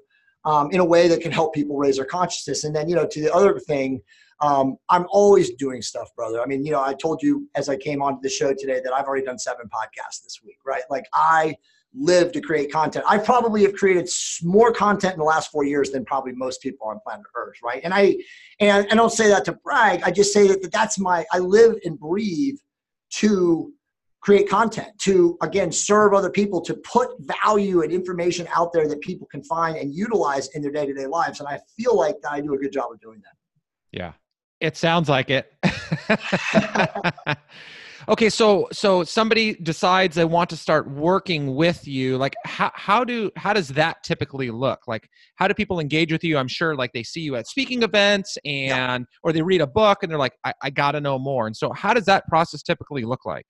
um, 0.45 0.69
in 0.71 0.79
a 0.79 0.85
way 0.85 1.07
that 1.07 1.21
can 1.21 1.31
help 1.31 1.53
people 1.53 1.77
raise 1.77 1.97
their 1.97 2.05
consciousness. 2.05 2.63
And 2.63 2.75
then, 2.75 2.89
you 2.89 2.95
know, 2.95 3.07
to 3.07 3.21
the 3.21 3.33
other 3.33 3.59
thing, 3.59 4.01
um, 4.41 4.77
I'm 4.89 5.05
always 5.09 5.53
doing 5.55 5.81
stuff, 5.81 6.13
brother. 6.15 6.41
I 6.41 6.45
mean, 6.45 6.65
you 6.65 6.71
know, 6.71 6.81
I 6.81 6.93
told 6.93 7.21
you 7.21 7.47
as 7.55 7.69
I 7.69 7.77
came 7.77 8.01
onto 8.01 8.21
the 8.21 8.29
show 8.29 8.53
today 8.53 8.81
that 8.83 8.93
I've 8.93 9.05
already 9.05 9.25
done 9.25 9.39
seven 9.39 9.67
podcasts 9.67 10.23
this 10.23 10.39
week, 10.43 10.57
right? 10.65 10.83
Like 10.89 11.05
I 11.13 11.55
live 11.97 12.33
to 12.33 12.41
create 12.41 12.71
content. 12.71 13.05
I 13.07 13.17
probably 13.17 13.63
have 13.63 13.73
created 13.73 14.09
more 14.43 14.73
content 14.73 15.13
in 15.13 15.19
the 15.19 15.25
last 15.25 15.51
four 15.51 15.63
years 15.63 15.91
than 15.91 16.03
probably 16.03 16.33
most 16.33 16.61
people 16.61 16.87
on 16.87 16.99
planet 16.99 17.25
Earth, 17.35 17.55
right? 17.63 17.81
And 17.83 17.93
I 17.93 18.17
and 18.59 18.85
I 18.91 18.95
don't 18.95 19.11
say 19.11 19.29
that 19.29 19.45
to 19.45 19.53
brag. 19.53 20.01
I 20.03 20.11
just 20.11 20.33
say 20.33 20.47
that 20.47 20.71
that's 20.71 20.99
my 20.99 21.25
I 21.31 21.39
live 21.39 21.75
and 21.85 21.97
breathe 21.97 22.57
to 23.11 23.71
create 24.19 24.49
content, 24.49 24.89
to 24.97 25.37
again 25.41 25.71
serve 25.71 26.13
other 26.13 26.31
people, 26.31 26.59
to 26.59 26.73
put 26.73 27.11
value 27.19 27.83
and 27.83 27.91
information 27.93 28.47
out 28.53 28.73
there 28.73 28.87
that 28.89 28.99
people 28.99 29.27
can 29.27 29.43
find 29.43 29.77
and 29.77 29.93
utilize 29.95 30.49
in 30.55 30.61
their 30.61 30.71
day-to-day 30.71 31.05
lives. 31.05 31.39
And 31.39 31.47
I 31.47 31.59
feel 31.77 31.95
like 31.95 32.15
I 32.29 32.41
do 32.41 32.55
a 32.55 32.57
good 32.57 32.73
job 32.73 32.91
of 32.91 32.99
doing 32.99 33.21
that. 33.21 33.35
Yeah. 33.91 34.13
It 34.59 34.77
sounds 34.77 35.09
like 35.09 35.29
it. 35.29 35.51
okay 38.07 38.29
so 38.29 38.67
so 38.71 39.03
somebody 39.03 39.55
decides 39.55 40.15
they 40.15 40.25
want 40.25 40.49
to 40.49 40.55
start 40.55 40.89
working 40.89 41.55
with 41.55 41.87
you 41.87 42.17
like 42.17 42.35
how, 42.45 42.71
how 42.75 43.03
do 43.03 43.31
how 43.35 43.53
does 43.53 43.69
that 43.69 44.03
typically 44.03 44.51
look? 44.51 44.81
Like 44.87 45.07
how 45.35 45.47
do 45.47 45.53
people 45.53 45.79
engage 45.79 46.11
with 46.11 46.23
you? 46.23 46.37
I'm 46.37 46.47
sure 46.47 46.75
like 46.75 46.91
they 46.93 47.03
see 47.03 47.21
you 47.21 47.35
at 47.35 47.47
speaking 47.47 47.83
events 47.83 48.37
and 48.45 49.05
yeah. 49.09 49.17
or 49.23 49.33
they 49.33 49.41
read 49.41 49.61
a 49.61 49.67
book 49.67 49.99
and 50.03 50.11
they're 50.11 50.19
like 50.19 50.33
I, 50.43 50.53
I 50.61 50.69
gotta 50.69 51.01
know 51.01 51.17
more. 51.17 51.47
And 51.47 51.55
so 51.55 51.71
how 51.73 51.93
does 51.93 52.05
that 52.05 52.27
process 52.27 52.61
typically 52.61 53.03
look 53.03 53.25
like? 53.25 53.45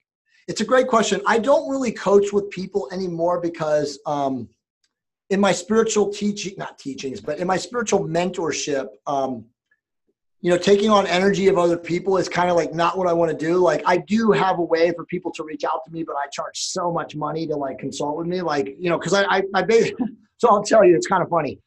It's 0.48 0.60
a 0.60 0.64
great 0.64 0.86
question. 0.86 1.20
I 1.26 1.38
don't 1.38 1.68
really 1.68 1.92
coach 1.92 2.32
with 2.32 2.48
people 2.50 2.88
anymore 2.92 3.40
because 3.40 3.98
um 4.06 4.48
in 5.28 5.40
my 5.40 5.52
spiritual 5.52 6.12
teaching 6.12 6.54
not 6.56 6.78
teachings 6.78 7.20
but 7.20 7.38
in 7.38 7.46
my 7.46 7.56
spiritual 7.56 8.06
mentorship 8.06 8.86
um 9.06 9.44
you 10.42 10.50
know, 10.50 10.58
taking 10.58 10.90
on 10.90 11.06
energy 11.06 11.48
of 11.48 11.58
other 11.58 11.76
people 11.76 12.16
is 12.18 12.28
kind 12.28 12.50
of 12.50 12.56
like 12.56 12.74
not 12.74 12.98
what 12.98 13.08
I 13.08 13.12
want 13.12 13.30
to 13.30 13.36
do. 13.36 13.56
Like 13.56 13.82
I 13.86 13.96
do 13.96 14.32
have 14.32 14.58
a 14.58 14.62
way 14.62 14.92
for 14.92 15.04
people 15.06 15.32
to 15.32 15.44
reach 15.44 15.64
out 15.64 15.84
to 15.86 15.90
me, 15.90 16.04
but 16.04 16.14
I 16.16 16.28
charge 16.28 16.60
so 16.60 16.92
much 16.92 17.16
money 17.16 17.46
to 17.46 17.56
like 17.56 17.78
consult 17.78 18.16
with 18.16 18.26
me. 18.26 18.42
Like, 18.42 18.76
you 18.78 18.90
know, 18.90 18.98
cause 18.98 19.14
I, 19.14 19.24
I, 19.24 19.42
I 19.54 19.62
basically, 19.62 20.06
so 20.36 20.48
I'll 20.48 20.62
tell 20.62 20.84
you, 20.84 20.94
it's 20.94 21.06
kind 21.06 21.22
of 21.22 21.28
funny. 21.28 21.58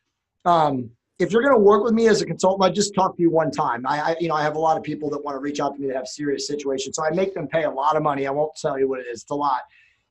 Um, 0.45 0.91
if 1.17 1.33
you're 1.33 1.41
going 1.41 1.53
to 1.53 1.59
work 1.59 1.83
with 1.83 1.93
me 1.93 2.07
as 2.07 2.21
a 2.21 2.25
consultant, 2.25 2.63
I 2.63 2.73
just 2.73 2.95
talk 2.95 3.17
to 3.17 3.21
you 3.21 3.29
one 3.29 3.51
time. 3.51 3.85
I, 3.85 3.99
I, 3.99 4.15
you 4.21 4.29
know, 4.29 4.35
I 4.35 4.41
have 4.41 4.55
a 4.55 4.59
lot 4.59 4.77
of 4.77 4.83
people 4.83 5.09
that 5.09 5.23
want 5.23 5.35
to 5.35 5.39
reach 5.39 5.59
out 5.59 5.75
to 5.75 5.81
me 5.81 5.87
that 5.87 5.97
have 5.97 6.07
serious 6.07 6.47
situations. 6.47 6.95
So 6.95 7.03
I 7.03 7.09
make 7.09 7.33
them 7.33 7.47
pay 7.47 7.65
a 7.65 7.69
lot 7.69 7.97
of 7.97 8.03
money. 8.03 8.25
I 8.25 8.31
won't 8.31 8.55
tell 8.55 8.79
you 8.79 8.87
what 8.87 9.01
it 9.01 9.07
is. 9.07 9.23
It's 9.23 9.31
a 9.31 9.35
lot. 9.35 9.61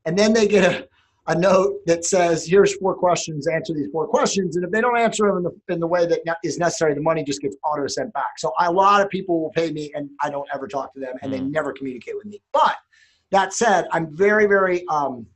And 0.04 0.18
then 0.18 0.34
they 0.34 0.46
get 0.46 0.70
a, 0.70 0.88
a 1.28 1.38
note 1.38 1.76
that 1.84 2.06
says, 2.06 2.46
here's 2.46 2.74
four 2.76 2.94
questions, 2.94 3.46
answer 3.46 3.74
these 3.74 3.88
four 3.92 4.08
questions. 4.08 4.56
And 4.56 4.64
if 4.64 4.70
they 4.70 4.80
don't 4.80 4.98
answer 4.98 5.26
them 5.26 5.36
in 5.38 5.42
the, 5.42 5.74
in 5.74 5.78
the 5.78 5.86
way 5.86 6.06
that 6.06 6.20
is 6.42 6.58
necessary, 6.58 6.94
the 6.94 7.02
money 7.02 7.22
just 7.22 7.42
gets 7.42 7.54
auto 7.62 7.86
sent 7.86 8.12
back. 8.14 8.38
So 8.38 8.52
a 8.58 8.72
lot 8.72 9.02
of 9.02 9.10
people 9.10 9.42
will 9.42 9.50
pay 9.50 9.70
me 9.70 9.92
and 9.94 10.08
I 10.22 10.30
don't 10.30 10.48
ever 10.54 10.66
talk 10.66 10.94
to 10.94 11.00
them 11.00 11.14
and 11.20 11.30
they 11.30 11.40
mm. 11.40 11.50
never 11.50 11.72
communicate 11.74 12.16
with 12.16 12.24
me. 12.24 12.40
But 12.52 12.76
that 13.30 13.52
said, 13.52 13.86
I'm 13.92 14.16
very, 14.16 14.46
very, 14.46 14.86
um, 14.88 15.26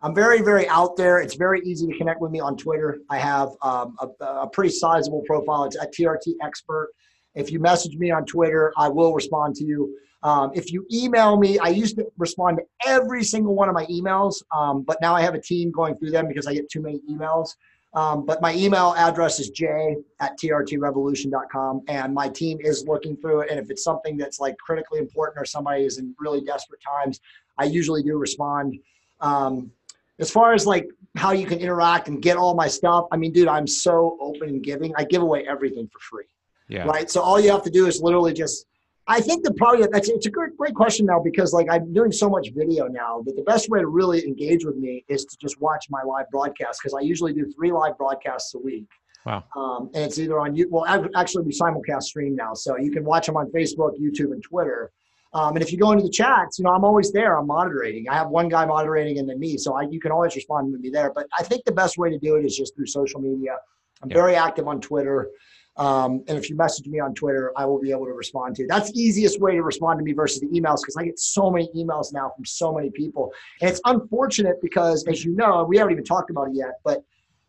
I'm 0.00 0.14
very, 0.14 0.40
very 0.40 0.66
out 0.68 0.96
there. 0.96 1.18
It's 1.18 1.34
very 1.34 1.60
easy 1.60 1.86
to 1.86 1.98
connect 1.98 2.22
with 2.22 2.30
me 2.30 2.40
on 2.40 2.56
Twitter. 2.56 3.00
I 3.10 3.18
have 3.18 3.50
um, 3.60 3.96
a, 4.00 4.24
a, 4.24 4.48
pretty 4.48 4.70
sizable 4.70 5.22
profile. 5.26 5.64
It's 5.64 5.76
at 5.76 5.92
TRT 5.92 6.34
Expert. 6.42 6.90
If 7.34 7.52
you 7.52 7.60
message 7.60 7.96
me 7.96 8.10
on 8.10 8.24
Twitter, 8.24 8.72
I 8.78 8.88
will 8.88 9.12
respond 9.12 9.56
to 9.56 9.64
you. 9.64 9.94
Um, 10.22 10.50
if 10.54 10.72
you 10.72 10.86
email 10.92 11.36
me, 11.36 11.58
I 11.58 11.68
used 11.68 11.96
to 11.96 12.06
respond 12.18 12.58
to 12.58 12.64
every 12.88 13.22
single 13.22 13.54
one 13.54 13.68
of 13.68 13.74
my 13.74 13.86
emails, 13.86 14.42
um, 14.56 14.82
but 14.82 14.98
now 15.00 15.14
I 15.14 15.22
have 15.22 15.34
a 15.34 15.40
team 15.40 15.70
going 15.70 15.96
through 15.96 16.10
them 16.10 16.26
because 16.26 16.46
I 16.46 16.54
get 16.54 16.68
too 16.68 16.82
many 16.82 17.00
emails. 17.10 17.50
Um, 17.94 18.26
but 18.26 18.42
my 18.42 18.54
email 18.54 18.94
address 18.98 19.40
is 19.40 19.48
j 19.50 19.96
at 20.20 20.38
trtrevolution.com, 20.38 21.82
and 21.88 22.12
my 22.12 22.28
team 22.28 22.58
is 22.60 22.86
looking 22.86 23.16
through 23.16 23.40
it. 23.40 23.50
And 23.50 23.58
if 23.58 23.70
it's 23.70 23.82
something 23.82 24.16
that's 24.16 24.40
like 24.40 24.58
critically 24.58 24.98
important 24.98 25.40
or 25.40 25.44
somebody 25.46 25.84
is 25.84 25.98
in 25.98 26.14
really 26.18 26.42
desperate 26.42 26.80
times, 26.82 27.20
I 27.56 27.64
usually 27.64 28.02
do 28.02 28.18
respond. 28.18 28.78
Um, 29.20 29.72
as 30.18 30.30
far 30.30 30.52
as 30.52 30.66
like 30.66 30.88
how 31.16 31.32
you 31.32 31.46
can 31.46 31.60
interact 31.60 32.08
and 32.08 32.20
get 32.20 32.36
all 32.36 32.54
my 32.54 32.68
stuff, 32.68 33.06
I 33.10 33.16
mean, 33.16 33.32
dude, 33.32 33.48
I'm 33.48 33.66
so 33.66 34.18
open 34.20 34.48
and 34.48 34.62
giving. 34.62 34.92
I 34.96 35.04
give 35.04 35.22
away 35.22 35.46
everything 35.48 35.88
for 35.92 36.00
free. 36.00 36.26
Yeah. 36.68 36.84
Right. 36.84 37.10
So 37.10 37.22
all 37.22 37.40
you 37.40 37.50
have 37.50 37.62
to 37.62 37.70
do 37.70 37.86
is 37.86 38.02
literally 38.02 38.34
just 38.34 38.66
I 39.10 39.20
think 39.22 39.42
the 39.42 39.54
probably 39.54 39.86
that's 39.90 40.10
it's 40.10 40.26
a 40.26 40.30
great 40.30 40.54
great 40.56 40.74
question 40.74 41.06
now 41.06 41.18
because 41.18 41.54
like 41.54 41.66
I'm 41.70 41.92
doing 41.94 42.12
so 42.12 42.28
much 42.28 42.50
video 42.54 42.86
now 42.88 43.22
that 43.24 43.36
the 43.36 43.42
best 43.42 43.70
way 43.70 43.80
to 43.80 43.86
really 43.86 44.24
engage 44.24 44.66
with 44.66 44.76
me 44.76 45.04
is 45.08 45.24
to 45.24 45.36
just 45.38 45.58
watch 45.60 45.86
my 45.88 46.02
live 46.02 46.26
broadcast 46.30 46.80
because 46.82 46.94
I 46.94 47.00
usually 47.00 47.32
do 47.32 47.50
three 47.56 47.72
live 47.72 47.96
broadcasts 47.96 48.54
a 48.54 48.58
week. 48.58 48.86
Wow. 49.24 49.44
Um, 49.56 49.90
and 49.94 50.04
it's 50.04 50.18
either 50.18 50.38
on 50.38 50.54
you. 50.54 50.68
Well, 50.70 50.84
actually, 51.16 51.44
we 51.44 51.52
simulcast 51.52 52.04
stream 52.04 52.36
now, 52.36 52.52
so 52.54 52.76
you 52.78 52.90
can 52.90 53.04
watch 53.04 53.26
them 53.26 53.36
on 53.36 53.50
Facebook, 53.50 53.98
YouTube, 53.98 54.32
and 54.32 54.42
Twitter. 54.42 54.92
Um, 55.34 55.54
and 55.56 55.62
if 55.62 55.72
you 55.72 55.78
go 55.78 55.92
into 55.92 56.04
the 56.04 56.10
chats, 56.10 56.58
you 56.58 56.64
know 56.64 56.70
I'm 56.70 56.84
always 56.84 57.12
there. 57.12 57.36
I'm 57.36 57.46
moderating. 57.46 58.08
I 58.08 58.14
have 58.14 58.28
one 58.28 58.48
guy 58.48 58.64
moderating 58.64 59.18
and 59.18 59.28
then 59.28 59.38
me, 59.38 59.58
so 59.58 59.74
I, 59.74 59.82
you 59.82 60.00
can 60.00 60.12
always 60.12 60.34
respond 60.36 60.72
to 60.72 60.78
me 60.78 60.90
there. 60.90 61.12
But 61.14 61.26
I 61.38 61.42
think 61.42 61.64
the 61.64 61.72
best 61.72 61.98
way 61.98 62.10
to 62.10 62.18
do 62.18 62.36
it 62.36 62.44
is 62.44 62.56
just 62.56 62.74
through 62.74 62.86
social 62.86 63.20
media. 63.20 63.56
I'm 64.02 64.10
yeah. 64.10 64.16
very 64.16 64.36
active 64.36 64.68
on 64.68 64.80
Twitter. 64.80 65.30
Um, 65.78 66.24
and 66.26 66.36
if 66.36 66.50
you 66.50 66.56
message 66.56 66.88
me 66.88 66.98
on 66.98 67.14
Twitter, 67.14 67.52
I 67.56 67.64
will 67.64 67.80
be 67.80 67.92
able 67.92 68.06
to 68.06 68.12
respond 68.12 68.56
to 68.56 68.62
you. 68.62 68.68
That's 68.68 68.90
the 68.90 68.98
easiest 69.00 69.40
way 69.40 69.52
to 69.52 69.62
respond 69.62 70.00
to 70.00 70.04
me 70.04 70.12
versus 70.12 70.40
the 70.40 70.48
emails 70.48 70.80
because 70.80 70.96
I 70.98 71.04
get 71.04 71.18
so 71.20 71.50
many 71.50 71.68
emails 71.76 72.12
now 72.12 72.32
from 72.34 72.44
so 72.44 72.72
many 72.72 72.90
people. 72.90 73.32
And 73.60 73.70
it's 73.70 73.80
unfortunate 73.84 74.60
because, 74.60 75.06
as 75.06 75.24
you 75.24 75.36
know, 75.36 75.64
we 75.64 75.78
haven't 75.78 75.92
even 75.92 76.04
talked 76.04 76.30
about 76.30 76.48
it 76.48 76.54
yet, 76.54 76.80
but 76.84 77.04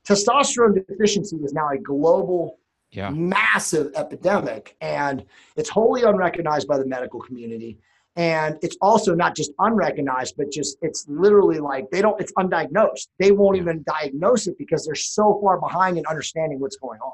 testosterone 0.07 0.75
deficiency 0.75 1.37
is 1.37 1.53
now 1.53 1.69
a 1.69 1.77
global, 1.79 2.59
yeah. 2.91 3.09
massive 3.09 3.91
epidemic. 3.95 4.75
And 4.79 5.25
it's 5.55 5.69
wholly 5.69 6.03
unrecognized 6.03 6.67
by 6.67 6.77
the 6.77 6.85
medical 6.85 7.19
community. 7.19 7.79
And 8.15 8.59
it's 8.61 8.77
also 8.79 9.15
not 9.15 9.35
just 9.35 9.51
unrecognized, 9.57 10.35
but 10.37 10.51
just 10.51 10.77
it's 10.83 11.05
literally 11.07 11.59
like 11.59 11.89
they 11.89 12.01
don't, 12.01 12.19
it's 12.21 12.33
undiagnosed. 12.33 13.07
They 13.17 13.31
won't 13.31 13.55
yeah. 13.55 13.63
even 13.63 13.83
diagnose 13.87 14.45
it 14.45 14.57
because 14.59 14.85
they're 14.85 14.93
so 14.93 15.39
far 15.41 15.59
behind 15.59 15.97
in 15.97 16.05
understanding 16.05 16.59
what's 16.59 16.77
going 16.77 16.99
on. 16.99 17.13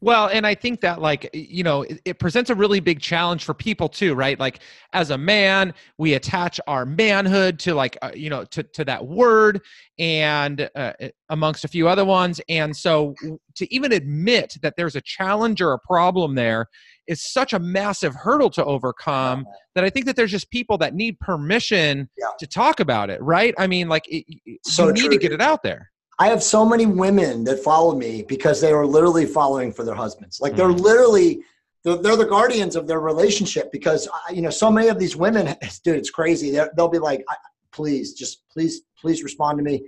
Well, 0.00 0.28
and 0.28 0.46
I 0.46 0.54
think 0.54 0.80
that 0.82 1.00
like 1.00 1.30
you 1.32 1.62
know 1.62 1.82
it, 1.82 2.00
it, 2.04 2.18
presents 2.18 2.50
a 2.50 2.54
really 2.54 2.80
big 2.80 3.00
challenge 3.00 3.44
for 3.44 3.54
people 3.54 3.88
too, 3.88 4.14
right? 4.14 4.38
Like 4.38 4.60
as 4.92 5.10
a 5.10 5.18
man, 5.18 5.74
we 5.98 6.14
attach 6.14 6.60
our 6.66 6.84
manhood 6.84 7.58
to 7.60 7.74
like 7.74 7.96
uh, 8.02 8.10
you 8.14 8.30
know 8.30 8.44
to 8.44 8.62
to 8.62 8.84
that 8.84 9.06
word 9.06 9.62
and 9.98 10.68
uh, 10.74 10.92
amongst 11.30 11.64
a 11.64 11.68
few 11.68 11.88
other 11.88 12.04
ones, 12.04 12.40
and 12.48 12.76
so 12.76 13.14
to 13.54 13.74
even 13.74 13.92
admit 13.92 14.56
that 14.62 14.74
there's 14.76 14.96
a 14.96 15.00
challenge 15.00 15.60
or 15.60 15.72
a 15.72 15.78
problem 15.78 16.34
there 16.34 16.68
is 17.06 17.22
such 17.22 17.52
a 17.52 17.58
massive 17.58 18.14
hurdle 18.14 18.50
to 18.50 18.64
overcome 18.64 19.46
that 19.74 19.84
I 19.84 19.90
think 19.90 20.06
that 20.06 20.16
there's 20.16 20.30
just 20.30 20.50
people 20.50 20.76
that 20.78 20.94
need 20.94 21.18
permission 21.20 22.08
yeah. 22.18 22.28
to 22.38 22.46
talk 22.46 22.80
about 22.80 23.10
it, 23.10 23.22
right? 23.22 23.54
I 23.58 23.66
mean, 23.66 23.88
like 23.88 24.06
it, 24.08 24.24
so 24.64 24.88
you 24.88 24.92
need 24.92 25.00
true. 25.00 25.10
to 25.10 25.18
get 25.18 25.32
it 25.32 25.40
out 25.40 25.62
there. 25.62 25.90
I 26.18 26.28
have 26.28 26.42
so 26.42 26.64
many 26.64 26.86
women 26.86 27.44
that 27.44 27.62
follow 27.62 27.94
me 27.94 28.22
because 28.22 28.60
they 28.60 28.72
are 28.72 28.86
literally 28.86 29.26
following 29.26 29.72
for 29.72 29.84
their 29.84 29.94
husbands. 29.94 30.40
Like 30.40 30.56
they're 30.56 30.68
mm. 30.68 30.80
literally 30.80 31.42
they're, 31.84 31.96
they're, 31.96 32.16
the 32.16 32.24
guardians 32.24 32.74
of 32.74 32.86
their 32.86 33.00
relationship 33.00 33.70
because 33.70 34.08
you 34.32 34.40
know 34.42 34.50
so 34.50 34.70
many 34.70 34.88
of 34.88 34.98
these 34.98 35.14
women, 35.14 35.54
dude, 35.84 35.96
it's 35.96 36.10
crazy. 36.10 36.50
they 36.50 36.66
will 36.76 36.88
be 36.88 36.98
like, 36.98 37.24
please, 37.70 38.14
just 38.14 38.42
please, 38.50 38.82
please 38.98 39.22
respond 39.22 39.58
to 39.58 39.64
me. 39.64 39.86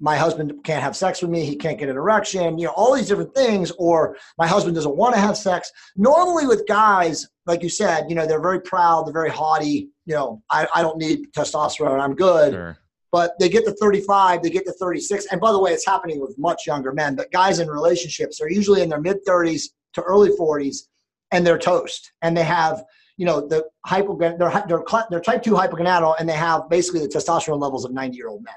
My 0.00 0.16
husband 0.16 0.52
can't 0.64 0.82
have 0.82 0.96
sex 0.96 1.22
with 1.22 1.30
me. 1.30 1.46
He 1.46 1.56
can't 1.56 1.78
get 1.78 1.88
an 1.88 1.96
erection. 1.96 2.58
You 2.58 2.66
know 2.66 2.72
all 2.72 2.94
these 2.94 3.08
different 3.08 3.34
things. 3.34 3.70
Or 3.78 4.16
my 4.36 4.46
husband 4.46 4.74
doesn't 4.74 4.96
want 4.96 5.14
to 5.14 5.20
have 5.20 5.36
sex. 5.36 5.72
Normally 5.96 6.46
with 6.46 6.66
guys, 6.66 7.26
like 7.46 7.62
you 7.62 7.70
said, 7.70 8.06
you 8.10 8.14
know 8.14 8.26
they're 8.26 8.42
very 8.42 8.60
proud. 8.60 9.06
They're 9.06 9.14
very 9.14 9.30
haughty. 9.30 9.88
You 10.04 10.14
know, 10.14 10.42
I, 10.50 10.68
I 10.74 10.82
don't 10.82 10.98
need 10.98 11.32
testosterone. 11.32 12.00
I'm 12.00 12.14
good. 12.14 12.52
Sure 12.52 12.78
but 13.14 13.38
they 13.38 13.48
get 13.48 13.64
to 13.64 13.70
35, 13.70 14.42
they 14.42 14.50
get 14.50 14.66
to 14.66 14.72
36. 14.72 15.26
And 15.30 15.40
by 15.40 15.52
the 15.52 15.60
way, 15.60 15.70
it's 15.70 15.86
happening 15.86 16.20
with 16.20 16.36
much 16.36 16.66
younger 16.66 16.92
men, 16.92 17.14
but 17.14 17.30
guys 17.30 17.60
in 17.60 17.68
relationships 17.68 18.40
are 18.40 18.50
usually 18.50 18.82
in 18.82 18.88
their 18.88 19.00
mid 19.00 19.24
30s 19.24 19.68
to 19.92 20.02
early 20.02 20.30
40s 20.30 20.88
and 21.30 21.46
they're 21.46 21.56
toast 21.56 22.10
and 22.22 22.36
they 22.36 22.42
have, 22.42 22.82
you 23.16 23.24
know, 23.24 23.46
the 23.46 23.66
hypo, 23.86 24.18
they're, 24.18 24.36
they're, 24.36 24.82
they're 25.10 25.20
type 25.20 25.44
2 25.44 25.52
hypogonadal 25.52 26.16
and 26.18 26.28
they 26.28 26.34
have 26.34 26.68
basically 26.68 26.98
the 26.98 27.06
testosterone 27.06 27.60
levels 27.60 27.84
of 27.84 27.92
90 27.92 28.16
year 28.16 28.26
old 28.26 28.42
men. 28.42 28.54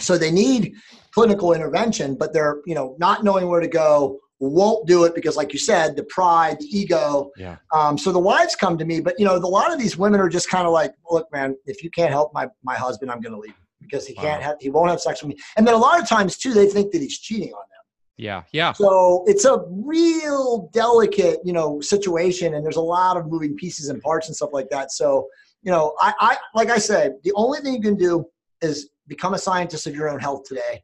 So 0.00 0.18
they 0.18 0.32
need 0.32 0.74
clinical 1.14 1.52
intervention, 1.52 2.16
but 2.16 2.32
they're, 2.32 2.62
you 2.66 2.74
know, 2.74 2.96
not 2.98 3.22
knowing 3.22 3.46
where 3.46 3.60
to 3.60 3.68
go 3.68 4.18
won't 4.48 4.86
do 4.86 5.04
it 5.04 5.14
because 5.14 5.36
like 5.36 5.52
you 5.52 5.58
said 5.58 5.96
the 5.96 6.04
pride 6.04 6.58
the 6.58 6.66
ego. 6.66 7.30
Yeah. 7.36 7.56
um, 7.74 7.98
so 7.98 8.12
the 8.12 8.18
wives 8.18 8.56
come 8.56 8.78
to 8.78 8.84
me 8.84 9.00
but 9.00 9.18
you 9.18 9.24
know 9.24 9.36
a 9.36 9.38
lot 9.38 9.72
of 9.72 9.78
these 9.78 9.96
women 9.96 10.20
are 10.20 10.28
just 10.28 10.48
kind 10.48 10.66
of 10.66 10.72
like 10.72 10.92
look 11.10 11.30
man 11.32 11.56
if 11.66 11.82
you 11.82 11.90
can't 11.90 12.10
help 12.10 12.32
my, 12.32 12.48
my 12.62 12.74
husband 12.74 13.10
i'm 13.10 13.20
going 13.20 13.34
to 13.34 13.38
leave 13.38 13.54
because 13.80 14.06
he 14.06 14.14
can't 14.14 14.42
have 14.42 14.56
he 14.60 14.70
won't 14.70 14.90
have 14.90 15.00
sex 15.00 15.22
with 15.22 15.30
me. 15.30 15.42
And 15.56 15.66
then 15.66 15.74
a 15.74 15.78
lot 15.78 16.00
of 16.00 16.08
times 16.08 16.36
too 16.36 16.52
they 16.52 16.66
think 16.66 16.92
that 16.92 16.98
he's 16.98 17.18
cheating 17.18 17.52
on 17.52 17.60
them. 17.60 17.84
Yeah 18.16 18.42
yeah. 18.52 18.72
So 18.72 19.24
it's 19.26 19.44
a 19.44 19.64
real 19.68 20.70
delicate 20.72 21.40
you 21.44 21.52
know 21.52 21.80
situation 21.80 22.54
and 22.54 22.64
there's 22.64 22.76
a 22.76 22.82
lot 22.82 23.16
of 23.16 23.26
moving 23.26 23.56
pieces 23.56 23.88
and 23.88 24.00
parts 24.02 24.28
and 24.28 24.36
stuff 24.36 24.50
like 24.52 24.68
that. 24.70 24.92
So 24.92 25.28
you 25.62 25.70
know 25.70 25.94
i, 26.00 26.12
I 26.20 26.36
like 26.54 26.70
i 26.70 26.78
said 26.78 27.14
the 27.22 27.32
only 27.34 27.60
thing 27.60 27.74
you 27.74 27.82
can 27.82 27.96
do 27.96 28.26
is 28.62 28.90
become 29.06 29.34
a 29.34 29.38
scientist 29.38 29.86
of 29.86 29.94
your 29.94 30.08
own 30.08 30.20
health 30.20 30.44
today 30.44 30.82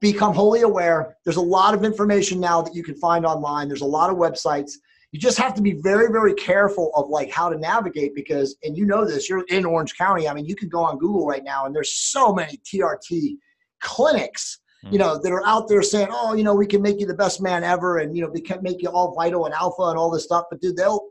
become 0.00 0.34
wholly 0.34 0.62
aware. 0.62 1.16
There's 1.24 1.36
a 1.36 1.40
lot 1.40 1.74
of 1.74 1.84
information 1.84 2.40
now 2.40 2.62
that 2.62 2.74
you 2.74 2.82
can 2.82 2.94
find 2.96 3.24
online. 3.24 3.68
There's 3.68 3.80
a 3.82 3.86
lot 3.86 4.10
of 4.10 4.16
websites. 4.16 4.72
You 5.12 5.18
just 5.20 5.38
have 5.38 5.54
to 5.54 5.62
be 5.62 5.72
very, 5.72 6.12
very 6.12 6.34
careful 6.34 6.92
of 6.94 7.08
like 7.08 7.30
how 7.30 7.48
to 7.48 7.56
navigate 7.56 8.14
because, 8.14 8.56
and 8.62 8.76
you 8.76 8.84
know 8.84 9.06
this, 9.06 9.28
you're 9.28 9.44
in 9.48 9.64
Orange 9.64 9.96
County. 9.96 10.28
I 10.28 10.34
mean, 10.34 10.44
you 10.44 10.54
can 10.54 10.68
go 10.68 10.80
on 10.80 10.98
Google 10.98 11.26
right 11.26 11.44
now 11.44 11.64
and 11.66 11.74
there's 11.74 11.94
so 11.94 12.34
many 12.34 12.58
TRT 12.58 13.36
clinics 13.80 14.60
you 14.84 14.90
Mm. 14.90 15.00
know, 15.00 15.18
that 15.18 15.32
are 15.32 15.44
out 15.44 15.66
there 15.68 15.82
saying, 15.82 16.08
"Oh, 16.10 16.34
you 16.34 16.44
know, 16.44 16.54
we 16.54 16.66
can 16.66 16.80
make 16.80 17.00
you 17.00 17.06
the 17.06 17.12
best 17.12 17.42
man 17.42 17.64
ever, 17.64 17.98
and 17.98 18.16
you 18.16 18.22
know, 18.22 18.30
we 18.32 18.40
can 18.40 18.62
make 18.62 18.80
you 18.80 18.88
all 18.88 19.12
vital 19.12 19.44
and 19.44 19.52
alpha 19.52 19.82
and 19.82 19.98
all 19.98 20.08
this 20.08 20.22
stuff." 20.24 20.44
But 20.48 20.60
dude, 20.60 20.76
they'll 20.76 21.08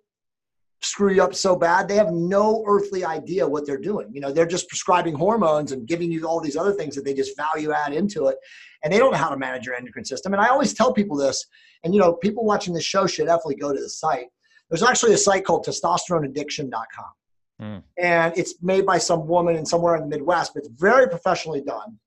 screw 0.81 1.13
you 1.13 1.23
up 1.23 1.33
so 1.33 1.55
bad. 1.55 1.87
They 1.87 1.95
have 1.95 2.11
no 2.11 2.63
earthly 2.67 3.03
idea 3.03 3.47
what 3.47 3.65
they're 3.65 3.79
doing. 3.79 4.09
You 4.13 4.21
know, 4.21 4.31
they're 4.31 4.45
just 4.45 4.69
prescribing 4.69 5.15
hormones 5.15 5.71
and 5.71 5.87
giving 5.87 6.11
you 6.11 6.27
all 6.27 6.39
these 6.39 6.57
other 6.57 6.73
things 6.73 6.95
that 6.95 7.05
they 7.05 7.13
just 7.13 7.35
value 7.35 7.71
add 7.71 7.93
into 7.93 8.27
it, 8.27 8.37
and 8.83 8.93
they 8.93 8.97
don't 8.97 9.11
know 9.11 9.17
how 9.17 9.29
to 9.29 9.37
manage 9.37 9.65
your 9.65 9.75
endocrine 9.75 10.05
system. 10.05 10.33
And 10.33 10.41
I 10.41 10.47
always 10.47 10.73
tell 10.73 10.93
people 10.93 11.17
this, 11.17 11.45
and 11.83 11.93
you 11.93 11.99
know, 11.99 12.13
people 12.13 12.45
watching 12.45 12.73
this 12.73 12.83
show 12.83 13.07
should 13.07 13.25
definitely 13.25 13.55
go 13.55 13.73
to 13.73 13.79
the 13.79 13.89
site. 13.89 14.27
There's 14.69 14.83
actually 14.83 15.13
a 15.13 15.17
site 15.17 15.45
called 15.45 15.65
testosteroneaddiction.com. 15.65 17.05
Mm. 17.61 17.83
And 17.97 18.37
it's 18.37 18.55
made 18.61 18.85
by 18.85 18.97
some 18.97 19.27
woman 19.27 19.55
in 19.55 19.65
somewhere 19.65 19.95
in 19.95 20.01
the 20.01 20.07
Midwest, 20.07 20.53
but 20.53 20.63
it's 20.63 20.69
very 20.79 21.09
professionally 21.09 21.61
done. 21.61 21.97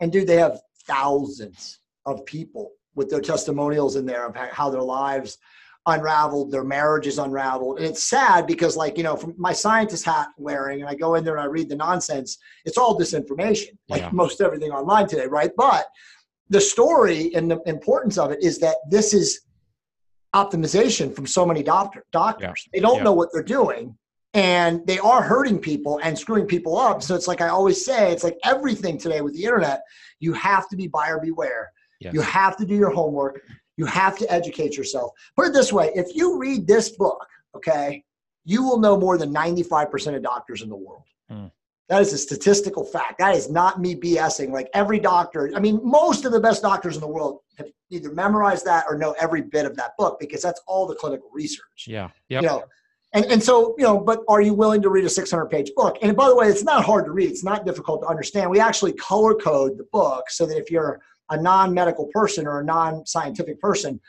And 0.00 0.12
dude, 0.12 0.26
they 0.26 0.36
have 0.36 0.60
thousands 0.86 1.80
of 2.06 2.24
people 2.26 2.72
with 2.94 3.08
their 3.08 3.20
testimonials 3.20 3.96
in 3.96 4.04
there 4.04 4.26
of 4.26 4.36
how 4.36 4.68
their 4.68 4.82
lives 4.82 5.38
unraveled, 5.86 6.50
their 6.50 6.64
marriage 6.64 7.06
is 7.06 7.18
unraveled. 7.18 7.78
And 7.78 7.86
it's 7.86 8.04
sad 8.04 8.46
because, 8.46 8.76
like, 8.76 8.96
you 8.96 9.02
know, 9.02 9.16
from 9.16 9.34
my 9.38 9.52
scientist 9.52 10.04
hat 10.04 10.28
wearing, 10.36 10.80
and 10.80 10.88
I 10.88 10.94
go 10.94 11.14
in 11.14 11.24
there 11.24 11.36
and 11.36 11.42
I 11.42 11.46
read 11.46 11.68
the 11.68 11.76
nonsense, 11.76 12.38
it's 12.64 12.76
all 12.78 12.98
disinformation, 12.98 13.76
like 13.88 14.02
Yeah. 14.02 14.10
most 14.12 14.40
everything 14.40 14.72
online 14.72 15.06
today, 15.08 15.26
right? 15.26 15.50
But 15.56 15.86
the 16.48 16.60
story 16.60 17.34
and 17.34 17.50
the 17.50 17.60
importance 17.66 18.18
of 18.18 18.30
it 18.30 18.42
is 18.42 18.58
that 18.58 18.76
this 18.88 19.14
is 19.14 19.40
optimization 20.34 21.14
from 21.14 21.26
so 21.26 21.44
many 21.46 21.62
doctor, 21.62 22.04
doctors. 22.12 22.68
They 22.72 22.80
don't 22.80 22.98
Yeah. 22.98 23.04
know 23.04 23.12
what 23.12 23.30
they're 23.32 23.42
doing 23.42 23.96
and 24.34 24.86
they 24.86 24.98
are 24.98 25.22
hurting 25.22 25.58
people 25.58 25.98
and 26.02 26.16
screwing 26.16 26.46
people 26.46 26.78
up. 26.78 27.02
So 27.02 27.14
it's 27.14 27.26
like 27.26 27.40
I 27.40 27.48
always 27.48 27.84
say, 27.84 28.12
it's 28.12 28.22
like 28.22 28.38
everything 28.44 28.96
today 28.98 29.22
with 29.22 29.34
the 29.34 29.44
internet, 29.44 29.82
you 30.20 30.32
have 30.34 30.68
to 30.68 30.76
be 30.76 30.86
buyer 30.86 31.18
beware. 31.18 31.72
Yes. 32.00 32.14
You 32.14 32.20
have 32.20 32.56
to 32.58 32.64
do 32.64 32.74
your 32.74 32.90
homework. 32.90 33.42
You 33.80 33.86
have 33.86 34.18
to 34.18 34.30
educate 34.30 34.76
yourself. 34.76 35.12
Put 35.36 35.46
it 35.46 35.54
this 35.54 35.72
way 35.72 35.90
if 35.94 36.14
you 36.14 36.38
read 36.38 36.66
this 36.66 36.90
book, 36.90 37.26
okay, 37.56 38.04
you 38.44 38.62
will 38.62 38.78
know 38.78 38.94
more 38.94 39.16
than 39.16 39.32
95% 39.32 40.16
of 40.16 40.22
doctors 40.22 40.60
in 40.60 40.68
the 40.68 40.76
world. 40.76 41.04
Hmm. 41.30 41.46
That 41.88 42.02
is 42.02 42.12
a 42.12 42.18
statistical 42.18 42.84
fact. 42.84 43.18
That 43.20 43.34
is 43.34 43.48
not 43.50 43.80
me 43.80 43.96
BSing. 43.96 44.50
Like 44.50 44.68
every 44.74 45.00
doctor, 45.00 45.50
I 45.56 45.60
mean, 45.60 45.80
most 45.82 46.26
of 46.26 46.32
the 46.32 46.40
best 46.40 46.60
doctors 46.60 46.94
in 46.94 47.00
the 47.00 47.08
world 47.08 47.38
have 47.56 47.68
either 47.88 48.12
memorized 48.12 48.66
that 48.66 48.84
or 48.86 48.98
know 48.98 49.12
every 49.18 49.40
bit 49.40 49.64
of 49.64 49.74
that 49.76 49.96
book 49.96 50.20
because 50.20 50.42
that's 50.42 50.60
all 50.66 50.86
the 50.86 50.94
clinical 50.94 51.30
research 51.32 51.86
Yeah. 51.86 52.10
Yep. 52.28 52.42
you 52.42 52.48
know 52.48 52.64
and, 53.12 53.24
and 53.26 53.42
so 53.42 53.74
you 53.76 53.84
know 53.84 53.98
but 53.98 54.20
are 54.28 54.40
you 54.40 54.54
willing 54.54 54.80
to 54.82 54.88
read 54.88 55.04
a 55.04 55.08
600 55.08 55.46
page 55.46 55.72
book 55.74 55.96
and 56.02 56.16
by 56.16 56.28
the 56.28 56.36
way 56.36 56.46
it's 56.46 56.62
not 56.62 56.84
hard 56.84 57.04
to 57.06 57.10
read 57.10 57.28
it's 57.28 57.44
not 57.44 57.66
difficult 57.66 58.02
to 58.02 58.06
understand 58.06 58.48
we 58.48 58.60
actually 58.60 58.92
color 58.92 59.34
code 59.34 59.76
the 59.78 59.84
book 59.92 60.30
so 60.30 60.46
that 60.46 60.56
if 60.56 60.70
you're 60.70 61.00
a 61.30 61.40
non-medical 61.40 62.08
person 62.12 62.46
or 62.46 62.60
a 62.60 62.64
non-scientific 62.64 63.60
person 63.60 64.00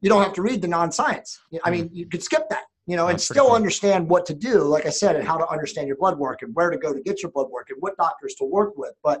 you 0.00 0.08
don't 0.08 0.22
have 0.22 0.32
to 0.32 0.42
read 0.42 0.60
the 0.62 0.68
non-science 0.68 1.38
i 1.64 1.70
mean 1.70 1.86
mm-hmm. 1.86 1.96
you 1.96 2.06
could 2.06 2.22
skip 2.22 2.48
that 2.50 2.64
you 2.86 2.96
know 2.96 3.08
and 3.08 3.14
That's 3.14 3.26
pretty 3.26 3.38
still 3.38 3.46
cool. 3.48 3.56
understand 3.56 4.08
what 4.08 4.26
to 4.26 4.34
do 4.34 4.62
like 4.62 4.86
i 4.86 4.90
said 4.90 5.16
and 5.16 5.26
how 5.26 5.36
to 5.36 5.48
understand 5.48 5.86
your 5.88 5.96
blood 5.96 6.18
work 6.18 6.42
and 6.42 6.54
where 6.54 6.70
to 6.70 6.78
go 6.78 6.92
to 6.92 7.00
get 7.00 7.22
your 7.22 7.32
blood 7.32 7.48
work 7.50 7.68
and 7.70 7.78
what 7.80 7.96
doctors 7.96 8.34
to 8.36 8.44
work 8.44 8.76
with 8.76 8.92
but 9.02 9.20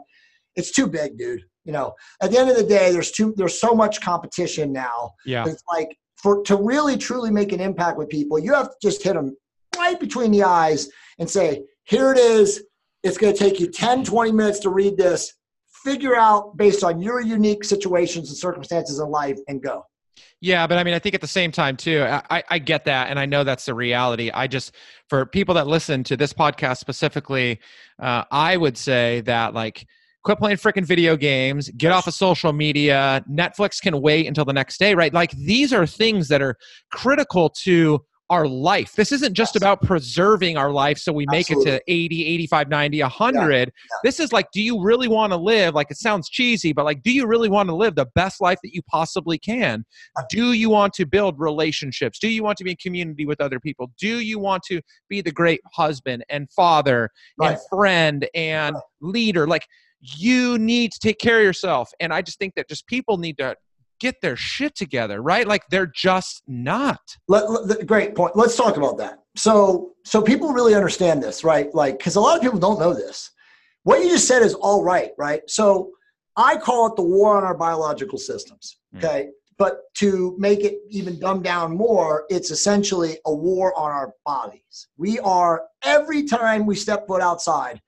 it's 0.54 0.72
too 0.72 0.86
big 0.86 1.18
dude 1.18 1.42
you 1.64 1.72
know 1.72 1.94
at 2.22 2.30
the 2.30 2.38
end 2.38 2.50
of 2.50 2.56
the 2.56 2.64
day 2.64 2.92
there's 2.92 3.10
too 3.10 3.34
there's 3.36 3.60
so 3.60 3.74
much 3.74 4.00
competition 4.00 4.72
now 4.72 5.10
Yeah. 5.24 5.44
it's 5.46 5.62
like 5.70 5.96
for 6.16 6.42
to 6.42 6.56
really 6.56 6.96
truly 6.96 7.30
make 7.30 7.52
an 7.52 7.60
impact 7.60 7.98
with 7.98 8.08
people, 8.08 8.38
you 8.38 8.52
have 8.54 8.70
to 8.70 8.76
just 8.82 9.02
hit 9.02 9.14
them 9.14 9.36
right 9.76 10.00
between 10.00 10.30
the 10.30 10.42
eyes 10.42 10.88
and 11.18 11.28
say, 11.28 11.62
here 11.84 12.12
it 12.12 12.18
is. 12.18 12.64
It's 13.02 13.18
going 13.18 13.32
to 13.32 13.38
take 13.38 13.60
you 13.60 13.70
10, 13.70 14.04
20 14.04 14.32
minutes 14.32 14.58
to 14.60 14.70
read 14.70 14.96
this. 14.96 15.34
Figure 15.86 16.16
out 16.16 16.56
based 16.56 16.82
on 16.82 17.00
your 17.00 17.20
unique 17.20 17.62
situations 17.62 18.28
and 18.28 18.36
circumstances 18.36 18.98
in 18.98 19.08
life 19.08 19.38
and 19.46 19.62
go. 19.62 19.86
Yeah, 20.40 20.66
but 20.66 20.78
I 20.78 20.84
mean, 20.84 20.94
I 20.94 20.98
think 20.98 21.14
at 21.14 21.20
the 21.20 21.28
same 21.28 21.52
time 21.52 21.76
too, 21.76 22.02
I, 22.02 22.42
I- 22.50 22.58
get 22.58 22.84
that, 22.86 23.08
and 23.08 23.20
I 23.20 23.26
know 23.26 23.44
that's 23.44 23.66
the 23.66 23.74
reality. 23.74 24.30
I 24.32 24.48
just, 24.48 24.74
for 25.08 25.24
people 25.26 25.54
that 25.54 25.68
listen 25.68 26.02
to 26.04 26.16
this 26.16 26.32
podcast 26.32 26.78
specifically, 26.78 27.60
uh, 28.02 28.24
I 28.32 28.56
would 28.56 28.76
say 28.76 29.20
that 29.22 29.54
like, 29.54 29.86
quit 30.24 30.38
playing 30.38 30.56
freaking 30.56 30.84
video 30.84 31.16
games, 31.16 31.70
get 31.76 31.92
off 31.92 32.08
of 32.08 32.14
social 32.14 32.52
media. 32.52 33.24
Netflix 33.30 33.80
can 33.80 34.00
wait 34.00 34.26
until 34.26 34.44
the 34.44 34.52
next 34.52 34.78
day, 34.78 34.92
right? 34.96 35.14
Like 35.14 35.30
these 35.30 35.72
are 35.72 35.86
things 35.86 36.26
that 36.28 36.42
are 36.42 36.56
critical 36.90 37.48
to 37.62 38.04
our 38.28 38.46
life. 38.48 38.94
This 38.94 39.12
isn't 39.12 39.34
just 39.34 39.54
about 39.56 39.82
preserving 39.82 40.56
our 40.56 40.70
life 40.72 40.98
so 40.98 41.12
we 41.12 41.26
make 41.30 41.50
it 41.50 41.62
to 41.62 41.80
80, 41.86 42.26
85, 42.26 42.68
90, 42.68 43.02
100. 43.02 43.72
This 44.02 44.18
is 44.18 44.32
like, 44.32 44.50
do 44.52 44.60
you 44.60 44.80
really 44.82 45.08
want 45.08 45.32
to 45.32 45.36
live? 45.36 45.74
Like, 45.74 45.90
it 45.90 45.96
sounds 45.96 46.28
cheesy, 46.28 46.72
but 46.72 46.84
like, 46.84 47.02
do 47.02 47.12
you 47.12 47.26
really 47.26 47.48
want 47.48 47.68
to 47.68 47.74
live 47.74 47.94
the 47.94 48.06
best 48.14 48.40
life 48.40 48.58
that 48.64 48.74
you 48.74 48.82
possibly 48.90 49.38
can? 49.38 49.84
Do 50.30 50.52
you 50.52 50.70
want 50.70 50.92
to 50.94 51.06
build 51.06 51.38
relationships? 51.38 52.18
Do 52.18 52.28
you 52.28 52.42
want 52.42 52.58
to 52.58 52.64
be 52.64 52.72
in 52.72 52.76
community 52.78 53.26
with 53.26 53.40
other 53.40 53.60
people? 53.60 53.92
Do 53.98 54.18
you 54.20 54.38
want 54.38 54.62
to 54.64 54.80
be 55.08 55.20
the 55.20 55.32
great 55.32 55.60
husband 55.72 56.24
and 56.28 56.50
father 56.50 57.10
Right. 57.38 57.52
and 57.52 57.60
friend 57.70 58.28
and 58.34 58.76
leader? 59.00 59.46
Like, 59.46 59.66
you 60.00 60.58
need 60.58 60.92
to 60.92 60.98
take 60.98 61.18
care 61.18 61.38
of 61.38 61.44
yourself. 61.44 61.90
And 62.00 62.12
I 62.12 62.22
just 62.22 62.38
think 62.38 62.54
that 62.56 62.68
just 62.68 62.86
people 62.86 63.16
need 63.18 63.38
to 63.38 63.56
get 64.00 64.20
their 64.20 64.36
shit 64.36 64.74
together, 64.74 65.22
right? 65.22 65.46
Like, 65.46 65.62
they're 65.70 65.90
just 65.94 66.42
not. 66.46 67.00
Let, 67.28 67.50
let- 67.50 67.86
great 67.86 68.14
point. 68.14 68.36
Let's 68.36 68.56
talk 68.56 68.76
about 68.76 68.98
that. 68.98 69.20
So, 69.36 69.92
so 70.04 70.22
people 70.22 70.52
really 70.52 70.74
understand 70.74 71.22
this, 71.22 71.44
right? 71.44 71.74
Like, 71.74 71.98
because 71.98 72.16
a 72.16 72.20
lot 72.20 72.36
of 72.36 72.42
people 72.42 72.58
don't 72.58 72.78
know 72.78 72.94
this. 72.94 73.30
What 73.84 74.02
you 74.02 74.10
just 74.10 74.26
said 74.26 74.42
is 74.42 74.54
all 74.54 74.82
right, 74.82 75.10
right? 75.18 75.42
So, 75.48 75.92
I 76.36 76.56
call 76.56 76.86
it 76.88 76.96
the 76.96 77.02
war 77.02 77.36
on 77.36 77.44
our 77.44 77.56
biological 77.56 78.18
systems. 78.18 78.78
Mm. 78.94 78.98
Okay, 78.98 79.28
but 79.58 79.80
to 79.94 80.36
make 80.38 80.64
it 80.64 80.78
even 80.90 81.18
dumbed 81.18 81.44
down 81.44 81.76
more, 81.76 82.26
it's 82.28 82.50
essentially 82.50 83.18
a 83.24 83.34
war 83.34 83.76
on 83.78 83.90
our 83.90 84.12
bodies. 84.24 84.88
We 84.98 85.18
are 85.20 85.62
every 85.82 86.24
time 86.24 86.66
we 86.66 86.76
step 86.76 87.06
foot 87.06 87.22
outside, 87.22 87.80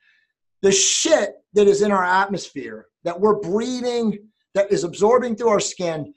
the 0.62 0.72
shit 0.72 1.34
that 1.52 1.68
is 1.68 1.82
in 1.82 1.92
our 1.92 2.04
atmosphere 2.04 2.86
that 3.04 3.20
we're 3.20 3.38
breathing, 3.38 4.18
that 4.58 4.72
is 4.72 4.82
absorbing 4.82 5.36
through 5.36 5.50
our 5.50 5.60
skin, 5.60 6.12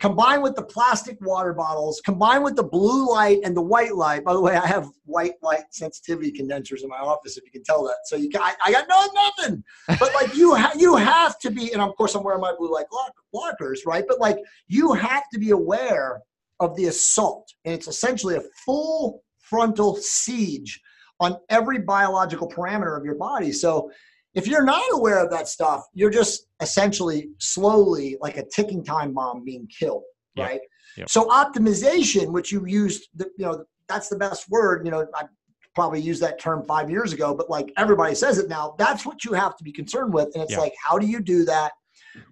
combined 0.00 0.42
with 0.42 0.56
the 0.56 0.64
plastic 0.64 1.16
water 1.20 1.52
bottles, 1.52 2.02
combined 2.04 2.42
with 2.42 2.56
the 2.56 2.62
blue 2.64 3.08
light 3.08 3.38
and 3.44 3.56
the 3.56 3.62
white 3.62 3.94
light. 3.94 4.24
By 4.24 4.32
the 4.32 4.40
way, 4.40 4.56
I 4.56 4.66
have 4.66 4.88
white 5.04 5.34
light 5.42 5.62
sensitivity 5.70 6.32
condensers 6.32 6.82
in 6.82 6.88
my 6.88 6.98
office, 6.98 7.36
if 7.36 7.44
you 7.44 7.52
can 7.52 7.62
tell 7.62 7.84
that. 7.84 7.98
So 8.06 8.16
you 8.16 8.28
I, 8.34 8.54
I 8.64 8.72
got 8.72 8.88
no 8.88 9.06
nothing. 9.14 9.62
But 9.86 10.12
like 10.14 10.34
you, 10.34 10.56
ha- 10.56 10.72
you 10.76 10.96
have 10.96 11.38
to 11.40 11.52
be, 11.52 11.72
and 11.72 11.80
of 11.80 11.94
course 11.94 12.16
I'm 12.16 12.24
wearing 12.24 12.40
my 12.40 12.52
blue 12.58 12.72
light 12.72 12.86
block- 12.90 13.14
blockers, 13.32 13.78
right? 13.86 14.04
But 14.08 14.18
like 14.18 14.38
you 14.66 14.92
have 14.94 15.24
to 15.32 15.38
be 15.38 15.50
aware 15.50 16.20
of 16.58 16.74
the 16.74 16.86
assault, 16.86 17.52
and 17.64 17.74
it's 17.74 17.86
essentially 17.86 18.34
a 18.36 18.42
full 18.64 19.22
frontal 19.38 19.94
siege 19.96 20.80
on 21.20 21.36
every 21.48 21.78
biological 21.78 22.48
parameter 22.48 22.98
of 22.98 23.04
your 23.04 23.14
body. 23.14 23.52
So 23.52 23.92
if 24.34 24.46
you're 24.46 24.64
not 24.64 24.84
aware 24.92 25.24
of 25.24 25.30
that 25.30 25.48
stuff, 25.48 25.84
you're 25.94 26.10
just 26.10 26.46
essentially 26.60 27.28
slowly 27.38 28.16
like 28.20 28.36
a 28.36 28.44
ticking 28.44 28.84
time 28.84 29.12
bomb 29.12 29.44
being 29.44 29.66
killed, 29.68 30.02
right? 30.36 30.60
Yep. 30.96 31.08
So 31.08 31.28
optimization, 31.28 32.32
which 32.32 32.52
you 32.52 32.64
used, 32.66 33.08
the, 33.14 33.26
you 33.38 33.44
know, 33.46 33.64
that's 33.88 34.08
the 34.08 34.16
best 34.16 34.48
word. 34.50 34.84
You 34.84 34.90
know, 34.90 35.06
I 35.14 35.24
probably 35.74 36.00
used 36.00 36.22
that 36.22 36.38
term 36.38 36.64
five 36.64 36.90
years 36.90 37.12
ago, 37.12 37.34
but 37.34 37.50
like 37.50 37.72
everybody 37.76 38.14
says 38.14 38.38
it 38.38 38.48
now. 38.48 38.74
That's 38.78 39.04
what 39.04 39.24
you 39.24 39.32
have 39.32 39.56
to 39.56 39.64
be 39.64 39.72
concerned 39.72 40.12
with, 40.12 40.30
and 40.34 40.42
it's 40.42 40.56
like, 40.56 40.74
how 40.82 40.98
do 40.98 41.06
you 41.06 41.20
do 41.20 41.44
that? 41.44 41.72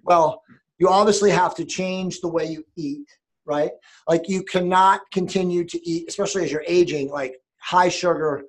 Well, 0.04 0.42
you 0.78 0.88
obviously 0.88 1.30
have 1.30 1.54
to 1.56 1.64
change 1.64 2.20
the 2.20 2.28
way 2.28 2.46
you 2.46 2.64
eat, 2.76 3.06
right? 3.44 3.70
Like 4.08 4.28
you 4.28 4.42
cannot 4.42 5.00
continue 5.12 5.64
to 5.64 5.88
eat, 5.88 6.08
especially 6.08 6.44
as 6.44 6.52
you're 6.52 6.64
aging, 6.66 7.10
like 7.10 7.36
high 7.58 7.88
sugar, 7.88 8.42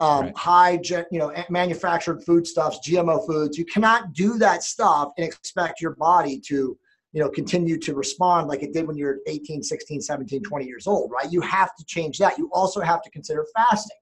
um, 0.00 0.26
Right. 0.26 0.36
high, 0.36 0.80
you 1.10 1.18
know, 1.18 1.32
manufactured 1.48 2.22
foodstuffs, 2.24 2.80
GMO 2.86 3.24
foods. 3.26 3.56
You 3.56 3.64
cannot 3.64 4.12
do 4.12 4.38
that 4.38 4.62
stuff 4.62 5.12
and 5.16 5.24
expect 5.24 5.80
your 5.80 5.94
body 5.94 6.40
to, 6.48 6.76
you 7.12 7.22
know, 7.22 7.28
continue 7.28 7.78
to 7.78 7.94
respond 7.94 8.48
like 8.48 8.62
it 8.62 8.72
did 8.72 8.86
when 8.88 8.96
you're 8.96 9.18
18, 9.26 9.62
16, 9.62 10.00
17, 10.00 10.42
20 10.42 10.66
years 10.66 10.86
old, 10.86 11.12
right? 11.12 11.32
You 11.32 11.40
have 11.42 11.74
to 11.76 11.84
change 11.84 12.18
that. 12.18 12.38
You 12.38 12.50
also 12.52 12.80
have 12.80 13.02
to 13.02 13.10
consider 13.10 13.46
fasting. 13.54 13.96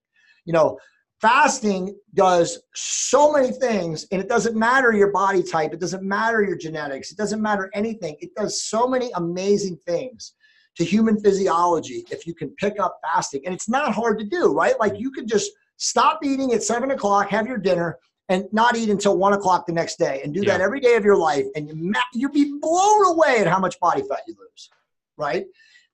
You 0.46 0.54
know, 0.54 0.78
fasting 1.20 1.94
does 2.14 2.58
so 2.74 3.32
many 3.32 3.52
things 3.52 4.06
and 4.10 4.20
it 4.20 4.28
doesn't 4.28 4.56
matter 4.56 4.92
your 4.92 5.12
body 5.12 5.42
type, 5.42 5.72
it 5.72 5.78
doesn't 5.78 6.02
matter 6.02 6.42
your 6.42 6.56
genetics, 6.56 7.12
it 7.12 7.18
doesn't 7.18 7.40
matter 7.40 7.70
anything. 7.74 8.16
It 8.20 8.34
does 8.34 8.62
so 8.62 8.88
many 8.88 9.10
amazing 9.14 9.76
things 9.86 10.32
to 10.76 10.84
human 10.84 11.20
physiology 11.20 12.04
if 12.10 12.26
you 12.26 12.34
can 12.34 12.48
pick 12.56 12.80
up 12.80 12.98
fasting. 13.02 13.42
And 13.44 13.54
it's 13.54 13.68
not 13.68 13.94
hard 13.94 14.18
to 14.18 14.24
do, 14.24 14.52
right? 14.52 14.78
Like 14.80 14.98
you 14.98 15.10
could 15.10 15.28
just 15.28 15.52
stop 15.82 16.20
eating 16.24 16.52
at 16.52 16.62
seven 16.62 16.92
o'clock, 16.92 17.28
have 17.28 17.46
your 17.46 17.58
dinner, 17.58 17.98
and 18.28 18.44
not 18.52 18.76
eat 18.76 18.88
until 18.88 19.16
one 19.18 19.32
o'clock 19.32 19.66
the 19.66 19.72
next 19.72 19.98
day, 19.98 20.20
and 20.22 20.32
do 20.32 20.44
that 20.44 20.60
every 20.60 20.78
day 20.80 20.94
of 20.94 21.04
your 21.04 21.16
life, 21.16 21.44
and 21.56 21.68
you 21.68 21.74
ma- 21.76 21.98
you'll 22.14 22.30
be 22.30 22.52
blown 22.60 23.06
away 23.06 23.38
at 23.40 23.46
how 23.48 23.58
much 23.58 23.78
body 23.80 24.02
fat 24.08 24.20
you 24.28 24.34
lose, 24.38 24.70
right? 25.18 25.44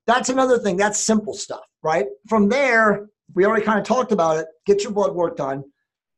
That's 0.07 0.29
another 0.29 0.59
thing. 0.59 0.77
That's 0.77 0.99
simple 0.99 1.33
stuff, 1.35 1.65
right? 1.83 2.07
From 2.29 2.49
there, 2.49 3.09
we 3.35 3.47
already 3.47 3.65
kind 3.65 3.79
of 3.79 3.85
talked 3.87 4.13
about 4.13 4.37
it. 4.39 4.47
Get 4.67 4.83
your 4.85 4.93
blood 4.93 5.15
work 5.15 5.37
done. 5.37 5.65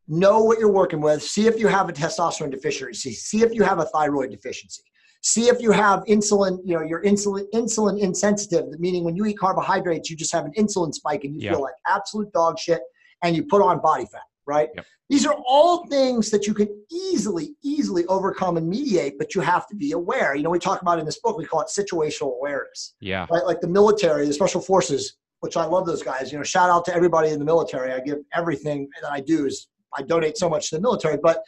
know 0.08 0.42
what 0.42 0.58
you're 0.58 0.72
working 0.72 1.00
with. 1.00 1.22
See 1.22 1.46
if 1.46 1.60
you 1.60 1.68
have 1.68 1.88
a 1.88 1.92
testosterone 1.92 2.50
deficiency. 2.50 3.12
See 3.12 3.42
if 3.42 3.54
you 3.54 3.62
have 3.62 3.78
a 3.78 3.84
thyroid 3.84 4.30
deficiency. 4.32 4.82
See 5.22 5.44
if 5.48 5.60
you 5.62 5.70
have 5.70 6.00
insulin, 6.06 6.58
you 6.64 6.74
know, 6.76 6.82
you're 6.82 7.02
insulin 7.04 7.44
insulin 7.54 8.00
insensitive, 8.00 8.66
meaning 8.80 9.04
when 9.04 9.14
you 9.14 9.24
eat 9.26 9.38
carbohydrates, 9.38 10.10
you 10.10 10.16
just 10.16 10.32
have 10.32 10.44
an 10.46 10.52
insulin 10.58 10.92
spike 10.92 11.22
and 11.22 11.32
you 11.36 11.42
Yeah. 11.42 11.52
feel 11.52 11.62
like 11.62 11.74
absolute 11.86 12.32
dog 12.32 12.58
shit 12.58 12.80
and 13.22 13.36
you 13.36 13.44
put 13.44 13.62
on 13.62 13.80
body 13.80 14.06
fat, 14.06 14.22
right? 14.46 14.68
Yep. 14.74 14.86
These 15.08 15.26
are 15.26 15.34
all 15.46 15.86
things 15.86 16.30
that 16.30 16.46
you 16.46 16.54
can 16.54 16.68
easily, 16.90 17.54
easily 17.62 18.06
overcome 18.06 18.56
and 18.56 18.68
mediate, 18.68 19.18
but 19.18 19.34
you 19.34 19.40
have 19.40 19.66
to 19.68 19.74
be 19.76 19.92
aware. 19.92 20.34
You 20.36 20.42
know, 20.44 20.50
we 20.50 20.58
talk 20.60 20.82
about 20.82 20.98
in 21.00 21.04
this 21.04 21.18
book, 21.18 21.36
we 21.36 21.44
call 21.44 21.60
it 21.62 21.68
situational 21.68 22.36
awareness, 22.38 22.94
Yeah. 23.00 23.26
right? 23.30 23.44
Like 23.44 23.60
the 23.60 23.68
military, 23.68 24.26
the 24.26 24.32
special 24.32 24.60
forces, 24.60 25.16
which 25.40 25.56
I 25.56 25.64
love 25.64 25.84
those 25.86 26.02
guys. 26.02 26.30
You 26.30 26.38
know, 26.38 26.44
shout 26.44 26.70
out 26.70 26.84
to 26.84 26.94
everybody 26.94 27.30
in 27.30 27.38
the 27.38 27.44
military. 27.44 27.92
I 27.92 28.00
give 28.00 28.18
everything 28.34 28.88
that 29.02 29.10
I 29.10 29.20
do 29.20 29.46
is 29.46 29.68
I 29.96 30.02
donate 30.02 30.38
so 30.38 30.48
much 30.48 30.70
to 30.70 30.76
the 30.76 30.82
military, 30.82 31.16
but 31.20 31.42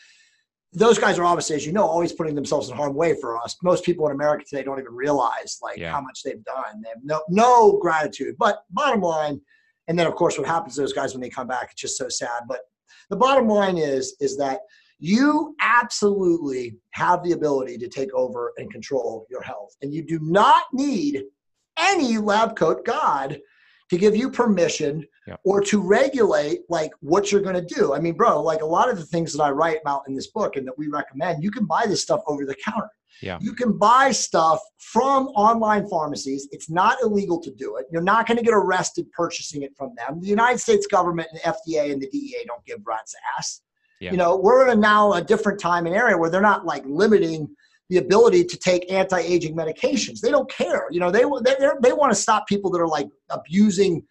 those 0.72 0.98
guys 0.98 1.18
are 1.18 1.24
obviously, 1.24 1.54
as 1.54 1.66
you 1.66 1.72
know, 1.72 1.84
always 1.86 2.12
putting 2.12 2.34
themselves 2.34 2.68
in 2.70 2.76
harm's 2.76 2.96
way 2.96 3.14
for 3.20 3.38
us. 3.40 3.56
Most 3.62 3.84
people 3.84 4.06
in 4.06 4.12
America 4.12 4.44
today 4.48 4.62
don't 4.64 4.80
even 4.80 4.94
realize 4.94 5.58
like 5.62 5.76
Yeah. 5.76 5.92
how 5.92 6.00
much 6.00 6.22
they've 6.24 6.42
done. 6.42 6.80
They 6.82 6.88
have 6.88 7.04
no 7.04 7.22
no 7.28 7.76
gratitude. 7.78 8.36
But 8.38 8.64
bottom 8.70 9.02
line, 9.02 9.40
and 9.89 9.99
then 9.99 10.07
of 10.07 10.14
course 10.14 10.39
what 10.39 10.47
happens 10.47 10.74
to 10.74 10.80
those 10.80 10.93
guys 10.93 11.12
when 11.14 11.20
they 11.20 11.30
come 11.30 11.47
back, 11.47 11.70
it's 11.72 11.80
just 11.80 11.97
so 11.97 12.09
sad. 12.09 12.43
But 12.49 12.61
the 13.11 13.16
bottom 13.16 13.49
line 13.49 13.78
is 13.78 14.16
is 14.20 14.37
that 14.39 14.61
you 14.99 15.57
absolutely 15.61 16.76
have 16.93 17.24
the 17.24 17.33
ability 17.33 17.76
to 17.78 17.89
take 17.89 18.14
over 18.14 18.53
and 18.57 18.70
control 18.70 19.26
your 19.28 19.43
health. 19.43 19.74
And 19.83 19.93
you 19.93 20.03
do 20.03 20.20
not 20.22 20.64
need 20.72 21.24
any 21.76 22.18
lab 22.18 22.55
coat 22.55 22.85
god 22.85 23.41
to 23.91 23.99
give 23.99 24.14
you 24.14 24.30
permission 24.30 25.05
Yep. 25.26 25.40
or 25.44 25.60
to 25.60 25.80
regulate 25.80 26.62
like 26.68 26.90
what 26.98 27.30
you're 27.30 27.42
going 27.42 27.54
to 27.54 27.74
do. 27.74 27.94
I 27.94 28.00
mean, 28.00 28.14
bro, 28.14 28.42
like 28.42 28.60
a 28.60 28.66
lot 28.66 28.88
of 28.88 28.98
the 28.98 29.06
things 29.06 29.32
that 29.32 29.42
I 29.42 29.50
write 29.50 29.78
about 29.80 30.02
in 30.08 30.16
this 30.16 30.26
book 30.26 30.56
and 30.56 30.66
that 30.66 30.76
we 30.76 30.88
recommend, 30.88 31.44
you 31.44 31.52
can 31.52 31.64
buy 31.64 31.84
this 31.86 32.02
stuff 32.02 32.22
over 32.26 32.44
the 32.44 32.56
counter. 32.56 32.90
Yeah. 33.22 33.38
You 33.40 33.52
can 33.52 33.78
buy 33.78 34.10
stuff 34.10 34.60
from 34.78 35.28
online 35.28 35.88
pharmacies. 35.88 36.48
It's 36.50 36.68
not 36.68 36.98
illegal 37.02 37.40
to 37.40 37.52
do 37.52 37.76
it. 37.76 37.86
You're 37.92 38.02
not 38.02 38.26
going 38.26 38.38
to 38.38 38.42
get 38.42 38.52
arrested 38.52 39.10
purchasing 39.12 39.62
it 39.62 39.76
from 39.76 39.92
them. 39.96 40.20
The 40.20 40.26
United 40.26 40.58
States 40.58 40.86
government 40.88 41.28
and 41.30 41.40
the 41.40 41.76
FDA 41.76 41.92
and 41.92 42.02
the 42.02 42.08
DEA 42.08 42.44
don't 42.46 42.64
give 42.64 42.78
rats 42.84 43.14
ass. 43.38 43.62
Yeah. 44.00 44.10
You 44.10 44.16
know, 44.16 44.36
we're 44.36 44.66
in 44.66 44.76
a 44.76 44.80
now 44.80 45.12
a 45.12 45.22
different 45.22 45.60
time 45.60 45.86
and 45.86 45.94
area 45.94 46.18
where 46.18 46.30
they're 46.30 46.40
not 46.40 46.66
like 46.66 46.82
limiting 46.84 47.48
the 47.88 47.98
ability 47.98 48.44
to 48.44 48.56
take 48.56 48.90
anti-aging 48.90 49.54
medications. 49.54 50.20
They 50.20 50.30
don't 50.30 50.50
care. 50.50 50.86
You 50.90 50.98
know, 50.98 51.10
they 51.10 51.22
they 51.44 51.68
they 51.82 51.92
want 51.92 52.10
to 52.10 52.16
stop 52.16 52.48
people 52.48 52.70
that 52.72 52.80
are 52.80 52.88
like 52.88 53.06
abusing, 53.30 54.02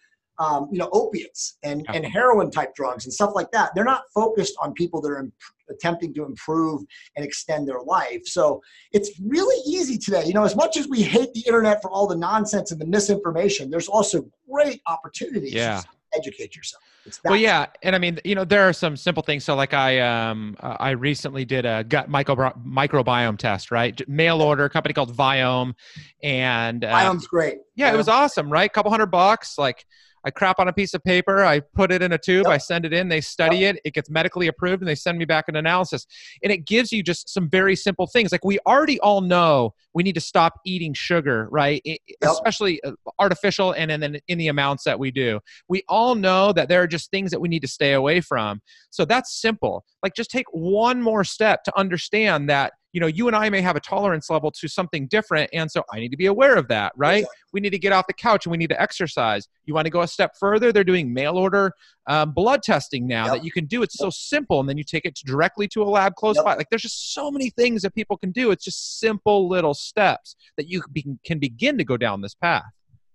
um, 0.43 0.61
you 0.71 0.79
know, 0.81 0.89
opiates 1.01 1.57
and 1.63 1.85
and 1.95 2.03
heroin 2.05 2.49
type 2.57 2.71
drugs 2.79 3.03
and 3.05 3.13
stuff 3.13 3.31
like 3.39 3.49
that. 3.51 3.67
They're 3.75 3.91
not 3.95 4.03
focused 4.13 4.55
on 4.63 4.73
people 4.73 4.99
that 5.01 5.09
are 5.09 5.19
imp- 5.19 5.33
attempting 5.69 6.13
to 6.15 6.25
improve 6.25 6.79
and 7.15 7.21
extend 7.29 7.67
their 7.69 7.81
life. 7.97 8.23
So 8.25 8.61
it's 8.91 9.09
really 9.35 9.59
easy 9.75 9.97
today. 9.97 10.23
You 10.25 10.33
know, 10.37 10.43
as 10.51 10.55
much 10.55 10.77
as 10.77 10.87
we 10.87 11.01
hate 11.15 11.31
the 11.33 11.43
internet 11.49 11.81
for 11.81 11.89
all 11.91 12.07
the 12.07 12.15
nonsense 12.29 12.71
and 12.71 12.79
the 12.81 12.87
misinformation, 12.97 13.69
there's 13.69 13.87
also 13.97 14.17
great 14.51 14.81
opportunities 14.87 15.53
Yeah. 15.53 15.81
to 15.81 15.87
educate 16.19 16.55
yourself. 16.55 16.83
Well, 17.25 17.35
yeah, 17.35 17.65
and 17.81 17.95
I 17.95 17.99
mean, 17.99 18.19
you 18.23 18.35
know, 18.35 18.45
there 18.45 18.61
are 18.69 18.73
some 18.73 18.95
simple 18.95 19.23
things. 19.23 19.43
So, 19.43 19.55
like, 19.55 19.73
I 19.73 19.99
um, 20.01 20.55
I 20.59 20.91
recently 20.91 21.45
did 21.45 21.65
a 21.65 21.83
gut 21.83 22.09
micro- 22.09 22.53
microbiome 22.63 23.39
test, 23.39 23.71
right? 23.71 23.99
Mail 24.07 24.39
order, 24.39 24.69
company 24.69 24.93
called 24.93 25.11
Viome, 25.15 25.73
and 26.21 26.83
uh, 26.85 26.91
Viome's 26.91 27.25
great. 27.25 27.57
yeah, 27.75 27.91
it 27.91 27.97
was 27.97 28.07
awesome, 28.07 28.51
right? 28.51 28.71
couple 28.71 28.91
hundred 28.91 29.07
bucks. 29.07 29.57
Like, 29.57 29.83
I 30.23 30.31
crap 30.31 30.59
on 30.59 30.67
a 30.67 30.73
piece 30.73 30.93
of 30.93 31.03
paper, 31.03 31.43
I 31.43 31.59
put 31.59 31.91
it 31.91 32.01
in 32.01 32.11
a 32.11 32.17
tube, 32.17 32.45
Yep. 32.45 32.53
I 32.53 32.57
send 32.57 32.85
it 32.85 32.93
in, 32.93 33.09
they 33.09 33.21
study 33.21 33.65
it, 33.65 33.79
it 33.83 33.93
gets 33.93 34.09
medically 34.09 34.47
approved, 34.47 34.81
and 34.81 34.87
they 34.87 34.95
send 34.95 35.17
me 35.17 35.25
back 35.25 35.45
an 35.47 35.55
analysis. 35.55 36.05
And 36.43 36.51
it 36.51 36.65
gives 36.65 36.91
you 36.91 37.01
just 37.03 37.29
some 37.29 37.49
very 37.49 37.75
simple 37.75 38.07
things. 38.07 38.31
Like, 38.31 38.45
we 38.45 38.59
already 38.67 38.99
all 38.99 39.21
know 39.21 39.73
we 39.93 40.03
need 40.03 40.15
to 40.15 40.21
stop 40.21 40.59
eating 40.65 40.93
sugar, 40.93 41.47
right? 41.51 41.81
I- 41.87 41.97
Yep. 42.21 42.31
Especially 42.31 42.83
uh, 42.83 42.91
artificial 43.19 43.71
and 43.71 43.89
then 43.89 44.19
in 44.27 44.37
the 44.37 44.47
amounts 44.47 44.83
that 44.83 44.99
we 44.99 45.09
do. 45.11 45.39
We 45.67 45.83
all 45.89 46.13
know 46.13 46.53
that 46.53 46.69
there 46.69 46.81
are 46.81 46.87
just 46.87 47.09
things 47.09 47.31
that 47.31 47.39
we 47.39 47.49
need 47.49 47.61
to 47.61 47.67
stay 47.67 47.93
away 47.93 48.21
from. 48.21 48.61
So 48.91 49.05
that's 49.05 49.33
simple. 49.41 49.83
Like, 50.03 50.13
just 50.13 50.29
take 50.29 50.45
one 50.51 51.01
more 51.01 51.23
step 51.23 51.63
to 51.63 51.77
understand 51.77 52.49
that. 52.49 52.73
You 52.93 52.99
know, 52.99 53.07
you 53.07 53.27
and 53.27 53.35
I 53.35 53.49
may 53.49 53.61
have 53.61 53.75
a 53.77 53.79
tolerance 53.79 54.29
level 54.29 54.51
to 54.51 54.67
something 54.67 55.07
different, 55.07 55.49
and 55.53 55.71
so 55.71 55.83
I 55.93 55.99
need 55.99 56.09
to 56.09 56.17
be 56.17 56.25
aware 56.25 56.55
of 56.57 56.67
that, 56.67 56.91
right? 56.97 57.19
Exactly. 57.19 57.37
we 57.53 57.59
need 57.61 57.69
to 57.71 57.79
get 57.79 57.91
off 57.93 58.07
the 58.07 58.13
couch 58.13 58.45
and 58.45 58.51
we 58.51 58.57
need 58.57 58.69
to 58.69 58.81
exercise. 58.81 59.47
You 59.65 59.73
want 59.73 59.85
to 59.85 59.89
go 59.89 60.01
a 60.01 60.07
step 60.07 60.31
further? 60.39 60.71
They're 60.71 60.83
doing 60.85 61.13
mail 61.13 61.37
order 61.37 61.73
um, 62.07 62.31
blood 62.31 62.63
testing 62.63 63.07
now 63.07 63.25
Yep. 63.25 63.33
that 63.35 63.43
you 63.45 63.51
can 63.51 63.65
do. 63.65 63.81
It's 63.83 63.97
so 63.97 64.09
simple, 64.09 64.59
and 64.59 64.67
then 64.67 64.77
you 64.77 64.83
take 64.83 65.05
it 65.05 65.15
directly 65.25 65.67
to 65.69 65.83
a 65.83 65.85
lab 65.85 66.15
close 66.15 66.35
Yep. 66.37 66.45
by. 66.45 66.55
Like 66.55 66.67
there's 66.69 66.81
just 66.81 67.13
so 67.13 67.31
many 67.31 67.49
things 67.51 67.81
that 67.83 67.93
people 67.95 68.17
can 68.17 68.31
do. 68.31 68.51
It's 68.51 68.63
just 68.65 68.99
simple 68.99 69.47
little 69.47 69.73
steps 69.73 70.35
that 70.57 70.67
you 70.67 70.81
can 71.25 71.39
begin 71.39 71.77
to 71.77 71.83
go 71.85 71.95
down 71.97 72.21
this 72.21 72.33
path. 72.35 72.63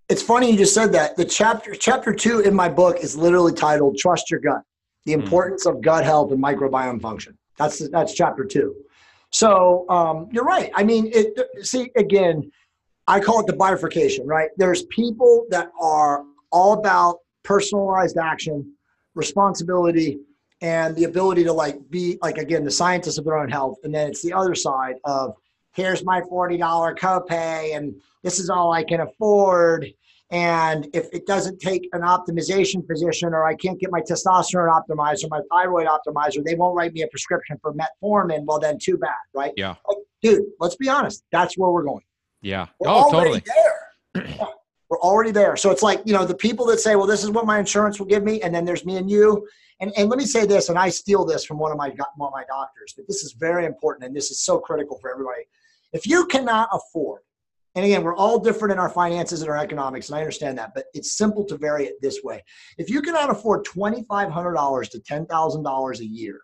It's 0.08 0.22
funny 0.22 0.50
you 0.52 0.56
just 0.56 0.72
said 0.72 0.92
that. 0.92 1.16
The 1.16 1.24
chapter 1.24 1.74
chapter 1.74 2.14
two 2.14 2.40
in 2.40 2.54
my 2.54 2.68
book 2.68 2.98
is 3.00 3.16
literally 3.16 3.52
titled 3.52 3.96
"Trust 3.98 4.30
Your 4.30 4.40
Gut: 4.40 4.62
The 5.04 5.14
Hmm. 5.14 5.20
Importance 5.22 5.66
of 5.66 5.80
Gut 5.82 6.04
Health 6.04 6.30
and 6.32 6.42
Microbiome 6.42 7.02
Function." 7.02 7.36
That's 7.58 7.88
that's 7.90 8.14
chapter 8.14 8.44
two. 8.44 8.74
So 9.36 9.84
um, 9.90 10.30
you're 10.32 10.44
right. 10.44 10.70
I 10.74 10.82
mean, 10.82 11.10
it, 11.12 11.38
see 11.62 11.90
again, 11.94 12.50
I 13.06 13.20
call 13.20 13.40
it 13.40 13.46
the 13.46 13.52
bifurcation. 13.52 14.26
Right? 14.26 14.48
There's 14.56 14.84
people 14.84 15.44
that 15.50 15.70
are 15.78 16.24
all 16.50 16.72
about 16.72 17.18
personalized 17.42 18.16
action, 18.16 18.72
responsibility, 19.14 20.20
and 20.62 20.96
the 20.96 21.04
ability 21.04 21.44
to 21.44 21.52
like 21.52 21.76
be 21.90 22.18
like 22.22 22.38
again 22.38 22.64
the 22.64 22.70
scientists 22.70 23.18
of 23.18 23.26
their 23.26 23.36
own 23.36 23.50
health. 23.50 23.76
And 23.84 23.94
then 23.94 24.08
it's 24.08 24.22
the 24.22 24.32
other 24.32 24.54
side 24.54 24.94
of 25.04 25.34
here's 25.74 26.02
my 26.02 26.22
forty 26.30 26.56
dollar 26.56 26.94
copay 26.94 27.76
and 27.76 27.94
this 28.22 28.38
is 28.38 28.48
all 28.48 28.72
I 28.72 28.84
can 28.84 29.00
afford. 29.00 29.86
And 30.30 30.88
if 30.92 31.06
it 31.12 31.24
doesn't 31.26 31.60
take 31.60 31.88
an 31.92 32.00
optimization 32.00 32.84
physician 32.86 33.32
or 33.32 33.44
I 33.44 33.54
can't 33.54 33.78
get 33.78 33.92
my 33.92 34.00
testosterone 34.00 34.68
optimized 34.68 35.24
or 35.24 35.28
my 35.28 35.40
thyroid 35.52 35.86
optimizer, 35.86 36.44
they 36.44 36.56
won't 36.56 36.76
write 36.76 36.92
me 36.92 37.02
a 37.02 37.08
prescription 37.08 37.58
for 37.62 37.72
metformin. 37.72 38.44
Well, 38.44 38.58
then 38.58 38.78
too 38.78 38.98
bad, 38.98 39.14
right? 39.34 39.52
Yeah. 39.56 39.76
Like, 39.86 39.98
dude, 40.22 40.44
let's 40.58 40.76
be 40.76 40.88
honest. 40.88 41.22
That's 41.30 41.56
where 41.56 41.70
we're 41.70 41.84
going. 41.84 42.02
Yeah. 42.42 42.66
We're 42.80 42.88
oh, 42.88 43.12
already 43.12 43.40
totally. 43.40 43.44
there. 44.14 44.48
We're 44.88 45.00
already 45.00 45.32
there. 45.32 45.56
So 45.56 45.72
it's 45.72 45.82
like, 45.82 46.00
you 46.04 46.12
know, 46.12 46.24
the 46.24 46.36
people 46.36 46.64
that 46.66 46.78
say, 46.78 46.94
well, 46.94 47.08
this 47.08 47.24
is 47.24 47.30
what 47.30 47.44
my 47.44 47.58
insurance 47.58 47.98
will 47.98 48.06
give 48.06 48.22
me. 48.22 48.40
And 48.42 48.54
then 48.54 48.64
there's 48.64 48.86
me 48.86 48.98
and 48.98 49.10
you. 49.10 49.44
And, 49.80 49.92
and 49.96 50.08
let 50.08 50.16
me 50.16 50.24
say 50.24 50.46
this, 50.46 50.68
and 50.68 50.78
I 50.78 50.90
steal 50.90 51.24
this 51.24 51.44
from 51.44 51.58
one 51.58 51.72
of 51.72 51.76
my, 51.76 51.88
one 52.16 52.28
of 52.28 52.32
my 52.32 52.44
doctors, 52.48 52.94
but 52.96 53.04
this 53.08 53.24
is 53.24 53.32
very 53.32 53.66
important. 53.66 54.06
And 54.06 54.14
this 54.14 54.30
is 54.30 54.44
so 54.44 54.60
critical 54.60 54.96
for 55.00 55.10
everybody. 55.10 55.42
If 55.92 56.06
you 56.06 56.26
cannot 56.26 56.68
afford, 56.72 57.22
and 57.76 57.84
again, 57.84 58.02
we're 58.02 58.16
all 58.16 58.38
different 58.38 58.72
in 58.72 58.78
our 58.78 58.88
finances 58.88 59.42
and 59.42 59.50
our 59.50 59.58
economics, 59.58 60.08
and 60.08 60.16
I 60.16 60.20
understand 60.20 60.56
that, 60.56 60.72
but 60.74 60.86
it's 60.94 61.12
simple 61.12 61.44
to 61.44 61.58
vary 61.58 61.84
it 61.84 62.00
this 62.00 62.20
way. 62.24 62.42
If 62.78 62.88
you 62.88 63.02
cannot 63.02 63.28
afford 63.28 63.66
$2,500 63.66 64.90
to 64.90 64.98
$10,000 64.98 66.00
a 66.00 66.06
year 66.06 66.40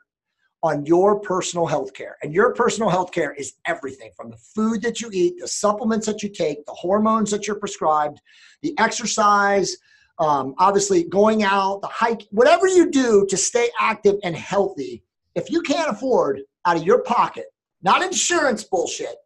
on 0.63 0.85
your 0.85 1.21
personal 1.21 1.67
health 1.67 1.95
care, 1.95 2.19
and 2.23 2.35
your 2.35 2.53
personal 2.53 2.91
health 2.91 3.13
care 3.13 3.33
is 3.33 3.55
everything 3.65 4.11
from 4.15 4.31
the 4.31 4.37
food 4.37 4.83
that 4.83 5.01
you 5.01 5.09
eat, 5.11 5.37
the 5.41 5.49
supplements 5.49 6.05
that 6.05 6.23
you 6.23 6.29
take, 6.29 6.65
the 6.67 6.73
hormones 6.73 7.31
that 7.31 7.47
you're 7.47 7.59
prescribed, 7.59 8.21
the 8.61 8.79
exercise, 8.79 9.75
um, 10.19 10.55
obviously 10.59 11.05
going 11.05 11.45
out, 11.45 11.81
the 11.81 11.89
hike, 11.89 12.29
whatever 12.31 12.69
you 12.69 12.91
do 12.91 13.27
to 13.31 13.39
stay 13.39 13.71
active 13.81 14.17
and 14.23 14.37
healthy, 14.37 15.03
if 15.35 15.51
you 15.51 15.63
can't 15.63 15.91
afford 15.91 16.43
out 16.67 16.77
of 16.77 16.85
your 16.85 17.03
pocket, 17.03 17.47
not 17.83 18.03
insurance 18.03 18.65
bullshit, 18.65 19.17
$200, 19.17 19.22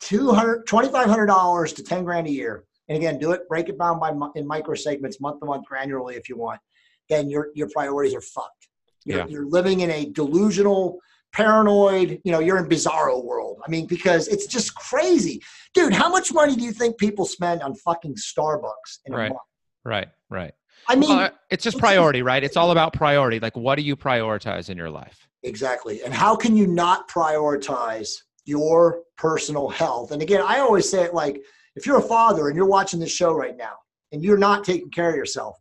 $2,500 0.00 1.76
to 1.76 1.82
10 1.82 2.04
grand 2.04 2.26
a 2.26 2.30
year. 2.30 2.64
And 2.88 2.96
again, 2.96 3.18
do 3.18 3.32
it, 3.32 3.48
break 3.48 3.68
it 3.68 3.78
down 3.78 4.00
by 4.00 4.12
in 4.34 4.46
micro 4.46 4.74
segments, 4.74 5.20
month 5.20 5.40
to 5.40 5.46
month, 5.46 5.64
granularly 5.70 6.16
if 6.16 6.28
you 6.28 6.36
want. 6.36 6.60
Then 7.08 7.28
your 7.30 7.48
your 7.54 7.68
priorities 7.68 8.14
are 8.14 8.20
fucked. 8.20 8.68
You're, 9.04 9.18
Yeah. 9.18 9.26
you're 9.28 9.46
living 9.46 9.80
in 9.80 9.90
a 9.90 10.06
delusional, 10.06 10.98
paranoid. 11.32 12.20
You 12.24 12.32
know, 12.32 12.40
you're 12.40 12.58
in 12.58 12.66
bizarro 12.68 13.22
world. 13.24 13.60
I 13.66 13.70
mean, 13.70 13.86
because 13.86 14.26
it's 14.28 14.46
just 14.46 14.74
crazy, 14.74 15.40
dude. 15.74 15.92
How 15.92 16.08
much 16.08 16.32
money 16.32 16.54
do 16.56 16.62
you 16.62 16.72
think 16.72 16.98
people 16.98 17.24
spend 17.24 17.62
on 17.62 17.74
fucking 17.74 18.14
Starbucks 18.16 18.98
in 19.06 19.14
a 19.14 19.16
Right. 19.16 19.28
month? 19.28 19.40
Right. 19.84 20.08
Right. 20.28 20.52
I 20.88 20.96
mean, 20.96 21.16
Well, 21.16 21.30
it's 21.50 21.62
just 21.62 21.78
priority, 21.78 22.22
right? 22.22 22.42
It's 22.42 22.56
all 22.56 22.70
about 22.72 22.92
priority. 22.92 23.38
Like, 23.38 23.56
what 23.56 23.76
do 23.76 23.82
you 23.82 23.96
prioritize 23.96 24.68
in 24.70 24.76
your 24.76 24.90
life? 24.90 25.28
Exactly. 25.42 26.02
And 26.02 26.12
how 26.12 26.34
can 26.36 26.56
you 26.56 26.66
not 26.66 27.08
prioritize 27.08 28.16
your 28.50 29.02
personal 29.16 29.68
health? 29.68 30.10
And 30.10 30.20
again, 30.20 30.42
I 30.46 30.58
always 30.58 30.88
say 30.90 31.04
it 31.04 31.14
like 31.14 31.40
if 31.76 31.86
you're 31.86 31.98
a 31.98 32.02
father 32.02 32.48
and 32.48 32.56
you're 32.56 32.66
watching 32.66 33.00
this 33.00 33.12
show 33.12 33.32
right 33.32 33.56
now 33.56 33.76
and 34.12 34.22
you're 34.22 34.36
not 34.36 34.64
taking 34.64 34.90
care 34.90 35.10
of 35.10 35.16
yourself, 35.16 35.56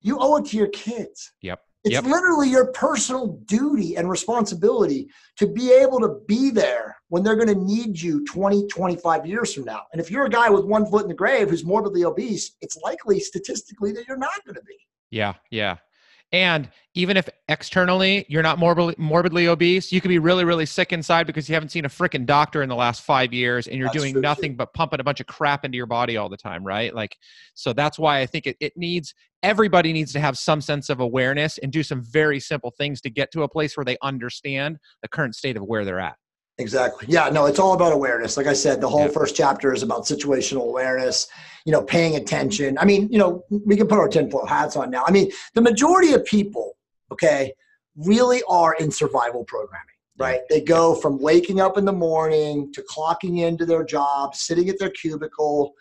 you 0.00 0.18
owe 0.18 0.36
it 0.36 0.46
to 0.46 0.56
your 0.56 0.68
kids. 0.68 1.32
Yep. 1.42 1.60
It's 1.84 1.94
Yep. 1.94 2.04
literally 2.04 2.48
your 2.48 2.66
personal 2.72 3.26
duty 3.46 3.96
and 3.96 4.08
responsibility 4.08 5.08
to 5.36 5.46
be 5.48 5.72
able 5.72 5.98
to 6.00 6.20
be 6.28 6.50
there 6.50 6.96
when 7.08 7.22
they're 7.22 7.36
going 7.36 7.48
to 7.48 7.64
need 7.74 8.00
you 8.00 8.24
20, 8.24 8.66
25 8.66 9.26
years 9.26 9.52
from 9.54 9.64
now. 9.64 9.82
And 9.92 10.00
if 10.00 10.10
you're 10.10 10.26
a 10.26 10.30
guy 10.30 10.48
with 10.48 10.64
one 10.64 10.86
foot 10.86 11.02
in 11.02 11.08
the 11.08 11.14
grave 11.14 11.50
who's 11.50 11.64
morbidly 11.64 12.04
obese, 12.04 12.56
it's 12.60 12.76
likely 12.84 13.18
statistically 13.18 13.90
that 13.92 14.06
you're 14.06 14.16
not 14.16 14.44
going 14.44 14.54
to 14.54 14.62
be. 14.62 14.76
Yeah, 15.10 15.34
yeah. 15.50 15.76
And 16.32 16.70
even 16.94 17.18
if 17.18 17.28
externally 17.48 18.24
you're 18.28 18.42
not 18.42 18.58
morbidly, 18.58 18.94
morbidly 18.96 19.48
obese, 19.48 19.92
you 19.92 20.00
could 20.00 20.08
be 20.08 20.18
really, 20.18 20.44
really 20.44 20.64
sick 20.64 20.92
inside 20.92 21.26
because 21.26 21.46
you 21.46 21.54
haven't 21.54 21.68
seen 21.68 21.84
a 21.84 21.90
freaking 21.90 22.24
doctor 22.24 22.62
in 22.62 22.70
the 22.70 22.74
last 22.74 23.02
five 23.02 23.34
years 23.34 23.66
and 23.66 23.76
you're 23.76 23.88
That's 23.88 23.98
doing 23.98 24.12
true, 24.14 24.22
nothing 24.22 24.56
but 24.56 24.72
pumping 24.72 25.00
a 25.00 25.04
bunch 25.04 25.20
of 25.20 25.26
crap 25.26 25.64
into 25.64 25.76
your 25.76 25.86
body 25.86 26.16
all 26.16 26.30
the 26.30 26.38
time, 26.38 26.64
right? 26.64 26.94
Like, 26.94 27.16
so 27.54 27.74
that's 27.74 27.98
why 27.98 28.20
I 28.20 28.26
think 28.26 28.46
it, 28.46 28.56
it 28.60 28.72
needs, 28.76 29.14
everybody 29.42 29.92
needs 29.92 30.12
to 30.14 30.20
have 30.20 30.38
some 30.38 30.62
sense 30.62 30.88
of 30.88 31.00
awareness 31.00 31.58
and 31.58 31.70
do 31.70 31.82
some 31.82 32.02
very 32.02 32.40
simple 32.40 32.70
things 32.70 33.02
to 33.02 33.10
get 33.10 33.30
to 33.32 33.42
a 33.42 33.48
place 33.48 33.76
where 33.76 33.84
they 33.84 33.98
understand 34.02 34.78
the 35.02 35.08
current 35.08 35.34
state 35.34 35.58
of 35.58 35.64
where 35.64 35.84
they're 35.84 36.00
at. 36.00 36.16
Exactly. 36.62 37.06
Yeah, 37.08 37.28
no, 37.28 37.46
it's 37.46 37.58
all 37.58 37.74
about 37.74 37.92
awareness. 37.92 38.36
Like 38.36 38.46
I 38.46 38.52
said, 38.52 38.80
the 38.80 38.88
whole 38.88 39.02
Yeah. 39.02 39.08
first 39.08 39.36
chapter 39.36 39.72
is 39.72 39.82
about 39.82 40.04
situational 40.04 40.68
awareness, 40.68 41.28
you 41.66 41.72
know, 41.72 41.82
paying 41.82 42.16
attention. 42.16 42.78
I 42.78 42.84
mean, 42.84 43.08
you 43.10 43.18
know, 43.18 43.44
we 43.50 43.76
can 43.76 43.86
put 43.86 43.98
our 43.98 44.08
tinfoil 44.08 44.46
hats 44.46 44.76
on 44.76 44.90
now. 44.90 45.02
I 45.06 45.10
mean, 45.10 45.30
the 45.54 45.60
majority 45.60 46.12
of 46.14 46.24
people, 46.24 46.76
okay, 47.10 47.52
really 47.96 48.42
are 48.48 48.74
in 48.74 48.90
survival 48.90 49.44
programming, 49.44 49.86
right? 50.18 50.40
They 50.48 50.60
go 50.60 50.94
from 50.94 51.20
waking 51.20 51.60
up 51.60 51.76
in 51.76 51.84
the 51.84 51.92
morning 51.92 52.72
to 52.72 52.82
clocking 52.82 53.40
into 53.40 53.66
their 53.66 53.84
job, 53.84 54.34
sitting 54.34 54.68
at 54.70 54.78
their 54.78 54.90
cubicle, 54.90 55.74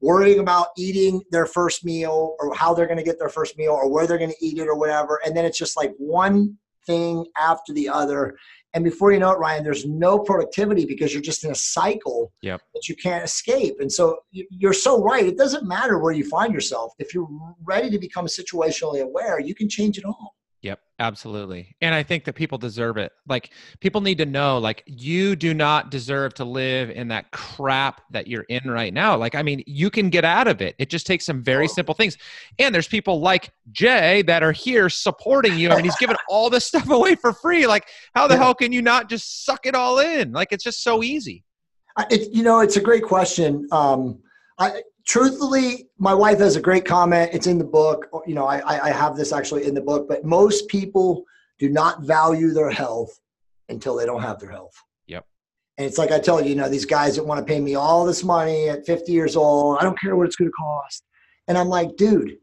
worrying 0.00 0.38
about 0.38 0.68
eating 0.76 1.20
their 1.30 1.44
first 1.46 1.84
meal 1.84 2.36
or 2.38 2.54
how 2.54 2.72
they're 2.72 2.86
going 2.86 2.98
to 2.98 3.04
get 3.04 3.18
their 3.18 3.28
first 3.28 3.58
meal 3.58 3.72
or 3.72 3.90
where 3.90 4.06
they're 4.06 4.18
going 4.18 4.30
to 4.30 4.44
eat 4.46 4.58
it 4.58 4.68
or 4.68 4.76
whatever. 4.76 5.20
And 5.24 5.36
then 5.36 5.44
it's 5.44 5.58
just 5.58 5.76
like 5.76 5.92
one 5.98 6.56
thing 6.86 7.26
after 7.36 7.72
the 7.72 7.88
other. 7.88 8.36
And 8.74 8.84
before 8.84 9.12
you 9.12 9.18
know 9.18 9.30
it, 9.32 9.38
Ryan, 9.38 9.64
there's 9.64 9.86
no 9.86 10.18
productivity 10.18 10.84
because 10.84 11.12
you're 11.12 11.22
just 11.22 11.44
in 11.44 11.50
a 11.50 11.54
cycle 11.54 12.32
Yep. 12.42 12.60
that 12.74 12.88
you 12.88 12.96
can't 12.96 13.24
escape. 13.24 13.76
And 13.80 13.90
so 13.90 14.18
you- 14.30 14.46
you're 14.50 14.74
so 14.74 15.02
right. 15.02 15.26
It 15.26 15.38
doesn't 15.38 15.66
matter 15.66 15.98
where 15.98 16.12
you 16.12 16.24
find 16.24 16.52
yourself. 16.52 16.92
If 16.98 17.14
you're 17.14 17.28
ready 17.64 17.90
to 17.90 17.98
become 17.98 18.26
situationally 18.26 19.00
aware, 19.02 19.40
you 19.40 19.54
can 19.54 19.68
change 19.68 19.96
it 19.98 20.04
all. 20.04 20.34
Yep, 20.62 20.80
absolutely. 20.98 21.76
And 21.80 21.94
I 21.94 22.02
think 22.02 22.24
that 22.24 22.32
people 22.32 22.58
deserve 22.58 22.96
it. 22.96 23.12
Like 23.28 23.52
people 23.78 24.00
need 24.00 24.18
to 24.18 24.26
know 24.26 24.58
like 24.58 24.82
you 24.86 25.36
do 25.36 25.54
not 25.54 25.90
deserve 25.92 26.34
to 26.34 26.44
live 26.44 26.90
in 26.90 27.06
that 27.08 27.30
crap 27.30 28.00
that 28.10 28.26
you're 28.26 28.42
in 28.48 28.68
right 28.68 28.92
now. 28.92 29.16
Like 29.16 29.36
I 29.36 29.42
mean, 29.44 29.62
you 29.68 29.88
can 29.88 30.10
get 30.10 30.24
out 30.24 30.48
of 30.48 30.60
it. 30.60 30.74
It 30.80 30.90
just 30.90 31.06
takes 31.06 31.24
some 31.24 31.44
very 31.44 31.68
simple 31.68 31.94
things. 31.94 32.16
And 32.58 32.74
there's 32.74 32.88
people 32.88 33.20
like 33.20 33.50
Jay 33.70 34.22
that 34.22 34.42
are 34.42 34.50
here 34.50 34.88
supporting 34.88 35.56
you. 35.56 35.70
I 35.70 35.76
mean, 35.76 35.84
he's 35.84 35.96
giving 35.96 36.16
all 36.28 36.50
this 36.50 36.66
stuff 36.66 36.90
away 36.90 37.14
for 37.14 37.32
free. 37.32 37.68
Like 37.68 37.86
how 38.16 38.26
the 38.26 38.34
Yeah. 38.34 38.40
hell 38.42 38.54
can 38.56 38.72
you 38.72 38.82
not 38.82 39.08
just 39.08 39.44
suck 39.44 39.64
it 39.64 39.76
all 39.76 40.00
in? 40.00 40.32
Like 40.32 40.48
it's 40.50 40.64
just 40.64 40.82
so 40.82 41.04
easy. 41.04 41.44
I- 41.96 42.06
It, 42.10 42.34
you 42.34 42.42
know, 42.42 42.58
it's 42.60 42.76
a 42.76 42.80
great 42.80 43.04
question. 43.04 43.68
Um, 43.70 44.18
I, 44.58 44.82
truthfully, 45.08 45.88
my 45.98 46.14
wife 46.14 46.38
has 46.38 46.54
a 46.54 46.60
great 46.60 46.84
comment. 46.84 47.30
It's 47.32 47.46
in 47.48 47.58
the 47.58 47.64
book. 47.64 48.06
You 48.26 48.34
know, 48.34 48.46
I, 48.46 48.58
I- 48.58 48.88
I 48.88 48.90
have 48.92 49.16
this 49.16 49.32
actually 49.32 49.64
in 49.66 49.74
the 49.74 49.80
book, 49.80 50.06
but 50.08 50.24
most 50.24 50.68
people 50.68 51.24
do 51.58 51.68
not 51.68 52.02
value 52.02 52.50
their 52.52 52.70
health 52.70 53.18
until 53.68 53.96
they 53.96 54.06
don't 54.06 54.22
have 54.22 54.38
their 54.38 54.50
health. 54.50 54.74
Yep. 55.08 55.26
And 55.78 55.86
it's 55.86 55.98
like 55.98 56.12
I 56.12 56.20
tell 56.20 56.40
you, 56.40 56.50
you 56.50 56.54
know, 56.56 56.68
these 56.68 56.84
guys 56.86 57.16
that 57.16 57.24
want 57.24 57.38
to 57.38 57.44
pay 57.44 57.58
me 57.58 57.74
all 57.74 58.04
this 58.06 58.22
money 58.22 58.68
at 58.68 58.86
50 58.86 59.10
years 59.10 59.34
old, 59.34 59.78
I 59.78 59.82
don't 59.82 59.98
care 59.98 60.14
what 60.14 60.26
it's 60.26 60.36
going 60.36 60.50
to 60.50 60.52
cost. 60.52 61.02
And 61.48 61.58
I'm 61.58 61.68
like, 61.68 61.96
dude, 61.96 62.36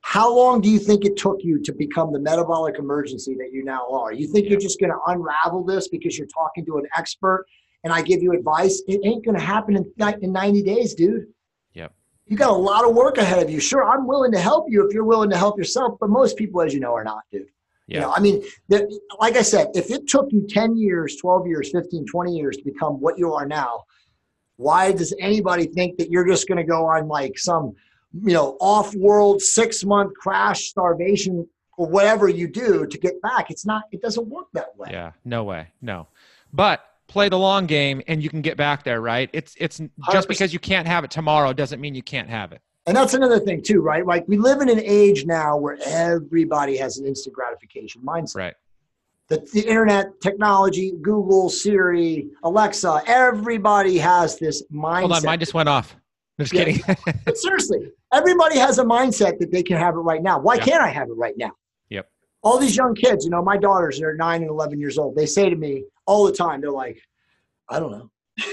how 0.00 0.34
long 0.34 0.60
do 0.60 0.68
you 0.68 0.78
think 0.78 1.04
it 1.04 1.16
took 1.16 1.38
you 1.42 1.62
to 1.62 1.72
become 1.72 2.12
the 2.12 2.20
metabolic 2.20 2.78
emergency 2.78 3.34
that 3.36 3.52
you 3.52 3.64
now 3.64 3.88
are? 3.90 4.12
You 4.12 4.26
think 4.28 4.48
you're 4.48 4.60
just 4.60 4.80
going 4.80 4.90
to 4.92 4.98
unravel 5.06 5.64
this 5.64 5.88
because 5.88 6.18
you're 6.18 6.28
talking 6.28 6.64
to 6.66 6.78
an 6.78 6.86
expert 6.96 7.46
and 7.84 7.92
I 7.92 8.02
give 8.02 8.22
you 8.22 8.32
advice? 8.32 8.82
It 8.88 9.00
ain't 9.04 9.24
going 9.24 9.36
to 9.36 9.44
happen 9.44 9.76
in, 9.76 9.84
in 10.22 10.32
90 10.32 10.62
days, 10.62 10.94
dude. 10.94 11.26
You 12.28 12.36
got 12.36 12.50
a 12.50 12.52
lot 12.54 12.86
of 12.88 12.94
work 12.94 13.16
ahead 13.18 13.42
of 13.42 13.50
you. 13.50 13.58
Sure, 13.58 13.84
I'm 13.88 14.06
willing 14.06 14.32
to 14.32 14.38
help 14.40 14.66
you 14.68 14.86
if 14.86 14.92
you're 14.94 15.04
willing 15.04 15.30
to 15.30 15.36
help 15.36 15.58
yourself, 15.58 15.98
but 15.98 16.10
most 16.10 16.36
people, 16.36 16.60
as 16.60 16.74
you 16.74 16.80
know, 16.80 16.94
are 16.94 17.04
not, 17.04 17.22
dude. 17.32 17.42
You 17.86 17.96
Yeah. 17.96 18.00
know, 18.02 18.12
I 18.14 18.20
mean, 18.20 18.42
the, 18.68 19.00
like 19.18 19.36
I 19.36 19.42
said, 19.42 19.68
if 19.74 19.90
it 19.90 20.06
took 20.06 20.30
you 20.30 20.46
10 20.46 20.76
years, 20.76 21.16
12 21.16 21.46
years, 21.46 21.70
15, 21.72 22.04
20 22.06 22.36
years 22.36 22.56
to 22.58 22.64
become 22.64 23.00
what 23.00 23.18
you 23.18 23.32
are 23.32 23.46
now, 23.46 23.84
why 24.56 24.92
does 24.92 25.14
anybody 25.18 25.66
think 25.66 25.96
that 25.98 26.10
you're 26.10 26.26
just 26.26 26.46
going 26.48 26.58
to 26.58 26.64
go 26.64 26.84
on 26.84 27.08
like 27.08 27.38
some, 27.38 27.74
you 28.12 28.34
know, 28.34 28.56
off 28.60 28.94
world 28.94 29.40
six 29.40 29.84
month 29.84 30.12
crash 30.16 30.66
starvation 30.68 31.46
or 31.78 31.86
whatever 31.88 32.28
you 32.28 32.46
do 32.46 32.86
to 32.86 32.98
get 32.98 33.22
back? 33.22 33.50
It's 33.50 33.64
not, 33.64 33.84
it 33.90 34.02
doesn't 34.02 34.28
work 34.28 34.48
that 34.52 34.76
way. 34.76 34.88
Yeah, 34.90 35.12
no 35.24 35.44
way, 35.44 35.68
no. 35.80 36.08
But 36.52 36.80
play 37.08 37.28
the 37.28 37.38
long 37.38 37.66
game, 37.66 38.02
and 38.06 38.22
you 38.22 38.28
can 38.30 38.42
get 38.42 38.56
back 38.56 38.84
there, 38.84 39.00
right? 39.00 39.28
It's 39.32 39.54
it's 39.58 39.80
100%. 39.80 39.90
just 40.12 40.28
because 40.28 40.52
you 40.52 40.58
can't 40.58 40.86
have 40.86 41.04
it 41.04 41.10
tomorrow 41.10 41.52
doesn't 41.52 41.80
mean 41.80 41.94
you 41.94 42.02
can't 42.02 42.28
have 42.30 42.52
it. 42.52 42.60
And 42.86 42.96
that's 42.96 43.14
another 43.14 43.38
thing 43.40 43.62
too, 43.62 43.80
right? 43.80 44.06
Like 44.06 44.26
we 44.28 44.38
live 44.38 44.60
in 44.60 44.68
an 44.70 44.80
age 44.80 45.26
now 45.26 45.56
where 45.56 45.76
everybody 45.86 46.76
has 46.78 46.98
an 46.98 47.06
instant 47.06 47.34
gratification 47.34 48.02
mindset. 48.02 48.36
Right. 48.36 48.54
The, 49.28 49.46
the 49.52 49.60
internet, 49.68 50.18
technology, 50.22 50.92
Google, 51.02 51.50
Siri, 51.50 52.28
Alexa, 52.44 53.02
everybody 53.06 53.98
has 53.98 54.38
this 54.38 54.62
mindset. 54.72 55.00
Hold 55.00 55.12
on, 55.12 55.22
mine 55.24 55.38
just 55.40 55.52
went 55.52 55.68
off. 55.68 55.94
I'm 56.38 56.44
just 56.46 56.54
Yeah. 56.54 56.64
kidding. 56.64 56.96
But 57.26 57.36
seriously, 57.36 57.90
everybody 58.12 58.58
has 58.58 58.78
a 58.78 58.84
mindset 58.84 59.38
that 59.40 59.52
they 59.52 59.62
can 59.62 59.76
have 59.76 59.94
it 59.94 59.98
right 59.98 60.22
now. 60.22 60.38
Why 60.38 60.54
Yeah. 60.54 60.64
can't 60.64 60.82
I 60.82 60.88
have 60.88 61.08
it 61.10 61.16
right 61.16 61.34
now? 61.36 61.50
All 62.42 62.58
these 62.58 62.76
young 62.76 62.94
kids, 62.94 63.24
you 63.24 63.30
know, 63.30 63.42
my 63.42 63.56
daughters, 63.56 63.98
they're 63.98 64.14
nine 64.14 64.42
and 64.42 64.50
11 64.50 64.78
years 64.78 64.98
old. 64.98 65.16
They 65.16 65.26
say 65.26 65.50
to 65.50 65.56
me 65.56 65.84
all 66.06 66.24
the 66.24 66.32
time, 66.32 66.60
they're 66.60 66.70
like, 66.70 67.00
I 67.68 67.80
don't 67.80 67.90
know. 67.90 68.10
and 68.38 68.46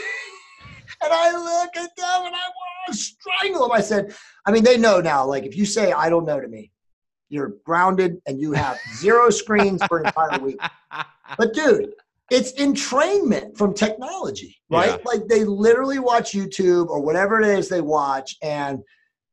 I 1.13 1.31
look 1.31 1.75
at 1.75 1.95
them 1.95 2.25
and 2.25 2.35
I 2.35 2.47
want 2.49 2.87
to 2.87 2.93
strangle 2.93 3.61
them. 3.61 3.71
I 3.71 3.81
said, 3.81 4.15
I 4.45 4.51
mean, 4.51 4.63
they 4.63 4.77
know 4.77 4.99
now, 5.01 5.25
like, 5.25 5.45
if 5.45 5.55
you 5.55 5.65
say, 5.65 5.91
I 5.91 6.09
don't 6.09 6.25
know 6.25 6.39
to 6.39 6.47
me, 6.47 6.71
you're 7.29 7.55
grounded 7.63 8.21
and 8.27 8.39
you 8.39 8.53
have 8.53 8.79
zero 8.95 9.29
screens 9.41 9.83
for 9.87 9.99
an 9.99 10.07
entire 10.07 10.39
week. 10.39 10.59
But 11.37 11.53
dude, 11.53 11.93
it's 12.31 12.53
entrainment 12.53 13.57
from 13.57 13.73
technology, 13.73 14.57
right? 14.69 14.91
Yeah. 14.91 14.97
Like 15.05 15.27
they 15.27 15.43
literally 15.43 15.99
watch 15.99 16.31
YouTube 16.31 16.87
or 16.87 17.01
whatever 17.01 17.39
it 17.39 17.47
is 17.47 17.69
they 17.69 17.81
watch, 17.81 18.35
and 18.41 18.79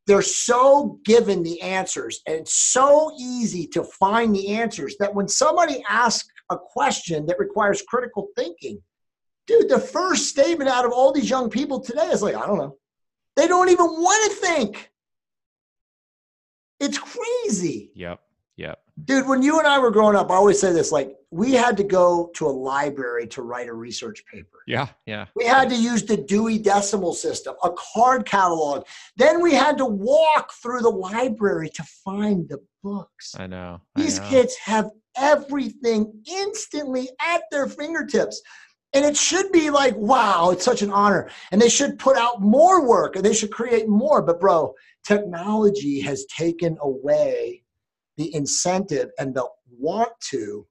they're 0.07 0.23
so 0.23 0.99
given 1.05 1.43
the 1.43 1.61
answers, 1.61 2.21
and 2.27 2.37
it's 2.37 2.55
so 2.55 3.13
easy 3.19 3.67
to 3.69 3.85
find 3.85 4.35
the 4.35 4.49
answers 4.49 4.97
that 4.99 5.15
when 5.15 5.29
somebody 5.29 5.83
asks 5.89 6.29
a 6.51 6.57
question 6.59 7.25
that 7.27 7.39
requires 7.39 7.83
critical 7.83 8.29
thinking, 8.37 8.83
dude, 9.47 9.69
the 9.69 9.79
first 9.79 10.29
statement 10.29 10.69
out 10.69 10.85
of 10.85 10.93
all 10.93 11.13
these 11.13 11.31
young 11.31 11.49
people 11.49 11.81
today 11.81 12.07
is 12.07 12.23
like, 12.23 12.35
I 12.35 12.47
don't 12.47 12.59
know. 12.59 12.77
They 13.37 13.47
don't 13.47 13.69
even 13.69 13.87
want 13.87 14.31
to 14.31 14.39
think. 14.39 14.91
It's 16.81 16.99
crazy. 16.99 17.91
yep. 17.95 18.21
Yep. 18.57 18.79
Dude, 19.05 19.27
when 19.27 19.43
you 19.43 19.59
and 19.59 19.67
I 19.67 19.79
were 19.79 19.91
growing 19.91 20.17
up, 20.17 20.31
I 20.31 20.35
always 20.35 20.61
say 20.61 20.73
this 20.73 20.93
like, 20.93 21.15
we 21.33 21.53
had 21.53 21.79
to 21.79 21.83
go 21.83 22.31
to 22.35 22.47
a 22.47 22.53
library 22.53 23.27
to 23.27 23.41
write 23.41 23.67
a 23.67 23.73
research 23.73 24.23
paper. 24.31 24.59
Yeah. 24.67 24.89
Yeah. 25.07 25.27
We 25.35 25.47
had 25.47 25.71
to 25.71 25.75
use 25.75 26.05
the 26.05 26.19
Dewey 26.19 26.59
Decimal 26.59 27.15
System, 27.15 27.55
a 27.65 27.71
card 27.71 28.27
catalog. 28.27 28.85
Then 29.17 29.41
we 29.41 29.55
had 29.55 29.79
to 29.79 29.87
walk 29.87 30.53
through 30.63 30.81
the 30.83 30.91
library 30.91 31.71
to 31.71 31.83
find 32.05 32.47
the 32.51 32.59
books. 32.83 33.35
I 33.39 33.47
know. 33.47 33.81
I 33.97 34.03
These 34.03 34.21
know. 34.21 34.29
kids 34.29 34.55
have 34.57 34.91
everything 35.17 36.13
instantly 36.31 37.09
at 37.27 37.45
their 37.51 37.67
fingertips. 37.67 38.43
And 38.93 39.03
it 39.03 39.17
should 39.17 39.51
be 39.53 39.71
like, 39.71 39.97
wow, 39.97 40.51
it's 40.51 40.67
such 40.67 40.83
an 40.83 40.91
honor. 40.91 41.31
And 41.51 41.59
they 41.59 41.71
should 41.71 41.99
put 41.99 42.19
out 42.19 42.43
more 42.43 42.87
work 42.87 43.17
and 43.17 43.25
they 43.25 43.33
should 43.33 43.51
create 43.51 43.89
more. 43.89 44.21
But, 44.21 44.39
bro, 44.39 44.75
technology 45.03 45.99
has 46.01 46.27
taken 46.27 46.77
away 46.83 47.63
the 48.19 48.35
incentive 48.35 49.09
and 49.19 49.35
the 49.35 49.49
want 49.79 50.13
to 50.31 50.67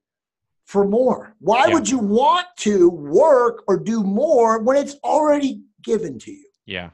for 0.72 0.88
more. 0.88 1.36
Why 1.38 1.66
Yeah. 1.66 1.74
would 1.74 1.88
you 1.90 1.98
want 1.98 2.46
to 2.60 2.88
work 2.88 3.62
or 3.68 3.76
do 3.78 4.02
more 4.02 4.58
when 4.62 4.78
it's 4.78 4.96
already 5.04 5.60
given 5.82 6.18
to 6.20 6.32
you? 6.32 6.46
Yeah. 6.64 6.90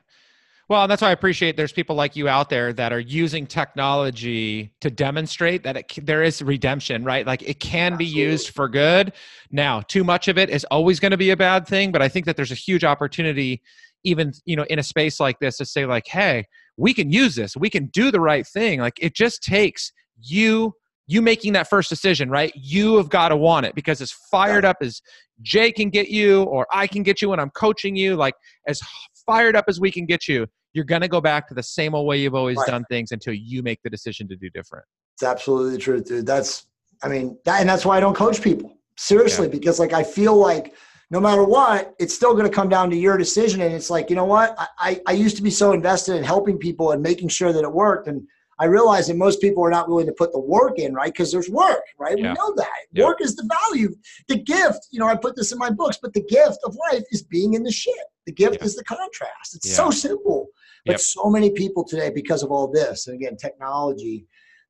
Well, 0.69 0.87
that's 0.89 1.01
why 1.01 1.09
I 1.09 1.13
appreciate 1.13 1.57
there's 1.57 1.73
people 1.73 1.95
like 1.97 2.17
you 2.17 2.29
out 2.29 2.51
there 2.51 2.73
that 2.75 2.93
are 2.93 3.01
using 3.01 3.47
technology 3.47 4.75
to 4.81 4.91
demonstrate 4.91 5.63
that 5.63 5.77
it, 5.79 5.93
there 6.05 6.23
is 6.25 6.43
redemption, 6.43 7.05
right? 7.05 7.25
Like 7.25 7.43
it 7.43 7.61
can 7.61 7.97
be 7.97 8.05
used 8.05 8.51
for 8.51 8.69
good. 8.69 9.13
Now, 9.51 9.81
too 9.81 10.03
much 10.05 10.27
of 10.29 10.37
it 10.37 10.51
is 10.51 10.65
always 10.65 10.99
going 11.01 11.13
to 11.13 11.17
be 11.17 11.31
a 11.31 11.37
bad 11.37 11.67
thing, 11.67 11.93
but 11.93 12.03
I 12.03 12.09
think 12.09 12.27
that 12.27 12.37
there's 12.37 12.51
a 12.53 12.57
huge 12.57 12.85
opportunity 12.85 13.63
even, 14.05 14.33
you 14.45 14.57
know, 14.57 14.65
in 14.65 14.79
a 14.79 14.83
space 14.83 15.21
like 15.21 15.39
this 15.39 15.57
to 15.57 15.65
say 15.65 15.87
like, 15.87 16.07
"Hey, 16.07 16.47
we 16.77 16.93
can 16.95 17.11
use 17.11 17.35
this. 17.35 17.57
We 17.57 17.71
can 17.71 17.87
do 17.87 18.11
the 18.11 18.21
right 18.21 18.47
thing." 18.47 18.81
Like 18.81 18.99
it 19.01 19.15
just 19.15 19.43
takes 19.43 19.93
you 20.21 20.75
you 21.09 21.23
making 21.23 21.55
that 21.55 21.69
first 21.69 21.89
decision, 21.89 22.31
right? 22.31 22.53
You 22.55 22.99
have 22.99 23.09
got 23.09 23.31
to 23.31 23.37
want 23.37 23.65
it 23.67 23.75
because 23.75 24.01
as 24.01 24.13
fired 24.13 24.65
up 24.65 24.77
as 24.83 25.01
Jay 25.41 25.73
can 25.73 25.89
get 25.89 26.09
you 26.09 26.43
or 26.45 26.67
I 26.71 26.87
can 26.87 27.03
get 27.03 27.23
you 27.23 27.31
when 27.31 27.41
I'm 27.41 27.51
coaching 27.51 27.97
you, 27.97 28.15
like 28.15 28.35
as 28.69 28.81
fired 29.27 29.57
up 29.57 29.65
as 29.69 29.81
we 29.81 29.91
can 29.91 30.05
get 30.05 30.29
you, 30.29 30.47
you're 30.75 30.85
going 30.85 31.01
to 31.01 31.09
go 31.09 31.21
back 31.21 31.49
to 31.49 31.55
the 31.55 31.63
same 31.63 31.95
old 31.95 32.07
way 32.07 32.19
you've 32.19 32.35
always 32.35 32.59
Right. 32.59 32.67
done 32.67 32.85
things 32.91 33.11
until 33.11 33.33
you 33.33 33.63
make 33.63 33.81
the 33.83 33.91
decision 33.91 34.29
to 34.29 34.37
do 34.37 34.51
different. 34.51 34.85
It's 35.15 35.23
absolutely 35.23 35.73
the 35.73 35.79
truth, 35.79 36.05
dude. 36.05 36.27
That's, 36.27 36.67
I 37.03 37.09
mean, 37.09 37.39
that, 37.47 37.61
and 37.61 37.69
that's 37.69 37.87
why 37.87 37.97
I 37.97 38.01
don't 38.01 38.15
coach 38.15 38.43
people 38.43 38.77
seriously 38.97 39.49
because, 39.49 39.79
like, 39.79 39.95
I 39.95 40.05
feel 40.05 40.37
like 40.37 40.75
no 41.11 41.21
matter 41.21 41.43
what, 41.43 41.95
it's 41.99 42.15
still 42.15 42.33
going 42.33 42.45
to 42.45 42.55
come 42.55 42.69
down 42.69 42.91
to 42.91 42.97
your 42.97 43.17
decision. 43.17 43.63
And 43.63 43.73
it's 43.73 43.89
like, 43.89 44.11
you 44.11 44.17
know 44.17 44.27
what? 44.27 44.55
I, 44.59 44.67
I, 44.79 45.01
I 45.07 45.13
used 45.13 45.37
to 45.37 45.43
be 45.43 45.51
so 45.51 45.73
invested 45.73 46.17
in 46.17 46.23
helping 46.23 46.59
people 46.59 46.93
and 46.93 47.03
making 47.03 47.29
sure 47.29 47.51
that 47.51 47.63
it 47.65 47.73
worked, 47.73 48.09
and 48.09 48.29
I 48.61 48.65
realize 48.65 49.07
that 49.07 49.17
most 49.17 49.41
people 49.41 49.65
are 49.65 49.71
not 49.71 49.89
willing 49.89 50.07
to 50.07 50.13
put 50.13 50.33
the 50.33 50.41
work 50.41 50.79
in, 50.79 50.93
right? 50.93 51.13
Because 51.13 51.31
there's 51.31 51.49
work, 51.49 51.83
right? 51.99 52.19
Yeah. 52.19 52.31
We 52.33 52.35
know 52.35 52.53
that. 52.57 52.69
Yeah. 52.93 53.05
Work 53.05 53.21
is 53.21 53.37
the 53.37 53.49
value. 53.69 53.95
The 54.29 54.39
gift, 54.39 54.89
you 54.91 54.99
know, 54.99 55.07
I 55.07 55.15
put 55.15 55.37
this 55.37 55.53
in 55.53 55.59
my 55.59 55.71
books, 55.71 55.99
but 56.03 56.13
the 56.13 56.23
gift 56.25 56.59
of 56.65 56.77
life 56.91 57.05
is 57.13 57.23
being 57.23 57.55
in 57.55 57.63
the 57.63 57.71
shit. 57.71 57.95
The 58.27 58.33
gift 58.33 58.57
Yeah. 58.61 58.65
is 58.65 58.75
the 58.77 58.85
contrast. 58.85 59.55
It's 59.55 59.75
so 59.75 59.91
simple. 59.91 60.49
But 60.87 60.93
Yep. 60.95 61.01
so 61.01 61.31
many 61.31 61.51
people 61.51 61.85
today, 61.85 62.11
because 62.11 62.43
of 62.43 62.51
all 62.51 62.67
this, 62.69 63.07
and 63.07 63.15
again, 63.15 63.37
technology, 63.37 64.27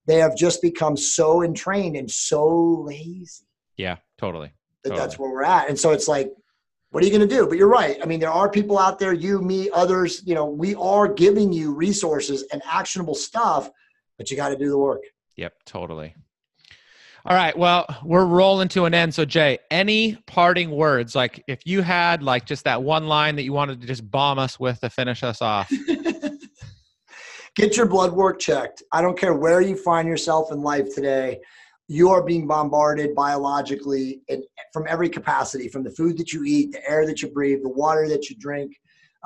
they 0.07 0.17
have 0.17 0.37
just 0.37 0.61
become 0.63 0.97
so 0.97 1.43
entrained 1.43 1.97
and 1.97 2.11
so 2.11 2.83
lazy 2.87 3.45
Yeah, 3.77 3.97
totally. 4.19 4.53
that 4.85 4.91
Totally. 4.91 5.01
that's 5.01 5.19
where 5.19 5.31
we're 5.31 5.43
at. 5.45 5.69
And 5.69 5.79
so 5.79 5.93
it's 5.93 6.09
like, 6.09 6.33
what 6.91 7.03
are 7.03 7.07
you 7.07 7.13
going 7.17 7.29
to 7.29 7.35
do? 7.35 7.47
But 7.47 7.59
you're 7.59 7.69
right. 7.69 7.99
I 8.03 8.07
mean, 8.07 8.19
there 8.21 8.31
are 8.31 8.49
people 8.51 8.79
out 8.79 8.99
there, 8.99 9.13
you, 9.13 9.43
me, 9.43 9.69
others, 9.71 10.23
you 10.25 10.35
know, 10.35 10.47
we 10.47 10.75
are 10.77 11.07
giving 11.07 11.53
you 11.53 11.75
resources 11.75 12.45
and 12.53 12.63
actionable 12.65 13.15
stuff, 13.15 13.71
but 14.19 14.31
you 14.31 14.37
got 14.37 14.51
to 14.51 14.57
do 14.57 14.69
the 14.69 14.77
work. 14.77 15.03
Yep, 15.37 15.55
totally. 15.65 16.15
All 17.25 17.37
right. 17.37 17.57
Well, 17.57 17.87
we're 18.05 18.25
rolling 18.25 18.69
to 18.69 18.85
an 18.85 18.95
end. 18.95 19.15
So, 19.15 19.25
Jay, 19.25 19.59
any 19.71 20.17
parting 20.27 20.71
words? 20.71 21.15
Like, 21.15 21.43
if 21.47 21.67
you 21.67 21.83
had 21.83 22.23
like 22.23 22.45
just 22.47 22.65
that 22.65 22.83
one 22.83 23.07
line 23.07 23.37
that 23.37 23.43
you 23.43 23.53
wanted 23.53 23.81
to 23.81 23.87
just 23.87 24.09
bomb 24.11 24.39
us 24.39 24.59
with 24.59 24.81
to 24.81 24.91
finish 24.91 25.23
us 25.23 25.43
off. 25.43 25.71
Get 27.57 27.77
your 27.77 27.87
blood 27.87 28.13
work 28.13 28.39
checked. 28.39 28.83
I 28.93 29.03
don't 29.03 29.19
care 29.19 29.35
where 29.35 29.61
you 29.61 29.77
find 29.77 30.07
yourself 30.07 30.53
in 30.53 30.63
life 30.63 30.95
today. 30.95 31.41
You 31.89 32.11
are 32.11 32.23
being 32.23 32.47
bombarded 32.47 33.17
biologically 33.17 34.21
and 34.29 34.45
from 34.73 34.85
every 34.89 35.09
capacity, 35.09 35.69
from 35.69 35.83
the 35.83 35.91
food 35.91 36.17
that 36.19 36.33
you 36.33 36.45
eat, 36.45 36.71
the 36.73 36.89
air 36.89 37.05
that 37.05 37.21
you 37.21 37.29
breathe, 37.29 37.63
the 37.63 37.69
water 37.69 38.09
that 38.09 38.31
you 38.31 38.37
drink. 38.39 38.73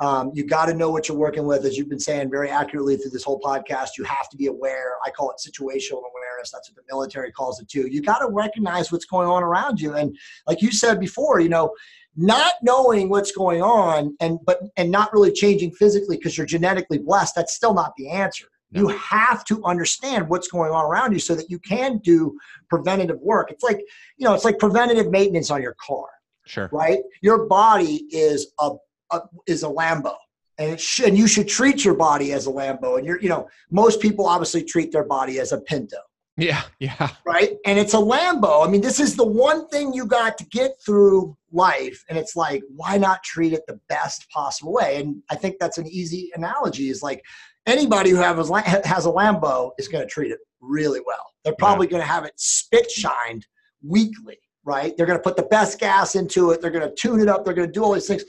Um, 0.03 0.31
you 0.33 0.45
got 0.45 0.65
to 0.65 0.73
know 0.73 0.89
what 0.89 1.07
you're 1.07 1.17
working 1.17 1.45
with, 1.45 1.63
as 1.63 1.77
you've 1.77 1.87
been 1.87 1.99
saying 1.99 2.29
very 2.29 2.49
accurately 2.49 2.97
through 2.97 3.11
this 3.11 3.23
whole 3.23 3.39
podcast. 3.39 3.91
You 3.97 4.03
have 4.03 4.29
to 4.31 4.37
be 4.37 4.47
aware. 4.47 4.95
I 5.05 5.09
call 5.09 5.31
it 5.31 5.37
situational 5.37 6.01
awareness. 6.11 6.51
That's 6.51 6.69
what 6.69 6.75
the 6.75 6.83
military 6.89 7.31
calls 7.31 7.61
it 7.61 7.69
too. 7.69 7.87
You 7.89 8.01
got 8.01 8.19
to 8.19 8.27
recognize 8.29 8.91
what's 8.91 9.05
going 9.05 9.29
on 9.29 9.43
around 9.43 9.79
you, 9.79 9.93
and 9.93 10.17
like 10.45 10.61
you 10.61 10.71
said 10.71 10.99
before, 10.99 11.39
you 11.39 11.47
know, 11.47 11.73
not 12.17 12.55
knowing 12.61 13.07
what's 13.07 13.31
going 13.31 13.61
on 13.61 14.13
and 14.19 14.39
but 14.45 14.59
and 14.75 14.91
not 14.91 15.13
really 15.13 15.31
changing 15.31 15.71
physically 15.71 16.17
because 16.17 16.37
you're 16.37 16.45
genetically 16.45 16.97
blessed. 16.97 17.35
That's 17.35 17.53
still 17.53 17.73
not 17.73 17.93
the 17.95 18.09
answer. 18.09 18.47
You 18.75 18.87
have 18.87 19.45
to 19.45 19.63
understand 19.65 20.27
what's 20.27 20.47
going 20.47 20.71
on 20.71 20.83
around 20.83 21.13
you 21.13 21.19
so 21.19 21.35
that 21.35 21.47
you 21.47 21.59
can 21.59 21.99
do 21.99 22.35
preventative 22.69 23.19
work. 23.21 23.51
It's 23.51 23.63
like 23.63 23.77
you 24.17 24.25
know, 24.25 24.33
it's 24.33 24.43
like 24.43 24.59
preventative 24.59 25.11
maintenance 25.11 25.49
on 25.49 25.61
your 25.61 25.75
car 25.79 26.07
Sure. 26.45 26.69
right? 26.73 26.99
Your 27.21 27.45
body 27.45 28.05
is 28.09 28.51
a, 28.59 28.71
a 29.13 29.21
is 29.47 29.63
a 29.63 29.67
Lambo, 29.67 30.15
and 30.57 30.71
it 30.71 30.79
should, 30.81 31.07
and 31.09 31.17
you 31.17 31.27
should 31.27 31.47
treat 31.47 31.83
your 31.85 31.95
body 31.95 32.33
as 32.33 32.47
a 32.47 32.51
Lambo. 32.51 32.97
And 32.97 33.05
you're, 33.05 33.19
you 33.21 33.29
know, 33.29 33.47
most 33.71 34.01
people 34.01 34.25
obviously 34.25 34.63
treat 34.63 34.91
their 34.91 35.03
body 35.03 35.39
as 35.39 35.51
a 35.51 35.59
Pinto, 35.61 35.97
Yeah. 36.37 36.61
Yeah. 36.79 37.09
right? 37.25 37.57
And 37.65 37.77
it's 37.79 37.93
a 37.93 37.97
Lambo. 37.97 38.65
I 38.65 38.69
mean, 38.69 38.81
this 38.81 38.99
is 38.99 39.15
the 39.15 39.25
one 39.25 39.67
thing 39.69 39.93
you 39.93 40.05
got 40.05 40.37
to 40.39 40.45
get 40.45 40.71
through 40.85 41.35
life, 41.51 42.03
and 42.09 42.17
it's 42.17 42.35
like, 42.35 42.63
why 42.75 42.97
not 42.97 43.23
treat 43.23 43.53
it 43.53 43.63
the 43.67 43.79
best 43.89 44.29
possible 44.29 44.73
way? 44.73 44.99
And 44.99 45.21
I 45.29 45.35
think 45.35 45.55
that's 45.59 45.77
an 45.77 45.87
easy 45.87 46.31
analogy. 46.35 46.89
Is 46.89 47.01
like 47.03 47.23
anybody 47.65 48.09
who 48.09 48.17
has 48.17 48.49
has 48.85 49.05
a 49.05 49.09
Lambo 49.09 49.71
is 49.77 49.87
going 49.87 50.03
to 50.03 50.09
treat 50.09 50.31
it 50.31 50.39
really 50.61 51.01
well. 51.05 51.25
They're 51.43 51.55
probably 51.59 51.87
going 51.87 52.01
to 52.01 52.07
have 52.07 52.23
it 52.25 52.33
spit 52.37 52.89
shined 52.89 53.45
weekly, 53.81 54.37
right? 54.63 54.95
They're 54.95 55.05
going 55.05 55.19
to 55.19 55.23
put 55.23 55.35
the 55.35 55.43
best 55.43 55.77
gas 55.79 56.15
into 56.15 56.51
it. 56.51 56.61
They're 56.61 56.71
going 56.71 56.87
to 56.87 56.95
tune 56.95 57.19
it 57.19 57.27
up. 57.27 57.43
They're 57.43 57.53
going 57.53 57.67
to 57.67 57.71
do 57.73 57.83
all 57.83 57.91
these 57.93 58.07
things. 58.07 58.23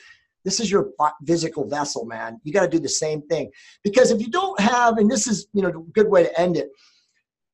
This 0.44 0.60
is 0.60 0.70
your 0.70 0.90
physical 1.26 1.66
vessel, 1.66 2.04
man. 2.04 2.40
You 2.44 2.52
got 2.52 2.62
to 2.62 2.68
do 2.68 2.78
the 2.78 2.88
same 2.88 3.22
thing 3.22 3.50
because 3.82 4.10
if 4.10 4.20
you 4.20 4.28
don't 4.28 4.58
have, 4.60 4.98
and 4.98 5.10
this 5.10 5.26
is 5.26 5.46
you 5.52 5.62
know 5.62 5.68
a 5.68 5.92
good 5.92 6.08
way 6.08 6.24
to 6.24 6.40
end 6.40 6.56
it, 6.56 6.68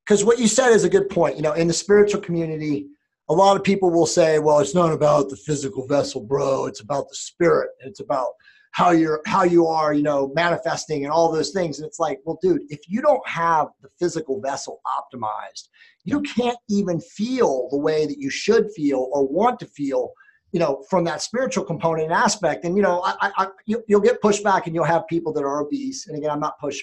because 0.05 0.25
what 0.25 0.39
you 0.39 0.49
said 0.49 0.71
is 0.73 0.85
a 0.85 0.89
good 0.89 1.09
point. 1.09 1.37
You 1.37 1.43
know, 1.43 1.53
in 1.53 1.69
the 1.69 1.73
spiritual 1.73 2.21
community, 2.21 2.87
a 3.29 3.35
lot 3.35 3.57
of 3.57 3.63
people 3.63 3.91
will 3.91 4.07
say, 4.07 4.39
"Well, 4.39 4.59
it's 4.59 4.75
not 4.75 4.93
about 4.93 5.31
the 5.31 5.37
physical 5.37 5.87
vessel, 5.87 6.21
bro. 6.21 6.67
It's 6.67 6.81
about 6.81 7.09
the 7.09 7.15
spirit. 7.15 7.71
It's 7.81 8.01
about 8.01 8.31
how 8.73 8.91
you're 8.91 9.21
how 9.27 9.45
you 9.45 9.67
are, 9.67 9.93
you 9.95 10.03
know, 10.03 10.33
manifesting 10.35 11.05
and 11.05 11.13
all 11.13 11.31
those 11.31 11.51
things." 11.51 11.79
And 11.79 11.87
it's 11.87 12.01
like, 12.01 12.21
well, 12.25 12.39
dude, 12.43 12.63
if 12.71 12.81
you 12.89 13.01
don't 13.03 13.27
have 13.29 13.69
the 13.83 13.89
physical 14.01 14.41
vessel 14.41 14.81
optimized, 14.99 15.69
you 16.05 16.23
can't 16.23 16.59
even 16.69 17.01
feel 17.01 17.69
the 17.71 17.79
way 17.79 18.07
that 18.07 18.19
you 18.19 18.31
should 18.31 18.69
feel 18.73 19.09
or 19.13 19.29
want 19.29 19.61
to 19.61 19.67
feel 19.67 20.13
you 20.53 20.61
know 20.61 20.85
from 20.89 21.05
that 21.05 21.23
spiritual 21.23 21.65
component 21.65 22.05
and 22.05 22.13
aspect. 22.13 22.65
And 22.65 22.77
you 22.77 22.83
know 22.83 23.03
I, 23.05 23.33
I, 23.37 23.49
you, 23.67 23.83
you'll 23.89 24.01
get 24.01 24.23
pushback 24.23 24.67
and 24.67 24.75
you'll 24.75 24.85
have 24.85 25.07
people 25.07 25.33
that 25.35 25.43
are 25.45 25.61
obese. 25.61 26.07
And 26.07 26.17
again 26.17 26.31
i'm 26.31 26.41
not 26.41 26.59
push 26.59 26.81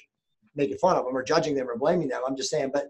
making 0.56 0.78
fun 0.78 0.98
of 0.98 1.06
them 1.06 1.16
or 1.16 1.24
judging 1.24 1.56
them 1.56 1.70
or 1.70 1.78
blaming 1.78 2.08
them. 2.08 2.22
I'm 2.28 2.36
just 2.36 2.50
saying 2.50 2.72
but 2.74 2.90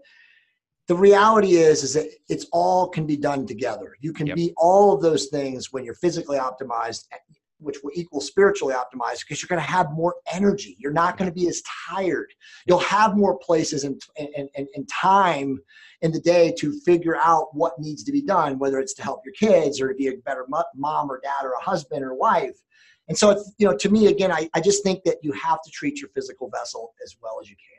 the 0.86 0.94
reality 0.94 1.56
is 1.56 1.84
is 1.84 1.94
that 1.94 2.08
it's 2.28 2.46
all 2.50 2.88
can 2.88 3.06
be 3.06 3.16
done 3.16 3.46
together. 3.46 3.94
You 4.00 4.12
can 4.12 4.28
Yep. 4.28 4.36
be 4.36 4.54
all 4.56 4.94
of 4.94 5.02
those 5.02 5.26
things 5.26 5.72
when 5.72 5.84
you're 5.84 5.94
physically 5.94 6.38
optimized 6.38 7.04
which 7.58 7.78
will 7.82 7.92
equal 7.94 8.20
spiritually 8.20 8.74
optimized 8.74 9.20
because 9.20 9.42
you're 9.42 9.48
going 9.48 9.60
to 9.60 9.70
have 9.70 9.90
more 9.92 10.16
energy 10.32 10.76
you're 10.78 10.92
not 10.92 11.16
going 11.16 11.28
to 11.30 11.34
be 11.34 11.48
as 11.48 11.62
tired 11.88 12.32
you'll 12.66 12.78
have 12.78 13.16
more 13.16 13.38
places 13.38 13.84
and, 13.84 14.00
and, 14.18 14.48
and, 14.56 14.68
and 14.74 14.88
time 14.88 15.58
in 16.02 16.12
the 16.12 16.20
day 16.20 16.54
to 16.58 16.78
figure 16.80 17.16
out 17.16 17.48
what 17.54 17.78
needs 17.78 18.04
to 18.04 18.12
be 18.12 18.22
done, 18.22 18.58
whether 18.58 18.78
it's 18.78 18.94
to 18.94 19.02
help 19.02 19.22
your 19.24 19.34
kids 19.34 19.80
or 19.80 19.88
to 19.88 19.94
be 19.94 20.08
a 20.08 20.16
better 20.24 20.46
mom 20.76 21.10
or 21.10 21.20
dad 21.22 21.44
or 21.44 21.52
a 21.52 21.62
husband 21.62 22.04
or 22.04 22.14
wife. 22.14 22.56
And 23.08 23.16
so, 23.16 23.30
it's, 23.30 23.54
you 23.58 23.66
know, 23.66 23.76
to 23.76 23.88
me, 23.88 24.06
again, 24.08 24.30
I, 24.30 24.48
I 24.54 24.60
just 24.60 24.82
think 24.84 25.02
that 25.04 25.16
you 25.22 25.32
have 25.32 25.62
to 25.62 25.70
treat 25.70 26.00
your 26.00 26.10
physical 26.10 26.50
vessel 26.50 26.92
as 27.02 27.16
well 27.22 27.38
as 27.40 27.48
you 27.48 27.56
can. 27.56 27.77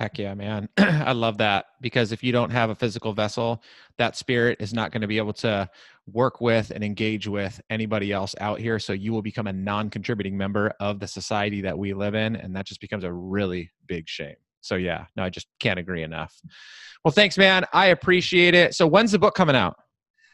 Heck 0.00 0.18
yeah, 0.18 0.32
man. 0.32 0.66
I 0.78 1.12
love 1.12 1.36
that 1.38 1.66
because 1.82 2.10
if 2.10 2.22
you 2.24 2.32
don't 2.32 2.50
have 2.50 2.70
a 2.70 2.74
physical 2.74 3.12
vessel, 3.12 3.62
that 3.98 4.16
spirit 4.16 4.56
is 4.58 4.72
not 4.72 4.92
going 4.92 5.02
to 5.02 5.06
be 5.06 5.18
able 5.18 5.34
to 5.34 5.68
work 6.10 6.40
with 6.40 6.70
and 6.70 6.82
engage 6.82 7.28
with 7.28 7.60
anybody 7.68 8.10
else 8.10 8.34
out 8.40 8.58
here. 8.58 8.78
So 8.78 8.94
you 8.94 9.12
will 9.12 9.20
become 9.20 9.46
a 9.46 9.52
non 9.52 9.90
contributing 9.90 10.38
member 10.38 10.72
of 10.80 11.00
the 11.00 11.06
society 11.06 11.60
that 11.60 11.76
we 11.78 11.92
live 11.92 12.14
in. 12.14 12.34
And 12.36 12.56
that 12.56 12.64
just 12.64 12.80
becomes 12.80 13.04
a 13.04 13.12
really 13.12 13.70
big 13.88 14.08
shame. 14.08 14.36
So, 14.62 14.76
yeah, 14.76 15.04
no, 15.16 15.22
I 15.22 15.28
just 15.28 15.48
can't 15.58 15.78
agree 15.78 16.02
enough. 16.02 16.34
Well, 17.04 17.12
thanks, 17.12 17.36
man. 17.36 17.66
I 17.74 17.88
appreciate 17.88 18.54
it. 18.54 18.74
So, 18.74 18.86
when's 18.86 19.12
the 19.12 19.18
book 19.18 19.34
coming 19.34 19.56
out? 19.56 19.76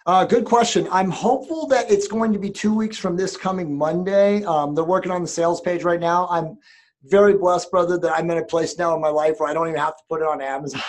Uh, 0.06 0.24
good 0.24 0.44
question. 0.44 0.86
I'm 0.92 1.10
hopeful 1.10 1.66
that 1.68 1.90
it's 1.90 2.06
going 2.06 2.32
to 2.32 2.38
be 2.38 2.50
two 2.50 2.72
weeks 2.72 2.96
from 2.96 3.16
this 3.16 3.36
coming 3.36 3.76
Monday. 3.76 4.44
Um, 4.44 4.76
they're 4.76 4.84
working 4.84 5.10
on 5.10 5.22
the 5.22 5.28
sales 5.28 5.60
page 5.60 5.82
right 5.82 5.98
now. 5.98 6.28
I'm 6.30 6.56
very 7.04 7.36
blessed, 7.36 7.70
brother, 7.70 7.98
that 7.98 8.12
I'm 8.12 8.30
in 8.30 8.38
a 8.38 8.44
place 8.44 8.78
now 8.78 8.94
in 8.94 9.00
my 9.00 9.08
life 9.08 9.36
where 9.38 9.48
I 9.48 9.54
don't 9.54 9.68
even 9.68 9.78
have 9.78 9.96
to 9.96 10.02
put 10.08 10.20
it 10.20 10.26
on 10.26 10.40
Amazon. 10.40 10.82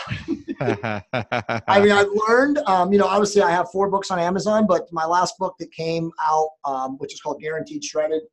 I 1.68 1.80
mean, 1.80 1.92
I've 1.92 2.10
learned, 2.28 2.60
um, 2.66 2.92
you 2.92 3.00
know, 3.00 3.06
obviously 3.06 3.42
I 3.42 3.52
have 3.52 3.70
four 3.72 3.90
books 3.90 4.10
on 4.10 4.20
Amazon, 4.20 4.66
but 4.68 4.92
my 4.92 5.06
last 5.06 5.38
book 5.38 5.56
that 5.60 5.72
came 5.72 6.12
out, 6.28 6.50
um, 6.66 6.98
which 6.98 7.14
is 7.14 7.22
called 7.22 7.42
Guaranteed 7.42 7.84
Shredded, 7.84 8.24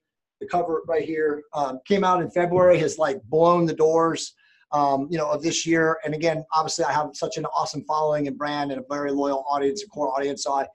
the 0.41 0.47
cover 0.47 0.83
right 0.89 1.05
here, 1.05 1.43
um, 1.53 1.81
came 1.87 2.05
out 2.05 2.23
in 2.23 2.31
February, 2.31 2.79
has 2.79 2.99
like 2.99 3.23
blown 3.25 3.67
the 3.67 3.75
doors, 3.75 4.35
um, 4.73 5.07
you 5.11 5.19
know, 5.19 5.31
of 5.31 5.43
this 5.43 5.67
year. 5.67 5.99
And 6.05 6.15
again, 6.15 6.45
obviously 6.53 6.85
I 6.85 6.93
have 6.93 7.11
such 7.13 7.37
an 7.37 7.45
awesome 7.47 7.85
following 7.87 8.29
and 8.29 8.39
brand 8.39 8.73
and 8.73 8.81
a 8.81 8.85
very 8.89 9.13
loyal 9.13 9.45
audience 9.49 9.83
and 9.83 9.91
core 9.91 10.15
audience. 10.17 10.45
So 10.45 10.55
I, 10.55 10.67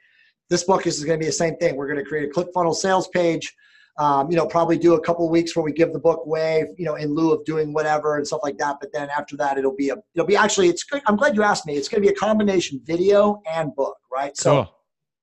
this 0.49 0.63
book 0.63 0.87
is 0.87 1.03
going 1.03 1.19
to 1.19 1.23
be 1.23 1.27
the 1.27 1.31
same 1.31 1.55
thing. 1.57 1.75
We're 1.75 1.87
going 1.87 2.03
to 2.03 2.05
create 2.05 2.29
a 2.29 2.31
ClickFunnels 2.31 2.75
sales 2.75 3.07
page. 3.09 3.53
Um, 3.99 4.31
you 4.31 4.37
know, 4.37 4.47
probably 4.47 4.77
do 4.77 4.93
a 4.93 5.01
couple 5.01 5.25
of 5.25 5.31
weeks 5.31 5.57
where 5.57 5.63
we 5.63 5.73
give 5.73 5.91
the 5.91 5.99
book 5.99 6.21
away, 6.25 6.65
you 6.77 6.85
know, 6.85 6.95
in 6.95 7.13
lieu 7.13 7.33
of 7.33 7.43
doing 7.43 7.73
whatever 7.73 8.15
and 8.15 8.25
stuff 8.25 8.39
like 8.43 8.57
that. 8.57 8.77
But 8.79 8.93
then 8.93 9.09
after 9.15 9.35
that, 9.35 9.57
it'll 9.57 9.75
be 9.75 9.89
a, 9.89 9.97
it'll 10.15 10.25
be 10.25 10.37
actually, 10.37 10.69
it's 10.69 10.85
good. 10.85 11.01
I'm 11.05 11.17
glad 11.17 11.35
you 11.35 11.43
asked 11.43 11.65
me. 11.65 11.75
It's 11.75 11.89
going 11.89 12.01
to 12.01 12.07
be 12.09 12.13
a 12.13 12.17
combination 12.17 12.79
video 12.85 13.41
and 13.51 13.75
book, 13.75 13.97
right? 14.09 14.37
So 14.37 14.63
cool. 14.63 14.75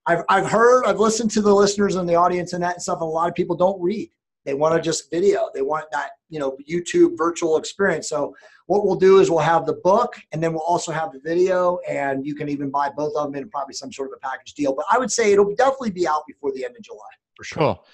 I've, 0.04 0.24
I've 0.28 0.46
heard, 0.46 0.84
I've 0.84 1.00
listened 1.00 1.30
to 1.30 1.40
the 1.40 1.54
listeners 1.54 1.96
and 1.96 2.06
the 2.06 2.16
audience 2.16 2.52
and 2.52 2.62
that 2.62 2.74
and 2.74 2.82
stuff. 2.82 2.98
And 3.00 3.08
a 3.08 3.10
lot 3.10 3.30
of 3.30 3.34
people 3.34 3.56
don't 3.56 3.80
read. 3.80 4.10
They 4.44 4.52
want 4.52 4.74
to 4.74 4.80
just 4.82 5.10
video. 5.10 5.48
They 5.54 5.62
want 5.62 5.86
that, 5.92 6.10
you 6.28 6.38
know, 6.38 6.58
YouTube 6.70 7.16
virtual 7.16 7.56
experience. 7.56 8.10
So 8.10 8.36
what 8.66 8.84
we'll 8.84 8.96
do 8.96 9.20
is 9.20 9.30
we'll 9.30 9.38
have 9.38 9.64
the 9.64 9.80
book 9.84 10.16
and 10.32 10.42
then 10.42 10.52
we'll 10.52 10.62
also 10.62 10.92
have 10.92 11.12
the 11.12 11.20
video 11.20 11.78
and 11.88 12.26
you 12.26 12.34
can 12.34 12.50
even 12.50 12.70
buy 12.70 12.90
both 12.94 13.14
of 13.16 13.32
them 13.32 13.42
in 13.42 13.48
probably 13.48 13.74
some 13.74 13.90
sort 13.90 14.10
of 14.10 14.18
a 14.18 14.20
package 14.20 14.52
deal. 14.52 14.74
But 14.74 14.84
I 14.90 14.98
would 14.98 15.10
say 15.10 15.32
it'll 15.32 15.54
definitely 15.54 15.92
be 15.92 16.06
out 16.06 16.22
before 16.28 16.52
the 16.52 16.64
end 16.64 16.76
of 16.76 16.82
July 16.82 16.98
for 17.34 17.44
sure. 17.44 17.58
Cool. 17.58 17.84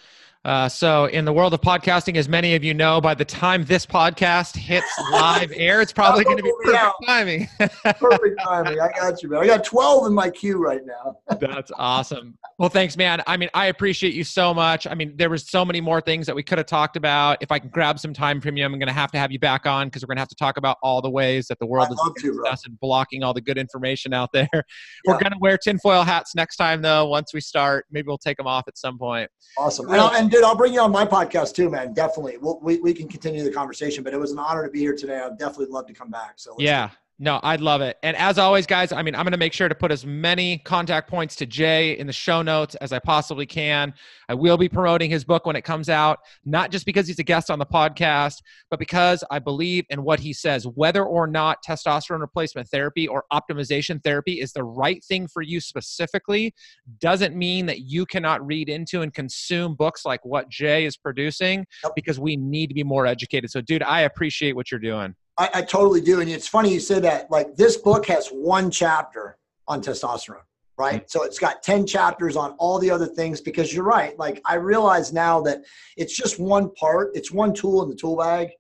Uh, 0.45 0.69
so, 0.69 1.05
in 1.07 1.25
the 1.25 1.33
world 1.33 1.55
of 1.55 1.61
podcasting, 1.61 2.17
as 2.17 2.29
many 2.29 2.57
of 2.57 2.65
you 2.65 2.75
know, 2.75 3.01
by 3.01 3.15
the 3.15 3.25
time 3.25 3.65
this 3.65 3.87
podcast 3.87 4.57
hits 4.57 4.87
live 5.13 5.53
air, 5.57 5.81
it's 5.81 5.93
probably 5.93 6.25
going 6.25 6.37
to 6.37 6.43
be 6.43 6.53
perfect 6.65 6.83
Yeah. 6.83 7.07
timing. 7.07 7.49
Perfect 8.01 8.41
timing. 8.43 8.81
I 8.81 8.89
got 8.91 9.23
you, 9.23 9.29
man. 9.29 9.41
I 9.41 9.47
got 9.47 9.63
12 9.65 10.07
in 10.09 10.13
my 10.13 10.31
queue 10.31 10.57
right 10.59 10.81
now. 10.85 11.17
That's 11.41 11.71
awesome. 11.77 12.37
Well, 12.59 12.69
thanks, 12.69 12.97
man. 12.97 13.23
I 13.29 13.37
mean, 13.37 13.51
I 13.55 13.67
appreciate 13.67 14.15
you 14.15 14.25
so 14.25 14.53
much. 14.53 14.87
I 14.87 14.95
mean, 14.95 15.15
there 15.17 15.31
was 15.31 15.49
so 15.49 15.65
many 15.65 15.81
more 15.81 16.01
things 16.01 16.27
that 16.27 16.35
we 16.35 16.43
could 16.43 16.59
have 16.59 16.67
talked 16.67 16.97
about. 16.97 17.39
If 17.41 17.53
I 17.53 17.59
can 17.61 17.69
grab 17.71 18.01
some 18.01 18.13
time 18.13 18.41
from 18.41 18.57
you, 18.57 18.65
I'm 18.65 18.73
going 18.73 18.87
to 18.89 18.93
have 18.93 19.13
to 19.13 19.19
have 19.19 19.31
you 19.31 19.39
back 19.39 19.67
on 19.67 19.87
because 19.89 20.03
we're 20.03 20.09
going 20.09 20.17
to 20.17 20.23
have 20.23 20.29
to 20.29 20.35
talk 20.35 20.57
about 20.57 20.79
all 20.83 21.01
the 21.01 21.11
ways 21.11 21.47
that 21.49 21.59
the 21.61 21.67
world 21.67 21.87
I'd 21.89 22.17
is 22.17 22.23
to, 22.23 22.45
us 22.47 22.67
and 22.67 22.79
blocking 22.81 23.23
all 23.23 23.33
the 23.35 23.41
good 23.41 23.59
information 23.59 24.13
out 24.13 24.31
there. 24.33 24.49
Yeah. 24.53 24.61
We're 25.07 25.21
going 25.21 25.33
to 25.33 25.39
wear 25.41 25.57
tinfoil 25.57 26.03
hats 26.03 26.35
next 26.35 26.57
time, 26.57 26.83
though. 26.83 27.07
Once 27.07 27.33
we 27.33 27.41
start, 27.41 27.87
maybe 27.93 28.07
we'll 28.09 28.19
take 28.19 28.39
them 28.39 28.47
off 28.49 28.65
at 28.67 28.77
some 28.77 28.99
point. 28.99 29.31
Awesome. 29.57 29.89
And 29.91 30.32
dude, 30.33 30.45
I'll 30.45 30.57
bring 30.57 30.73
you 30.73 30.81
on 30.81 30.91
my 30.91 31.05
podcast 31.05 31.55
too, 31.55 31.71
man. 31.71 31.93
Definitely. 31.93 32.39
We'll, 32.39 32.59
we, 32.61 32.81
we 32.81 32.95
can 32.95 33.07
continue 33.07 33.45
the 33.45 33.53
conversation, 33.53 34.03
but 34.03 34.15
it 34.15 34.19
was 34.19 34.33
an 34.33 34.39
honor 34.39 34.65
to 34.65 34.71
be 34.71 34.81
here 34.81 34.97
today. 34.97 35.21
I'd 35.21 35.39
definitely 35.39 35.67
love 35.67 35.87
to 35.87 35.93
come 35.93 36.11
back. 36.11 36.35
So 36.37 36.57
Yeah. 36.59 36.91
No, 37.23 37.39
I'd 37.45 37.61
love 37.61 37.83
it. 37.83 37.99
And 38.03 38.17
as 38.17 38.37
always, 38.37 38.67
guys, 38.67 38.91
I 38.91 39.01
mean, 39.01 39.15
I'm 39.15 39.23
going 39.23 39.31
to 39.31 39.39
make 39.39 39.53
sure 39.53 39.69
to 39.69 39.77
put 39.77 39.93
as 39.93 40.05
many 40.05 40.59
contact 40.59 41.09
points 41.09 41.37
to 41.37 41.47
Jay 41.47 41.97
in 41.97 42.09
the 42.09 42.13
show 42.13 42.43
notes 42.43 42.75
as 42.81 42.93
I 42.93 42.99
possibly 42.99 43.47
can. 43.47 43.95
I 44.29 44.35
will 44.35 44.57
be 44.57 44.69
promoting 44.69 45.09
his 45.09 45.23
book 45.23 45.47
when 45.47 45.55
it 45.55 45.63
comes 45.63 45.89
out, 45.89 46.19
not 46.45 46.73
just 46.73 46.85
because 46.85 47.07
he's 47.07 47.21
a 47.21 47.23
guest 47.23 47.49
on 47.49 47.61
the 47.61 47.65
podcast, 47.65 48.43
but 48.71 48.81
because 48.81 49.23
I 49.31 49.39
believe 49.39 49.85
in 49.89 50.03
what 50.03 50.19
he 50.19 50.33
says. 50.33 50.67
Whether 50.67 51.05
or 51.05 51.29
not 51.29 51.63
testosterone 51.65 52.19
replacement 52.19 52.69
therapy 52.69 53.07
or 53.07 53.23
optimization 53.33 54.03
therapy 54.03 54.41
is 54.41 54.53
the 54.53 54.65
right 54.65 55.01
thing 55.05 55.29
for 55.29 55.43
you 55.43 55.61
specifically, 55.61 56.53
doesn't 56.99 57.37
mean 57.37 57.67
that 57.67 57.83
you 57.83 58.05
cannot 58.05 58.45
read 58.45 58.69
into 58.69 59.03
and 59.03 59.15
consume 59.15 59.77
books 59.77 60.05
like 60.05 60.25
what 60.25 60.49
Jay 60.49 60.87
is 60.87 60.97
producing 60.97 61.67
because 61.95 62.19
we 62.19 62.37
need 62.37 62.67
to 62.67 62.75
be 62.75 62.83
more 62.83 63.07
educated. 63.07 63.53
So, 63.53 63.61
dude, 63.61 63.85
I 63.85 64.01
appreciate 64.01 64.57
what 64.57 64.73
you're 64.73 64.81
doing. 64.81 65.15
I, 65.43 65.51
I 65.55 65.63
totally 65.63 66.01
do. 66.01 66.21
And 66.21 66.31
it's 66.31 66.47
funny 66.47 66.73
you 66.73 66.79
said 66.79 67.03
that. 67.03 67.29
Like 67.29 67.57
this 67.57 67.77
book 67.77 68.07
has 68.07 68.29
one 68.29 68.71
chapter 68.71 69.39
on 69.67 69.83
testosterone, 69.83 70.47
right? 70.79 71.01
Mm-hmm. 71.01 71.05
So 71.09 71.25
it's 71.25 71.41
got 71.41 71.65
10 71.65 71.85
chapters 71.85 72.37
on 72.37 72.53
all 72.59 72.79
the 72.79 72.91
other 72.91 73.07
things 73.07 73.41
because 73.41 73.75
you're 73.75 73.85
right. 73.85 74.17
Like 74.19 74.41
I 74.45 74.55
realize 74.55 75.13
now 75.13 75.41
that 75.43 75.65
it's 75.97 76.17
just 76.17 76.39
one 76.39 76.73
part, 76.75 77.11
it's 77.15 77.33
one 77.33 77.53
tool 77.53 77.83
in 77.83 77.89
the 77.89 77.97
tool 77.97 78.17
bag. 78.17 78.51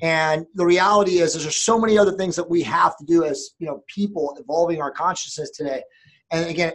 And 0.00 0.44
the 0.56 0.66
reality 0.66 1.20
is, 1.20 1.36
is 1.36 1.44
there's 1.44 1.62
so 1.62 1.78
many 1.78 1.96
other 1.96 2.10
things 2.10 2.34
that 2.34 2.50
we 2.50 2.64
have 2.64 2.96
to 2.96 3.04
do 3.04 3.22
as 3.24 3.50
you 3.60 3.68
know 3.68 3.84
people 3.86 4.36
evolving 4.40 4.82
our 4.82 4.90
consciousness 4.90 5.50
today. 5.50 5.80
And 6.32 6.50
again, 6.50 6.72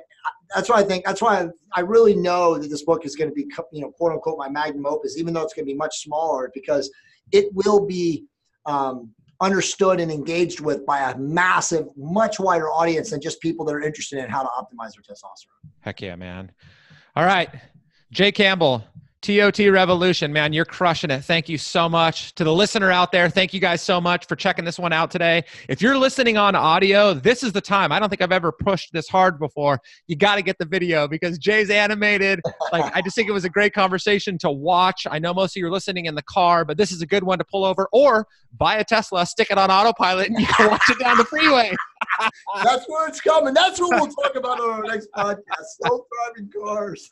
that's 0.55 0.69
why 0.69 0.77
I 0.77 0.83
think 0.83 1.03
that's 1.03 1.21
why 1.21 1.45
I 1.73 1.81
really 1.81 2.15
know 2.15 2.57
that 2.57 2.69
this 2.69 2.83
book 2.83 3.05
is 3.05 3.17
going 3.17 3.29
to 3.29 3.35
be 3.35 3.51
you 3.73 3.81
know 3.81 3.91
quote 3.91 4.13
unquote 4.13 4.37
my 4.37 4.47
magnum 4.47 4.85
opus, 4.85 5.17
even 5.17 5.33
though 5.33 5.41
it's 5.41 5.53
going 5.53 5.65
to 5.65 5.73
be 5.73 5.77
much 5.77 6.03
smaller 6.03 6.49
because 6.53 6.89
it 7.33 7.53
will 7.53 7.85
be 7.85 8.23
um, 8.65 9.13
understood 9.41 9.99
and 9.99 10.11
engaged 10.11 10.59
with 10.59 10.85
by 10.85 11.11
a 11.11 11.17
massive, 11.17 11.87
much 11.95 12.39
wider 12.39 12.69
audience 12.69 13.11
than 13.11 13.21
just 13.21 13.39
people 13.41 13.65
that 13.65 13.73
are 13.73 13.81
interested 13.81 14.19
in 14.19 14.29
how 14.29 14.43
to 14.43 14.49
optimize 14.49 14.93
their 14.93 15.03
testosterone. 15.03 15.69
Heck 15.81 16.01
yeah, 16.01 16.15
man. 16.15 16.51
All 17.15 17.25
right. 17.25 17.49
Jay 18.11 18.31
Campbell, 18.31 18.83
TOT 19.21 19.57
Revolution, 19.71 20.31
man, 20.31 20.53
you're 20.53 20.65
crushing 20.65 21.09
it. 21.09 21.23
Thank 21.23 21.49
you 21.49 21.57
so 21.57 21.89
much. 21.89 22.35
To 22.35 22.43
the 22.43 22.53
listener 22.53 22.91
out 22.91 23.11
there, 23.11 23.29
thank 23.29 23.53
you 23.53 23.59
guys 23.59 23.81
so 23.81 23.99
much 23.99 24.27
for 24.27 24.35
checking 24.35 24.63
this 24.63 24.77
one 24.77 24.93
out 24.93 25.09
today. 25.09 25.43
If 25.67 25.81
you're 25.81 25.97
listening 25.97 26.37
on 26.37 26.55
audio, 26.55 27.13
this 27.13 27.41
is 27.41 27.51
the 27.51 27.61
time. 27.61 27.91
I 27.91 27.99
don't 27.99 28.09
think 28.09 28.21
I've 28.21 28.31
ever 28.31 28.51
pushed 28.51 28.93
this 28.93 29.07
hard 29.09 29.39
before. 29.39 29.79
You 30.05 30.15
got 30.15 30.35
to 30.35 30.43
get 30.43 30.57
the 30.59 30.65
video 30.65 31.07
because 31.07 31.39
Jay's 31.39 31.71
animated. 31.71 32.41
Like, 32.71 32.95
I 32.95 33.01
just 33.01 33.15
think 33.15 33.27
it 33.27 33.33
was 33.33 33.45
a 33.45 33.49
great 33.49 33.73
conversation 33.73 34.37
to 34.39 34.51
watch. 34.51 35.07
I 35.09 35.17
know 35.17 35.33
most 35.33 35.57
of 35.57 35.61
you 35.61 35.67
are 35.67 35.71
listening 35.71 36.05
in 36.05 36.13
the 36.13 36.23
car, 36.23 36.63
but 36.63 36.77
this 36.77 36.91
is 36.91 37.01
a 37.01 37.07
good 37.07 37.23
one 37.23 37.39
to 37.39 37.43
pull 37.43 37.65
over 37.65 37.89
or 37.91 38.27
buy 38.57 38.77
a 38.77 38.83
Tesla, 38.83 39.25
stick 39.25 39.49
it 39.49 39.57
on 39.57 39.71
autopilot, 39.71 40.27
and 40.27 40.39
you 40.39 40.45
can 40.47 40.69
watch 40.69 40.89
it 40.89 40.99
down 40.99 41.17
the 41.17 41.25
freeway. 41.25 41.75
That's 42.63 42.85
where 42.87 43.07
it's 43.07 43.21
coming. 43.21 43.53
That's 43.53 43.79
what 43.79 43.91
we'll 43.91 44.07
talk 44.07 44.35
about 44.35 44.59
on 44.59 44.69
our 44.69 44.83
next 44.83 45.09
podcast 45.15 45.65
self 45.81 46.01
driving 46.11 46.51
cars. 46.51 47.09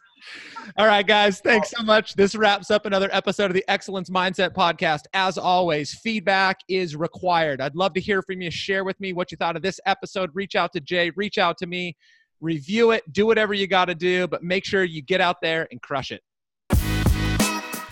All 0.78 0.88
right, 0.88 1.06
guys. 1.06 1.40
Thanks 1.40 1.72
so 1.72 1.84
much. 1.84 2.16
This 2.16 2.36
wraps 2.36 2.72
up 2.72 2.86
another 2.86 3.10
episode 3.12 3.46
of 3.46 3.54
the 3.54 3.64
Excellence 3.68 4.10
Mindset 4.10 4.54
Podcast. 4.54 5.02
As 5.14 5.38
always, 5.38 5.94
feedback 5.94 6.58
is 6.68 6.96
required. 6.96 7.62
I'd 7.62 7.76
love 7.76 7.94
to 7.94 8.02
hear 8.02 8.22
from 8.22 8.42
you. 8.42 8.50
Share 8.50 8.84
with 8.84 9.00
me 9.00 9.14
what 9.14 9.32
you 9.32 9.38
thought 9.38 9.56
of 9.56 9.62
this 9.62 9.80
episode. 9.86 10.32
Reach 10.34 10.56
out 10.56 10.74
to 10.74 10.80
Jay, 10.80 11.12
reach 11.12 11.38
out 11.38 11.58
to 11.60 11.68
me, 11.68 11.96
review 12.42 12.92
it, 12.92 13.04
do 13.12 13.26
whatever 13.26 13.54
you 13.54 13.68
got 13.68 13.86
to 13.86 13.96
do, 13.96 14.28
but 14.28 14.44
make 14.44 14.66
sure 14.66 14.84
you 14.84 15.02
get 15.02 15.22
out 15.22 15.38
there 15.42 15.68
and 15.72 15.82
crush 15.82 16.12
it. 16.12 16.22